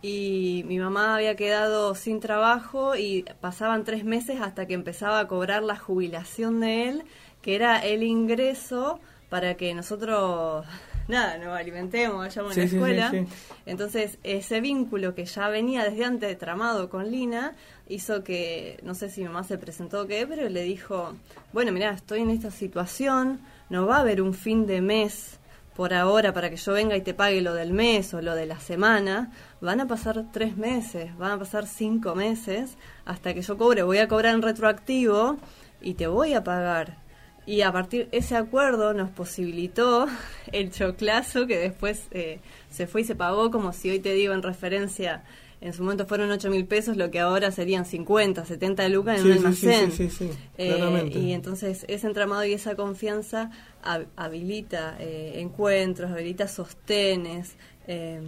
y 0.00 0.64
mi 0.66 0.78
mamá 0.78 1.16
había 1.16 1.34
quedado 1.34 1.94
sin 1.94 2.20
trabajo 2.20 2.94
y 2.94 3.24
pasaban 3.40 3.84
tres 3.84 4.04
meses 4.04 4.40
hasta 4.40 4.66
que 4.66 4.74
empezaba 4.74 5.18
a 5.18 5.26
cobrar 5.26 5.62
la 5.62 5.76
jubilación 5.76 6.60
de 6.60 6.88
él, 6.88 7.04
que 7.42 7.54
era 7.56 7.78
el 7.78 8.02
ingreso 8.02 9.00
para 9.28 9.54
que 9.54 9.74
nosotros, 9.74 10.66
nada, 11.08 11.38
nos 11.38 11.56
alimentemos, 11.56 12.18
vayamos 12.18 12.52
a 12.52 12.54
Sí, 12.54 12.60
la 12.60 12.66
sí, 12.66 12.70
sí, 12.70 12.76
escuela. 12.76 13.10
sí. 13.10 13.26
Entonces, 13.66 14.18
ese 14.22 14.60
vínculo 14.60 15.14
que 15.14 15.24
ya 15.24 15.48
venía 15.48 15.84
desde 15.84 16.04
antes 16.04 16.38
tramado 16.38 16.88
con 16.90 17.10
Lina 17.10 17.54
hizo 17.88 18.24
que, 18.24 18.78
no 18.82 18.94
sé 18.94 19.10
si 19.10 19.20
mi 19.22 19.28
mamá 19.28 19.44
se 19.44 19.58
presentó 19.58 20.02
o 20.02 20.06
qué, 20.06 20.26
pero 20.26 20.48
le 20.48 20.62
dijo, 20.62 21.14
bueno, 21.52 21.72
mira, 21.72 21.90
estoy 21.90 22.20
en 22.20 22.30
esta 22.30 22.50
situación, 22.50 23.40
no 23.70 23.86
va 23.86 23.96
a 23.96 24.00
haber 24.00 24.22
un 24.22 24.34
fin 24.34 24.66
de 24.66 24.80
mes 24.80 25.38
por 25.76 25.92
ahora 25.92 26.32
para 26.32 26.50
que 26.50 26.56
yo 26.56 26.72
venga 26.72 26.96
y 26.96 27.00
te 27.00 27.14
pague 27.14 27.40
lo 27.40 27.52
del 27.52 27.72
mes 27.72 28.14
o 28.14 28.22
lo 28.22 28.34
de 28.36 28.46
la 28.46 28.60
semana, 28.60 29.32
van 29.60 29.80
a 29.80 29.88
pasar 29.88 30.24
tres 30.32 30.56
meses, 30.56 31.16
van 31.18 31.32
a 31.32 31.38
pasar 31.38 31.66
cinco 31.66 32.14
meses 32.14 32.76
hasta 33.04 33.34
que 33.34 33.42
yo 33.42 33.58
cobre, 33.58 33.82
voy 33.82 33.98
a 33.98 34.06
cobrar 34.06 34.34
en 34.34 34.42
retroactivo 34.42 35.36
y 35.80 35.94
te 35.94 36.06
voy 36.06 36.32
a 36.34 36.44
pagar. 36.44 36.98
Y 37.46 37.60
a 37.60 37.70
partir 37.72 38.08
ese 38.10 38.36
acuerdo 38.36 38.94
nos 38.94 39.10
posibilitó 39.10 40.06
el 40.52 40.70
choclazo 40.70 41.46
que 41.46 41.58
después 41.58 42.04
eh, 42.10 42.40
se 42.70 42.86
fue 42.86 43.02
y 43.02 43.04
se 43.04 43.14
pagó, 43.14 43.50
como 43.50 43.72
si 43.72 43.90
hoy 43.90 43.98
te 44.00 44.12
digo 44.14 44.32
en 44.32 44.42
referencia, 44.42 45.24
en 45.60 45.72
su 45.72 45.82
momento 45.82 46.06
fueron 46.06 46.30
8 46.30 46.50
mil 46.50 46.66
pesos, 46.66 46.96
lo 46.96 47.10
que 47.10 47.20
ahora 47.20 47.50
serían 47.50 47.84
50, 47.86 48.44
70 48.44 48.88
lucas 48.88 49.16
en 49.16 49.22
Sí, 49.22 49.28
un 49.28 49.32
almacén. 49.34 49.90
sí, 49.92 50.08
sí, 50.10 50.28
sí, 50.28 50.30
Eh, 50.58 51.10
y 51.12 51.32
entonces 51.32 51.84
ese 51.88 52.06
entramado 52.06 52.44
y 52.44 52.52
esa 52.54 52.74
confianza 52.76 53.50
hab- 53.82 54.06
habilita 54.16 54.96
eh, 54.98 55.34
encuentros, 55.36 56.10
habilita 56.10 56.48
sostenes, 56.48 57.56
eh, 57.86 58.20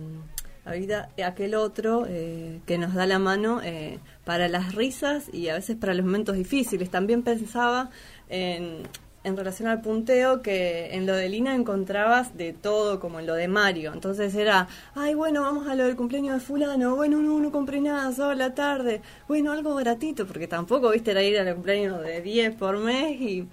habilita 0.64 1.10
aquel 1.24 1.54
otro 1.54 2.04
eh, 2.08 2.60
que 2.66 2.76
nos 2.78 2.94
da 2.94 3.06
la 3.06 3.18
mano 3.18 3.60
eh, 3.62 3.98
para 4.24 4.48
las 4.48 4.74
risas 4.74 5.24
y 5.32 5.48
a 5.48 5.54
veces 5.54 5.76
para 5.76 5.94
los 5.94 6.04
momentos 6.04 6.36
difíciles. 6.36 6.90
También 6.90 7.22
pensaba 7.22 7.90
en, 8.28 8.78
en 9.26 9.36
relación 9.36 9.68
al 9.68 9.80
punteo 9.80 10.40
que 10.40 10.94
en 10.94 11.04
lo 11.04 11.16
de 11.16 11.28
Lina 11.28 11.56
encontrabas 11.56 12.36
de 12.36 12.52
todo 12.52 13.00
como 13.00 13.18
en 13.18 13.26
lo 13.26 13.34
de 13.34 13.48
Mario. 13.48 13.92
Entonces 13.92 14.34
era, 14.36 14.68
ay, 14.94 15.14
bueno, 15.14 15.42
vamos 15.42 15.66
a 15.66 15.74
lo 15.74 15.84
del 15.84 15.96
cumpleaños 15.96 16.34
de 16.34 16.40
fulano, 16.40 16.94
bueno, 16.94 17.20
no, 17.20 17.40
no 17.40 17.50
compré 17.50 17.80
nada, 17.80 18.12
solo 18.12 18.34
la 18.34 18.54
tarde, 18.54 19.02
bueno, 19.26 19.50
algo 19.50 19.74
gratito, 19.74 20.26
porque 20.26 20.46
tampoco, 20.46 20.90
viste, 20.90 21.10
era 21.10 21.24
ir 21.24 21.38
al 21.38 21.52
cumpleaños 21.54 22.00
de 22.02 22.22
10 22.22 22.54
por 22.54 22.78
mes 22.78 23.20
y... 23.20 23.48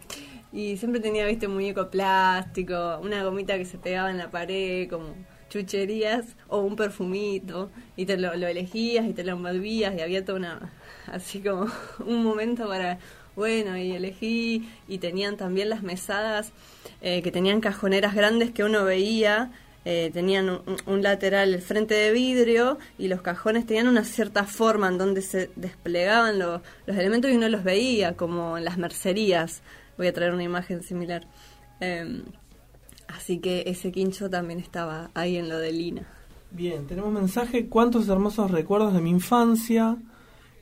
Y 0.55 0.77
siempre 0.77 1.01
tenía, 1.01 1.25
viste, 1.25 1.47
muñeco 1.47 1.89
plástico, 1.89 2.99
una 3.01 3.23
gomita 3.23 3.57
que 3.57 3.65
se 3.65 3.79
pegaba 3.79 4.11
en 4.11 4.19
la 4.19 4.29
pared, 4.29 4.87
como 4.87 5.15
chucherías, 5.49 6.35
o 6.47 6.59
un 6.59 6.75
perfumito, 6.75 7.71
y 7.95 8.05
te 8.05 8.17
lo, 8.17 8.35
lo 8.35 8.45
elegías 8.45 9.07
y 9.07 9.13
te 9.13 9.23
lo 9.23 9.31
envolvías, 9.31 9.95
y 9.95 10.01
había 10.01 10.23
toda 10.23 10.37
una, 10.37 10.73
así 11.07 11.41
como 11.41 11.65
un 12.05 12.23
momento 12.23 12.67
para, 12.67 12.99
bueno, 13.35 13.77
y 13.77 13.91
elegí, 13.91 14.69
y 14.87 14.97
tenían 14.99 15.37
también 15.37 15.69
las 15.69 15.83
mesadas, 15.83 16.51
eh, 17.01 17.21
que 17.21 17.31
tenían 17.31 17.61
cajoneras 17.61 18.13
grandes 18.15 18.51
que 18.51 18.63
uno 18.63 18.83
veía, 18.85 19.51
eh, 19.85 20.11
tenían 20.13 20.49
un, 20.49 20.61
un 20.85 21.01
lateral, 21.03 21.53
el 21.53 21.61
frente 21.61 21.93
de 21.95 22.11
vidrio, 22.11 22.77
y 22.97 23.07
los 23.09 23.21
cajones 23.21 23.65
tenían 23.65 23.87
una 23.87 24.03
cierta 24.05 24.45
forma 24.45 24.87
en 24.87 24.97
donde 24.97 25.21
se 25.21 25.49
desplegaban 25.55 26.39
lo- 26.39 26.61
los 26.85 26.95
elementos 26.97 27.31
y 27.31 27.35
uno 27.35 27.49
los 27.49 27.63
veía, 27.63 28.15
como 28.15 28.57
en 28.57 28.65
las 28.65 28.77
mercerías. 28.77 29.61
Voy 29.97 30.07
a 30.07 30.13
traer 30.13 30.33
una 30.33 30.43
imagen 30.43 30.83
similar. 30.83 31.27
Em, 31.79 32.23
así 33.07 33.39
que 33.39 33.63
ese 33.67 33.91
quincho 33.91 34.29
también 34.29 34.59
estaba 34.59 35.09
ahí 35.13 35.35
en 35.37 35.49
lo 35.49 35.57
de 35.57 35.71
Lina. 35.71 36.03
Bien, 36.51 36.85
tenemos 36.87 37.11
mensaje. 37.11 37.67
¿Cuántos 37.67 38.07
hermosos 38.07 38.51
recuerdos 38.51 38.93
de 38.93 39.01
mi 39.01 39.09
infancia? 39.09 39.97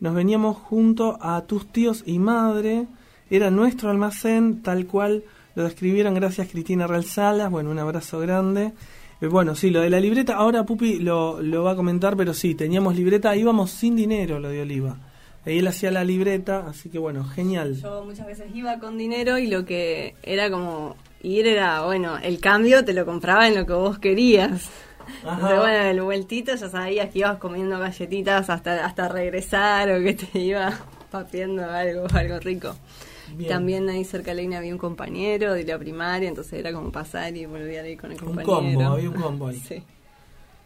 Nos 0.02 0.16
veníamos 0.16 0.58
junto 0.58 1.20
a 1.22 1.42
tus 1.46 1.72
tíos 1.72 2.02
y 2.08 2.18
madre. 2.18 2.88
Era 3.30 3.52
nuestro 3.52 3.92
almacén, 3.92 4.64
tal 4.64 4.88
cual 4.88 5.24
lo 5.54 5.64
describieron. 5.64 6.16
Gracias, 6.16 6.50
Cristina 6.50 6.88
Real 6.88 7.06
Salas. 7.06 7.52
Bueno, 7.52 7.70
un 7.70 7.78
abrazo 7.78 8.20
grande. 8.20 8.74
Eh, 9.22 9.28
bueno, 9.28 9.54
sí, 9.54 9.70
lo 9.70 9.80
de 9.80 9.92
la 9.92 10.00
libreta, 10.00 10.34
ahora 10.38 10.66
Pupi 10.66 10.98
lo, 10.98 11.40
lo 11.40 11.64
va 11.64 11.74
a 11.74 11.76
comentar, 11.76 12.18
pero 12.18 12.34
sí, 12.34 12.56
teníamos 12.56 12.96
libreta, 12.96 13.36
íbamos 13.36 13.70
sin 13.70 13.96
dinero, 13.96 14.40
lo 14.40 14.50
de 14.50 14.64
Oliva. 14.64 14.98
Él 15.46 15.68
hacía 15.68 15.92
la 15.92 16.04
libreta, 16.04 16.66
así 16.68 16.90
que 16.90 16.98
bueno, 16.98 17.24
genial. 17.24 17.76
Yo 17.76 18.04
muchas 18.04 18.26
veces 18.26 18.48
iba 18.56 18.80
con 18.80 18.98
dinero 18.98 19.38
y 19.38 19.46
lo 19.46 19.66
que 19.66 20.16
era 20.24 20.50
como 20.50 20.96
ir 21.22 21.46
era, 21.46 21.86
bueno, 21.86 22.18
el 22.18 22.40
cambio 22.40 22.84
te 22.84 22.94
lo 22.94 23.06
compraba 23.06 23.48
en 23.48 23.54
lo 23.54 23.68
que 23.68 23.74
vos 23.74 24.00
querías. 24.00 24.68
Entonces, 25.24 25.58
bueno, 25.58 25.84
el 25.90 26.02
vueltito 26.02 26.56
ya 26.56 26.70
sabías 26.70 27.10
que 27.10 27.20
ibas 27.20 27.38
comiendo 27.38 27.78
galletitas 27.80 28.50
hasta 28.50 28.86
hasta 28.86 29.08
regresar 29.10 29.90
o 29.92 30.02
que 30.04 30.14
te 30.14 30.40
iba 30.40 30.74
papiando 31.12 31.64
algo, 31.70 32.08
algo 32.14 32.40
rico. 32.40 32.76
Bien. 33.36 33.50
También 33.50 33.88
ahí 33.90 34.04
cerca 34.04 34.32
de 34.32 34.36
la 34.36 34.42
línea 34.42 34.60
había 34.60 34.74
un 34.74 34.78
compañero 34.80 35.54
de 35.54 35.64
la 35.64 35.78
primaria, 35.80 36.28
entonces 36.28 36.54
era 36.54 36.74
como 36.74 36.92
pasar 36.92 37.36
y 37.38 37.46
volver 37.46 37.86
ahí 37.86 37.96
con 37.96 38.12
el 38.12 38.18
Un 38.22 38.26
compañero. 38.36 38.54
combo, 38.80 38.82
había 38.94 39.10
un 39.10 39.16
combo 39.16 39.48
ahí. 39.48 39.62
Sí. 39.66 39.84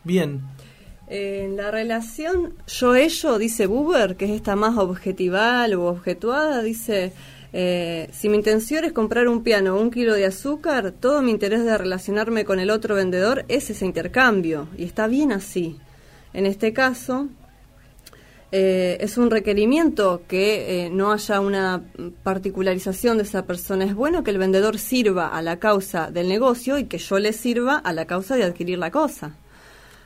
Bien, 0.04 0.42
En 1.08 1.56
la 1.58 1.70
relación 1.70 2.56
yo-ello, 2.68 3.38
dice 3.38 3.68
Buber, 3.68 4.16
que 4.18 4.26
es 4.26 4.32
esta 4.32 4.56
más 4.56 4.76
objetival 4.78 5.76
o 5.76 5.86
objetuada, 5.86 6.64
dice, 6.64 7.14
eh, 7.58 8.10
si 8.12 8.28
mi 8.28 8.36
intención 8.36 8.84
es 8.84 8.92
comprar 8.92 9.30
un 9.30 9.42
piano 9.42 9.78
o 9.78 9.82
un 9.82 9.90
kilo 9.90 10.14
de 10.14 10.26
azúcar, 10.26 10.92
todo 10.92 11.22
mi 11.22 11.32
interés 11.32 11.64
de 11.64 11.78
relacionarme 11.78 12.44
con 12.44 12.60
el 12.60 12.70
otro 12.70 12.96
vendedor 12.96 13.46
es 13.48 13.70
ese 13.70 13.86
intercambio, 13.86 14.68
y 14.78 14.84
está 14.84 15.08
bien 15.08 15.32
así. 15.32 15.80
En 16.34 16.48
este 16.48 16.74
caso, 16.74 17.30
eh, 18.52 18.98
es 19.00 19.18
un 19.18 19.32
requerimiento 19.32 20.24
que 20.28 20.86
eh, 20.86 20.90
no 20.90 21.14
haya 21.14 21.40
una 21.40 21.82
particularización 22.24 23.16
de 23.16 23.24
esa 23.24 23.46
persona. 23.46 23.86
Es 23.86 23.96
bueno 23.96 24.26
que 24.26 24.32
el 24.32 24.38
vendedor 24.38 24.78
sirva 24.78 25.30
a 25.30 25.42
la 25.42 25.58
causa 25.58 26.12
del 26.12 26.28
negocio 26.28 26.78
y 26.78 26.88
que 26.88 26.98
yo 26.98 27.20
le 27.20 27.32
sirva 27.32 27.78
a 27.78 27.94
la 27.94 28.04
causa 28.04 28.36
de 28.36 28.44
adquirir 28.44 28.80
la 28.80 28.92
cosa. 28.92 29.38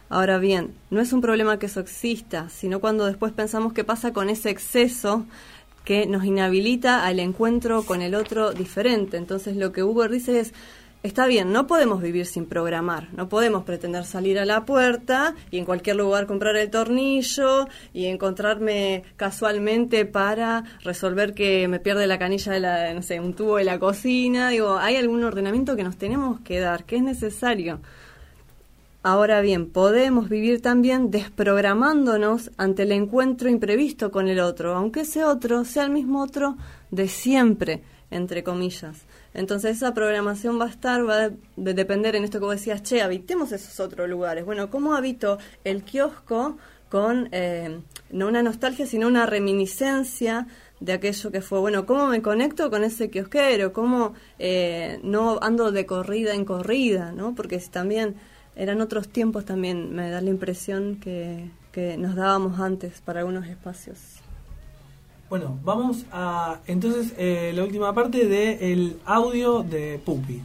Ahora 0.07 0.37
bien, 0.37 0.75
no 0.91 1.01
es 1.01 1.13
un 1.13 1.21
problema 1.21 1.57
que 1.57 1.67
eso 1.67 1.79
exista, 1.79 2.49
sino 2.49 2.79
cuando 2.79 3.05
después 3.05 3.31
pensamos 3.31 3.73
qué 3.73 3.83
pasa 3.83 4.13
con 4.13 4.29
ese 4.29 4.51
exceso 4.51 5.25
que 5.83 6.05
nos 6.05 6.25
inhabilita 6.25 7.05
al 7.05 7.19
encuentro 7.19 7.83
con 7.83 8.01
el 8.01 8.15
otro 8.15 8.51
diferente. 8.51 9.17
Entonces 9.17 9.55
lo 9.55 9.71
que 9.71 9.83
Uber 9.83 10.09
dice 10.09 10.39
es, 10.39 10.53
está 11.01 11.27
bien, 11.27 11.51
no 11.53 11.65
podemos 11.65 12.01
vivir 12.01 12.25
sin 12.25 12.45
programar, 12.45 13.07
no 13.13 13.29
podemos 13.29 13.63
pretender 13.63 14.03
salir 14.03 14.37
a 14.37 14.45
la 14.45 14.65
puerta 14.65 15.35
y 15.49 15.57
en 15.57 15.65
cualquier 15.65 15.95
lugar 15.95 16.27
comprar 16.27 16.55
el 16.57 16.69
tornillo 16.69 17.67
y 17.93 18.05
encontrarme 18.05 19.03
casualmente 19.15 20.05
para 20.05 20.63
resolver 20.83 21.33
que 21.33 21.67
me 21.67 21.79
pierde 21.79 22.05
la 22.07 22.19
canilla 22.19 22.51
de 22.51 22.59
la, 22.59 22.93
no 22.93 23.01
sé, 23.01 23.19
un 23.19 23.33
tubo 23.33 23.57
de 23.57 23.63
la 23.63 23.79
cocina. 23.79 24.49
Digo, 24.49 24.77
hay 24.77 24.97
algún 24.97 25.23
ordenamiento 25.23 25.75
que 25.75 25.83
nos 25.83 25.97
tenemos 25.97 26.41
que 26.41 26.59
dar, 26.59 26.83
que 26.83 26.97
es 26.97 27.03
necesario. 27.03 27.79
Ahora 29.01 29.39
bien, 29.39 29.69
podemos 29.69 30.27
vivir 30.27 30.61
también 30.61 31.09
desprogramándonos 31.09 32.51
ante 32.57 32.83
el 32.83 32.91
encuentro 32.91 33.49
imprevisto 33.49 34.11
con 34.11 34.27
el 34.27 34.41
otro, 34.41 34.75
aunque 34.75 35.01
ese 35.01 35.23
otro 35.23 35.63
sea 35.63 35.83
el 35.83 35.91
mismo 35.91 36.21
otro 36.21 36.57
de 36.91 37.07
siempre, 37.07 37.81
entre 38.11 38.43
comillas. 38.43 38.97
Entonces 39.33 39.77
esa 39.77 39.93
programación 39.93 40.59
va 40.59 40.65
a 40.65 40.69
estar, 40.69 41.07
va 41.07 41.15
a 41.25 41.29
de- 41.55 41.73
depender 41.73 42.17
en 42.17 42.25
esto 42.25 42.39
que 42.39 42.45
vos 42.45 42.55
decías, 42.55 42.83
che, 42.83 43.01
habitemos 43.01 43.53
esos 43.53 43.79
otros 43.79 44.09
lugares. 44.09 44.43
Bueno, 44.43 44.69
¿cómo 44.69 44.93
habito 44.95 45.37
el 45.63 45.83
kiosco 45.83 46.57
con 46.89 47.29
eh, 47.31 47.79
no 48.11 48.27
una 48.27 48.43
nostalgia, 48.43 48.85
sino 48.85 49.07
una 49.07 49.25
reminiscencia 49.25 50.45
de 50.81 50.91
aquello 50.93 51.31
que 51.31 51.39
fue? 51.41 51.59
Bueno, 51.59 51.85
¿cómo 51.85 52.07
me 52.07 52.21
conecto 52.21 52.69
con 52.69 52.83
ese 52.83 53.09
kiosquero? 53.09 53.71
¿Cómo 53.71 54.13
eh, 54.39 54.99
no 55.03 55.39
ando 55.41 55.71
de 55.71 55.85
corrida 55.85 56.33
en 56.33 56.43
corrida? 56.43 57.13
¿no? 57.13 57.33
Porque 57.33 57.61
si 57.61 57.69
también 57.69 58.15
eran 58.55 58.81
otros 58.81 59.07
tiempos 59.09 59.45
también, 59.45 59.93
me 59.93 60.09
da 60.09 60.21
la 60.21 60.29
impresión 60.29 60.97
que, 60.97 61.49
que 61.71 61.97
nos 61.97 62.15
dábamos 62.15 62.59
antes 62.59 63.01
para 63.01 63.19
algunos 63.21 63.47
espacios. 63.47 63.97
bueno, 65.29 65.59
vamos 65.63 66.05
a 66.11 66.59
entonces 66.67 67.13
eh, 67.17 67.51
la 67.55 67.63
última 67.63 67.93
parte 67.93 68.25
del 68.27 68.97
audio 69.05 69.63
de 69.63 69.99
Pupi. 70.03 70.41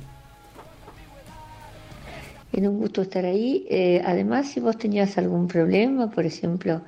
Era 2.52 2.70
un 2.70 2.78
gusto 2.78 3.02
estar 3.02 3.24
ahí. 3.24 3.66
Eh, 3.68 4.00
además, 4.04 4.48
si 4.48 4.60
vos 4.60 4.78
tenías 4.78 5.18
algún 5.18 5.48
problema, 5.48 6.08
por 6.10 6.24
ejemplo, 6.24 6.82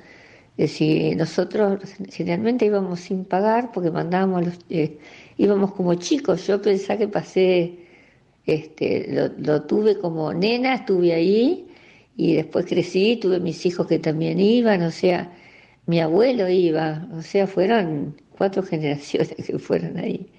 Es 0.57 0.71
decir, 0.71 1.17
nosotros 1.17 1.81
generalmente 2.11 2.65
íbamos 2.65 3.01
sin 3.01 3.25
pagar 3.25 3.73
porque 3.73 3.91
mandábamos 3.91 4.47
los, 4.47 4.59
eh, 4.71 4.99
íbamos 5.37 5.73
como 5.73 5.95
chicos. 5.97 6.47
Yo 6.47 6.63
pensaba 6.63 6.99
que 6.99 7.09
pasé, 7.09 7.86
este, 8.47 9.09
lo, 9.13 9.29
lo, 9.39 9.63
tuve 9.63 9.99
como 9.99 10.33
nena, 10.33 10.75
estuve 10.75 11.13
ahí 11.15 11.67
y 12.17 12.35
después 12.35 12.67
crecí, 12.67 13.17
tuve 13.17 13.41
mis 13.41 13.67
hijos 13.67 13.87
que 13.87 13.99
también 13.99 14.41
iban, 14.41 14.83
o 14.83 14.91
sea, 14.91 15.33
mi 15.87 16.01
abuelo 16.01 16.49
iba, 16.49 17.09
o 17.13 17.23
sea, 17.23 17.47
fueron 17.47 18.17
cuatro 18.37 18.63
generaciones 18.71 19.35
que 19.35 19.59
fueron 19.59 19.99
ahí. 19.99 20.31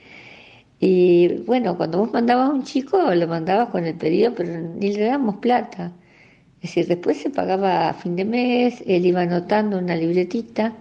Y 0.80 1.30
bueno, 1.46 1.76
cuando 1.78 2.00
vos 2.00 2.14
mandabas 2.14 2.50
a 2.50 2.54
un 2.54 2.64
chico, 2.64 3.14
lo 3.14 3.28
mandabas 3.28 3.70
con 3.70 3.86
el 3.86 3.96
pedido, 3.96 4.34
pero 4.36 4.60
ni 4.62 4.94
le 4.94 5.06
damos 5.06 5.38
plata. 5.38 5.92
Es 6.62 6.70
decir, 6.70 6.88
después 6.88 7.18
se 7.18 7.30
pagaba 7.30 7.90
a 7.90 7.94
fin 7.94 8.16
de 8.16 8.26
mes, 8.26 8.84
él 8.88 9.06
iba 9.06 9.22
anotando 9.22 9.78
una 9.78 9.96
libretita 9.96 10.74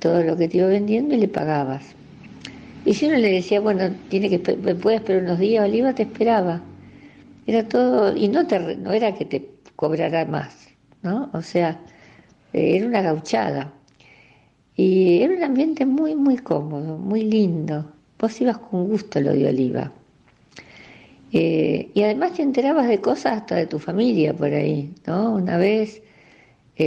todo 0.00 0.22
lo 0.22 0.36
que 0.36 0.48
te 0.48 0.58
iba 0.58 0.66
vendiendo 0.66 1.14
y 1.14 1.18
le 1.18 1.28
pagabas. 1.28 1.94
Y 2.84 2.94
si 2.94 3.06
uno 3.06 3.16
le 3.16 3.30
decía, 3.30 3.60
bueno, 3.60 3.90
tiene 4.08 4.30
que 4.30 4.56
me 4.56 4.74
puedes 4.74 5.00
esperar 5.00 5.22
unos 5.22 5.38
días, 5.38 5.68
Oliva 5.68 5.94
te 5.94 6.04
esperaba. 6.04 6.62
Era 7.46 7.68
todo, 7.68 8.16
y 8.16 8.28
no, 8.28 8.46
te, 8.46 8.76
no 8.76 8.92
era 8.92 9.14
que 9.14 9.24
te 9.24 9.50
cobrara 9.76 10.24
más, 10.24 10.68
¿no? 11.02 11.30
O 11.32 11.42
sea, 11.42 11.80
era 12.52 12.86
una 12.86 13.02
gauchada. 13.02 13.72
Y 14.76 15.22
era 15.22 15.34
un 15.34 15.44
ambiente 15.44 15.84
muy, 15.84 16.14
muy 16.14 16.38
cómodo, 16.38 16.96
muy 16.96 17.22
lindo. 17.22 17.92
Vos 18.18 18.40
ibas 18.40 18.58
con 18.58 18.88
gusto 18.88 19.20
lo 19.20 19.32
de 19.32 19.48
Oliva. 19.48 19.92
Eh, 21.32 21.90
y 21.94 22.02
además 22.02 22.32
te 22.32 22.42
enterabas 22.42 22.88
de 22.88 23.00
cosas 23.00 23.38
hasta 23.38 23.56
de 23.56 23.66
tu 23.66 23.78
familia 23.78 24.34
por 24.34 24.52
ahí, 24.52 24.92
¿no? 25.06 25.34
Una 25.34 25.58
vez 25.58 26.02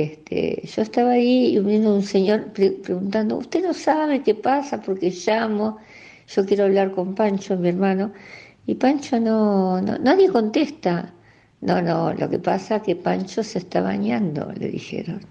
este, 0.01 0.63
yo 0.65 0.81
estaba 0.81 1.11
ahí 1.11 1.55
y 1.55 1.59
vino 1.59 1.95
un 1.95 2.03
señor 2.03 2.51
preguntando, 2.53 3.37
¿usted 3.37 3.63
no 3.63 3.73
sabe 3.73 4.23
qué 4.23 4.35
pasa? 4.35 4.81
Porque 4.81 5.09
llamo, 5.11 5.77
yo 6.27 6.45
quiero 6.45 6.65
hablar 6.65 6.91
con 6.91 7.15
Pancho, 7.15 7.57
mi 7.57 7.69
hermano, 7.69 8.11
y 8.65 8.75
Pancho 8.75 9.19
no, 9.19 9.81
no 9.81 9.97
nadie 9.99 10.29
contesta. 10.29 11.13
No, 11.61 11.81
no, 11.81 12.13
lo 12.13 12.29
que 12.29 12.39
pasa 12.39 12.77
es 12.77 12.83
que 12.83 12.95
Pancho 12.95 13.43
se 13.43 13.59
está 13.59 13.81
bañando, 13.81 14.51
le 14.57 14.69
dijeron. 14.69 15.21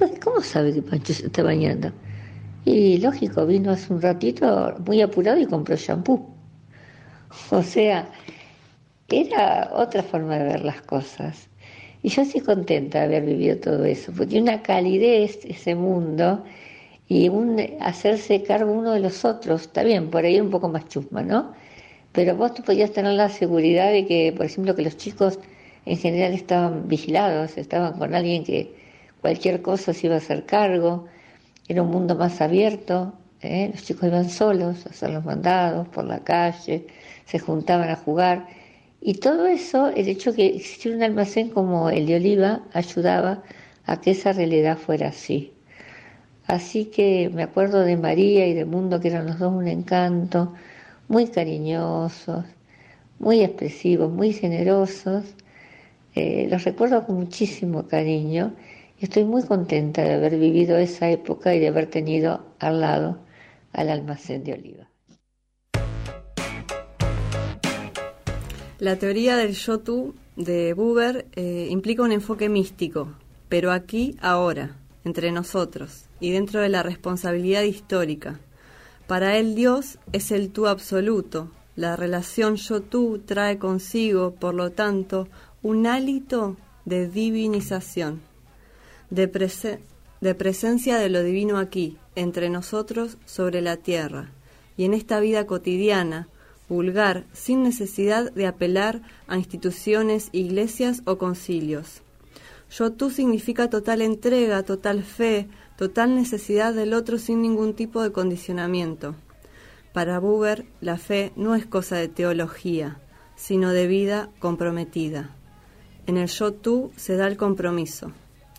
Digo, 0.00 0.12
¿cómo 0.22 0.40
sabe 0.42 0.72
que 0.74 0.82
Pancho 0.82 1.14
se 1.14 1.26
está 1.26 1.42
bañando? 1.42 1.92
Y 2.64 2.98
lógico, 2.98 3.46
vino 3.46 3.70
hace 3.72 3.92
un 3.92 4.02
ratito 4.02 4.74
muy 4.86 5.00
apurado 5.02 5.40
y 5.40 5.46
compró 5.46 5.76
shampoo. 5.76 6.34
O 7.50 7.62
sea, 7.62 8.08
era 9.08 9.70
otra 9.72 10.02
forma 10.02 10.38
de 10.38 10.44
ver 10.44 10.64
las 10.64 10.82
cosas. 10.82 11.49
Y 12.02 12.08
yo 12.08 12.22
estoy 12.22 12.40
contenta 12.40 13.00
de 13.00 13.04
haber 13.04 13.24
vivido 13.26 13.58
todo 13.58 13.84
eso, 13.84 14.12
porque 14.16 14.40
una 14.40 14.62
calidez 14.62 15.40
ese 15.44 15.74
mundo 15.74 16.42
y 17.08 17.28
un 17.28 17.60
hacerse 17.80 18.42
cargo 18.42 18.72
uno 18.72 18.92
de 18.92 19.00
los 19.00 19.24
otros. 19.24 19.62
Está 19.62 19.82
bien, 19.82 20.10
por 20.10 20.24
ahí 20.24 20.40
un 20.40 20.50
poco 20.50 20.68
más 20.68 20.88
chusma, 20.88 21.22
¿no? 21.22 21.52
Pero 22.12 22.36
vos 22.36 22.52
podías 22.64 22.92
tener 22.92 23.14
la 23.14 23.28
seguridad 23.28 23.90
de 23.92 24.06
que, 24.06 24.32
por 24.36 24.46
ejemplo, 24.46 24.74
que 24.74 24.82
los 24.82 24.96
chicos 24.96 25.38
en 25.86 25.96
general 25.98 26.32
estaban 26.32 26.88
vigilados, 26.88 27.58
estaban 27.58 27.98
con 27.98 28.14
alguien 28.14 28.44
que 28.44 28.74
cualquier 29.20 29.62
cosa 29.62 29.92
se 29.92 30.06
iba 30.06 30.16
a 30.16 30.18
hacer 30.18 30.46
cargo, 30.46 31.06
era 31.68 31.82
un 31.82 31.90
mundo 31.90 32.14
más 32.16 32.40
abierto, 32.40 33.12
¿eh? 33.42 33.70
los 33.72 33.84
chicos 33.84 34.08
iban 34.08 34.28
solos 34.28 34.86
a 34.86 34.90
hacer 34.90 35.10
los 35.10 35.24
mandados 35.24 35.88
por 35.88 36.04
la 36.04 36.20
calle, 36.20 36.86
se 37.26 37.38
juntaban 37.38 37.88
a 37.90 37.96
jugar. 37.96 38.46
Y 39.02 39.14
todo 39.14 39.46
eso, 39.46 39.88
el 39.88 40.08
hecho 40.08 40.34
que 40.34 40.46
existiera 40.46 40.96
un 40.96 41.02
almacén 41.02 41.48
como 41.48 41.88
el 41.90 42.06
de 42.06 42.16
Oliva, 42.16 42.62
ayudaba 42.74 43.42
a 43.86 44.00
que 44.00 44.10
esa 44.10 44.32
realidad 44.32 44.76
fuera 44.76 45.08
así. 45.08 45.52
Así 46.46 46.86
que 46.86 47.30
me 47.32 47.42
acuerdo 47.42 47.80
de 47.80 47.96
María 47.96 48.46
y 48.46 48.54
de 48.54 48.64
Mundo, 48.66 49.00
que 49.00 49.08
eran 49.08 49.26
los 49.26 49.38
dos 49.38 49.52
un 49.52 49.68
encanto, 49.68 50.52
muy 51.08 51.28
cariñosos, 51.28 52.44
muy 53.18 53.40
expresivos, 53.42 54.12
muy 54.12 54.32
generosos. 54.32 55.24
Eh, 56.14 56.48
los 56.50 56.64
recuerdo 56.64 57.06
con 57.06 57.16
muchísimo 57.16 57.86
cariño 57.86 58.54
y 58.98 59.04
estoy 59.04 59.24
muy 59.24 59.44
contenta 59.44 60.02
de 60.02 60.14
haber 60.14 60.38
vivido 60.38 60.76
esa 60.76 61.08
época 61.08 61.54
y 61.54 61.60
de 61.60 61.68
haber 61.68 61.86
tenido 61.86 62.44
al 62.58 62.80
lado 62.80 63.18
al 63.72 63.88
almacén 63.88 64.44
de 64.44 64.54
Oliva. 64.54 64.89
La 68.80 68.96
teoría 68.96 69.36
del 69.36 69.52
yo-tú 69.52 70.14
de 70.36 70.72
Buber 70.72 71.26
eh, 71.36 71.68
implica 71.68 72.02
un 72.02 72.12
enfoque 72.12 72.48
místico, 72.48 73.12
pero 73.50 73.72
aquí, 73.72 74.16
ahora, 74.22 74.78
entre 75.04 75.32
nosotros 75.32 76.06
y 76.18 76.30
dentro 76.30 76.62
de 76.62 76.70
la 76.70 76.82
responsabilidad 76.82 77.62
histórica. 77.64 78.40
Para 79.06 79.36
él 79.36 79.54
Dios 79.54 79.98
es 80.14 80.30
el 80.30 80.48
tú 80.48 80.66
absoluto. 80.66 81.50
La 81.76 81.94
relación 81.94 82.56
yo-tú 82.56 83.20
trae 83.26 83.58
consigo, 83.58 84.34
por 84.36 84.54
lo 84.54 84.72
tanto, 84.72 85.28
un 85.62 85.86
hálito 85.86 86.56
de 86.86 87.06
divinización, 87.06 88.22
de, 89.10 89.26
de 90.22 90.34
presencia 90.34 90.96
de 90.96 91.10
lo 91.10 91.22
divino 91.22 91.58
aquí, 91.58 91.98
entre 92.14 92.48
nosotros, 92.48 93.18
sobre 93.26 93.60
la 93.60 93.76
tierra, 93.76 94.30
y 94.78 94.86
en 94.86 94.94
esta 94.94 95.20
vida 95.20 95.46
cotidiana, 95.46 96.28
vulgar, 96.70 97.24
sin 97.32 97.62
necesidad 97.62 98.32
de 98.32 98.46
apelar 98.46 99.02
a 99.26 99.36
instituciones, 99.36 100.30
iglesias 100.32 101.02
o 101.04 101.18
concilios. 101.18 102.02
Yo 102.70 102.92
tú 102.92 103.10
significa 103.10 103.68
total 103.68 104.00
entrega, 104.00 104.62
total 104.62 105.02
fe, 105.02 105.48
total 105.76 106.14
necesidad 106.14 106.72
del 106.72 106.94
otro 106.94 107.18
sin 107.18 107.42
ningún 107.42 107.74
tipo 107.74 108.02
de 108.02 108.12
condicionamiento. 108.12 109.16
Para 109.92 110.20
Buber, 110.20 110.64
la 110.80 110.96
fe 110.96 111.32
no 111.34 111.56
es 111.56 111.66
cosa 111.66 111.96
de 111.96 112.08
teología, 112.08 113.00
sino 113.34 113.72
de 113.72 113.88
vida 113.88 114.30
comprometida. 114.38 115.30
En 116.06 116.16
el 116.16 116.28
yo 116.28 116.52
tú 116.52 116.92
se 116.96 117.16
da 117.16 117.26
el 117.26 117.36
compromiso, 117.36 118.12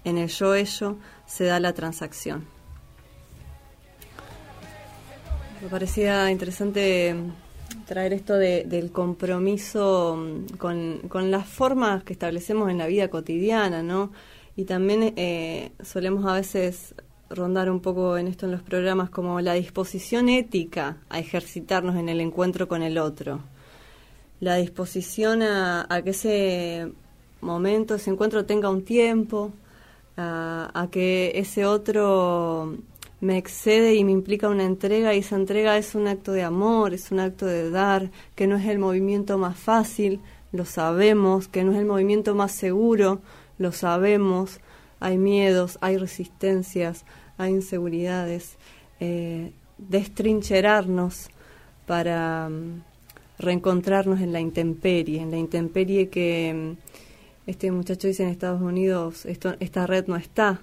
en 0.03 0.17
el 0.17 0.27
yo 0.27 0.55
ello 0.55 0.97
se 1.25 1.45
da 1.45 1.59
la 1.61 1.73
transacción. 1.73 2.45
Me 5.61 5.69
parecía 5.69 6.29
interesante 6.31 7.15
traer 7.85 8.13
esto 8.13 8.37
del 8.37 8.91
compromiso 8.91 10.17
mm, 10.17 10.57
con, 10.57 11.31
las 11.31 11.47
formas 11.47 12.03
que 12.03 12.13
establecemos 12.13 12.69
en 12.69 12.77
la 12.77 12.87
vida 12.87 13.09
cotidiana, 13.09 13.83
¿no? 13.83 14.11
Y 14.55 14.65
también 14.65 15.13
eh, 15.15 15.71
solemos 15.83 16.25
a 16.25 16.33
veces 16.33 16.93
rondar 17.29 17.71
un 17.71 17.79
poco 17.79 18.17
en 18.17 18.27
esto 18.27 18.45
en 18.45 18.51
los 18.51 18.61
programas 18.61 19.09
como 19.09 19.39
la 19.41 19.53
disposición 19.53 20.29
ética 20.29 20.97
a 21.09 21.19
ejercitarnos 21.19 21.95
en 21.95 22.09
el 22.09 22.19
encuentro 22.19 22.67
con 22.67 22.83
el 22.83 22.97
otro, 22.97 23.41
la 24.39 24.55
disposición 24.55 25.41
a, 25.41 25.87
que 26.03 26.09
ese 26.09 26.91
momento, 27.39 27.95
ese 27.95 28.09
encuentro 28.09 28.45
tenga 28.45 28.69
un 28.69 28.83
tiempo, 28.83 29.51
a 30.17 30.87
que 30.91 31.31
ese 31.35 31.65
otro 31.65 32.75
me 33.21 33.37
excede 33.37 33.93
y 33.93 34.03
me 34.03 34.11
implica 34.11 34.49
una 34.49 34.65
entrega 34.65 35.13
y 35.13 35.19
esa 35.19 35.35
entrega 35.35 35.77
es 35.77 35.93
un 35.93 36.07
acto 36.07 36.31
de 36.31 36.41
amor, 36.41 36.93
es 36.93 37.11
un 37.11 37.19
acto 37.19 37.45
de 37.45 37.69
dar, 37.69 38.09
que 38.35 38.47
no 38.47 38.57
es 38.57 38.65
el 38.65 38.79
movimiento 38.79 39.37
más 39.37 39.57
fácil, 39.57 40.19
lo 40.51 40.65
sabemos, 40.65 41.47
que 41.47 41.63
no 41.63 41.71
es 41.71 41.77
el 41.77 41.85
movimiento 41.85 42.33
más 42.33 42.51
seguro, 42.51 43.21
lo 43.59 43.71
sabemos, 43.71 44.59
hay 44.99 45.19
miedos, 45.19 45.77
hay 45.81 45.97
resistencias, 45.97 47.05
hay 47.37 47.51
inseguridades, 47.51 48.57
eh, 48.99 49.53
destrincherarnos 49.77 51.29
para 51.85 52.49
mm, 52.49 52.83
reencontrarnos 53.37 54.19
en 54.19 54.33
la 54.33 54.39
intemperie, 54.39 55.21
en 55.21 55.29
la 55.29 55.37
intemperie 55.37 56.09
que 56.09 56.75
mm, 56.75 57.49
este 57.49 57.71
muchacho 57.71 58.07
dice 58.07 58.23
en 58.23 58.29
Estados 58.29 58.61
Unidos, 58.61 59.25
esta 59.25 59.85
red 59.87 60.07
no 60.07 60.15
está, 60.15 60.61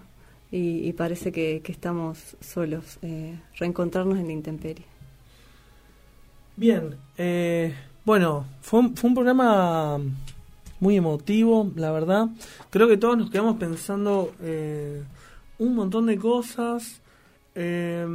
y, 0.51 0.93
parece 0.95 1.31
que, 1.31 1.63
estamos 1.67 2.37
solos, 2.41 2.99
eh, 3.03 3.39
reencontrarnos 3.59 4.19
en 4.19 4.27
la 4.27 4.33
intemperie. 4.33 4.87
Bien, 6.57 6.97
eh, 7.19 7.75
bueno, 8.05 8.47
fue 8.63 8.81
un, 8.81 8.97
fue 8.97 9.09
un 9.09 9.15
programa 9.15 9.99
muy 10.81 10.97
emotivo, 10.97 11.71
la 11.77 11.93
verdad. 11.93 12.29
Creo 12.71 12.89
que 12.89 12.97
todos 12.97 13.19
nos 13.19 13.31
quedamos 13.31 13.59
pensando 13.59 14.33
eh, 14.41 15.03
un 15.59 15.75
montón 15.75 16.07
de 16.07 16.17
cosas. 16.17 17.03
se 17.55 18.07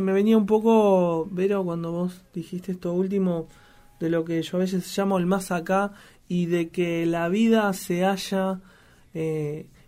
me 0.00 0.12
venía 0.12 0.36
un 0.36 0.46
poco, 0.46 1.28
Vero, 1.30 1.62
cuando 1.64 1.92
vos 1.92 2.22
dijiste 2.34 2.72
esto 2.72 2.92
último, 2.92 3.46
de 4.00 4.10
lo 4.10 4.24
que 4.24 4.42
yo 4.42 4.56
a 4.56 4.60
veces 4.60 4.96
llamo 4.96 5.18
el 5.18 5.26
más 5.26 5.52
acá, 5.52 5.92
y 6.28 6.46
de 6.46 6.70
que 6.70 7.06
la 7.06 7.28
vida 7.28 7.72
se 7.74 8.04
haya 8.04 8.60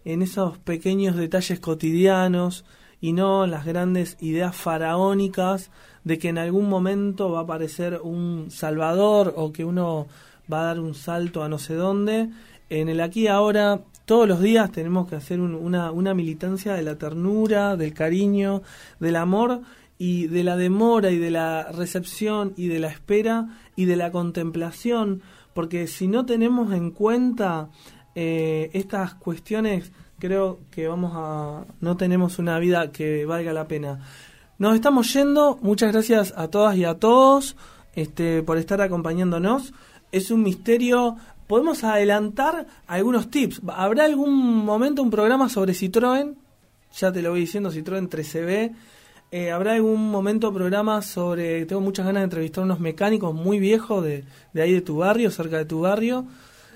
en 0.04 0.22
esos 0.22 0.58
pequeños 0.58 1.16
detalles 1.16 1.60
cotidianos 1.60 2.64
y 3.00 3.12
no 3.12 3.46
las 3.46 3.64
grandes 3.64 4.16
ideas 4.20 4.56
faraónicas 4.56 5.70
de 6.04 6.18
que 6.18 6.28
en 6.28 6.38
algún 6.38 6.68
momento 6.68 7.30
va 7.30 7.40
a 7.40 7.42
aparecer 7.42 8.00
un 8.02 8.50
salvador 8.50 9.34
o 9.36 9.52
que 9.52 9.64
uno 9.64 10.06
va 10.52 10.62
a 10.62 10.64
dar 10.66 10.80
un 10.80 10.94
salto 10.94 11.42
a 11.42 11.48
no 11.48 11.58
sé 11.58 11.74
dónde. 11.74 12.30
En 12.70 12.88
el 12.88 13.00
aquí 13.00 13.26
ahora 13.26 13.80
todos 14.04 14.28
los 14.28 14.40
días 14.40 14.70
tenemos 14.70 15.08
que 15.08 15.16
hacer 15.16 15.40
una, 15.40 15.90
una 15.90 16.14
militancia 16.14 16.74
de 16.74 16.82
la 16.82 16.96
ternura, 16.96 17.76
del 17.76 17.94
cariño, 17.94 18.62
del 19.00 19.16
amor 19.16 19.62
y 19.98 20.26
de 20.26 20.44
la 20.44 20.56
demora 20.56 21.10
y 21.10 21.18
de 21.18 21.30
la 21.30 21.70
recepción 21.72 22.52
y 22.56 22.68
de 22.68 22.80
la 22.80 22.88
espera 22.88 23.48
y 23.76 23.84
de 23.86 23.96
la 23.96 24.10
contemplación, 24.10 25.22
porque 25.54 25.86
si 25.86 26.08
no 26.08 26.26
tenemos 26.26 26.72
en 26.72 26.90
cuenta 26.90 27.70
eh, 28.14 28.70
estas 28.72 29.14
cuestiones, 29.14 29.92
creo 30.18 30.60
que 30.70 30.88
vamos 30.88 31.12
a 31.14 31.64
no 31.80 31.96
tenemos 31.96 32.38
una 32.38 32.58
vida 32.58 32.90
que 32.92 33.24
valga 33.26 33.52
la 33.52 33.68
pena. 33.68 34.00
Nos 34.58 34.74
estamos 34.74 35.12
yendo, 35.12 35.58
muchas 35.62 35.92
gracias 35.92 36.32
a 36.36 36.48
todas 36.48 36.76
y 36.76 36.84
a 36.84 36.94
todos 36.94 37.56
este, 37.94 38.42
por 38.42 38.58
estar 38.58 38.80
acompañándonos. 38.80 39.72
Es 40.12 40.30
un 40.30 40.42
misterio 40.42 41.16
podemos 41.46 41.84
adelantar 41.84 42.66
algunos 42.86 43.30
tips. 43.30 43.60
¿Habrá 43.68 44.04
algún 44.04 44.64
momento 44.64 45.02
un 45.02 45.10
programa 45.10 45.48
sobre 45.48 45.72
Citroën? 45.72 46.34
Ya 46.96 47.12
te 47.12 47.22
lo 47.22 47.30
voy 47.30 47.40
diciendo, 47.40 47.70
Citroën 47.70 48.08
13B. 48.08 48.74
Eh, 49.30 49.50
¿Habrá 49.50 49.72
algún 49.72 50.10
momento 50.10 50.52
programa 50.52 51.02
sobre... 51.02 51.66
Tengo 51.66 51.80
muchas 51.80 52.06
ganas 52.06 52.20
de 52.20 52.24
entrevistar 52.24 52.62
a 52.62 52.66
unos 52.66 52.80
mecánicos 52.80 53.34
muy 53.34 53.58
viejos 53.58 54.04
de, 54.04 54.24
de 54.52 54.62
ahí 54.62 54.72
de 54.72 54.80
tu 54.80 54.98
barrio, 54.98 55.30
cerca 55.30 55.58
de 55.58 55.64
tu 55.64 55.80
barrio. 55.80 56.24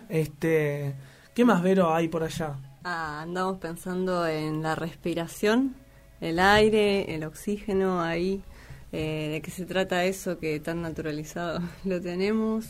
Este, 0.09 0.95
¿Qué 1.39 1.45
más, 1.45 1.63
Vero, 1.63 1.95
hay 1.95 2.09
por 2.09 2.25
allá? 2.25 2.57
Ah, 2.83 3.21
andamos 3.23 3.59
pensando 3.59 4.27
en 4.27 4.61
la 4.61 4.75
respiración, 4.75 5.77
el 6.21 6.41
aire, 6.41 7.15
el 7.15 7.23
oxígeno 7.23 8.03
ahí. 8.03 8.43
Eh, 8.91 9.29
¿De 9.31 9.41
qué 9.41 9.53
se 9.53 9.65
trata 9.65 10.05
eso 10.05 10.41
que 10.41 10.59
tan 10.59 10.83
naturalizado 10.83 11.61
lo 11.85 12.01
tenemos? 12.01 12.67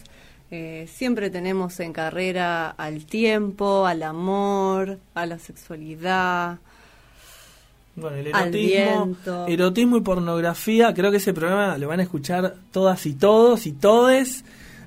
Eh, 0.51 0.87
siempre 0.87 1.31
tenemos 1.31 1.81
en 1.81 1.95
carrera 1.95 2.69
al 2.69 3.07
tiempo, 3.07 3.87
al 3.87 4.03
amor, 4.03 4.99
a 5.15 5.25
la 5.25 5.39
sexualidad. 5.39 6.59
Bueno, 7.97 8.19
el 8.19 8.27
erotismo, 8.27 9.17
erotismo 9.49 9.97
y 9.97 10.01
pornografía, 10.03 10.93
creo 10.93 11.11
que 11.11 11.17
ese 11.17 11.33
programa 11.33 11.79
lo 11.79 11.89
van 11.89 12.01
a 12.01 12.03
escuchar 12.03 12.55
todas 12.71 13.07
y 13.07 13.15
todos 13.15 13.67
y 13.67 13.73
todes, 13.73 14.45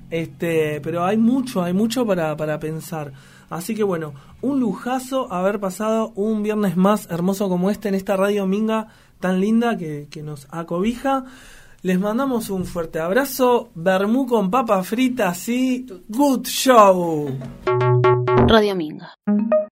este, 0.08 0.80
pero 0.82 1.04
hay 1.04 1.16
mucho, 1.16 1.64
hay 1.64 1.72
mucho 1.72 2.06
para, 2.06 2.36
para 2.36 2.60
pensar. 2.60 3.12
Así 3.52 3.74
que 3.74 3.82
bueno, 3.82 4.14
un 4.40 4.60
lujazo 4.60 5.30
haber 5.30 5.60
pasado 5.60 6.12
un 6.14 6.42
viernes 6.42 6.76
más 6.76 7.06
hermoso 7.10 7.50
como 7.50 7.70
este 7.70 7.88
en 7.90 7.94
esta 7.94 8.16
radio 8.16 8.46
Minga 8.46 8.88
tan 9.20 9.40
linda 9.40 9.76
que, 9.76 10.08
que 10.10 10.22
nos 10.22 10.48
acobija. 10.50 11.24
Les 11.82 12.00
mandamos 12.00 12.48
un 12.48 12.64
fuerte 12.64 12.98
abrazo. 12.98 13.70
Bermú 13.74 14.26
con 14.26 14.50
papa 14.50 14.82
frita, 14.82 15.34
sí. 15.34 15.86
Good 16.08 16.46
show. 16.46 17.28
Radio 18.48 18.74
Minga. 18.74 19.14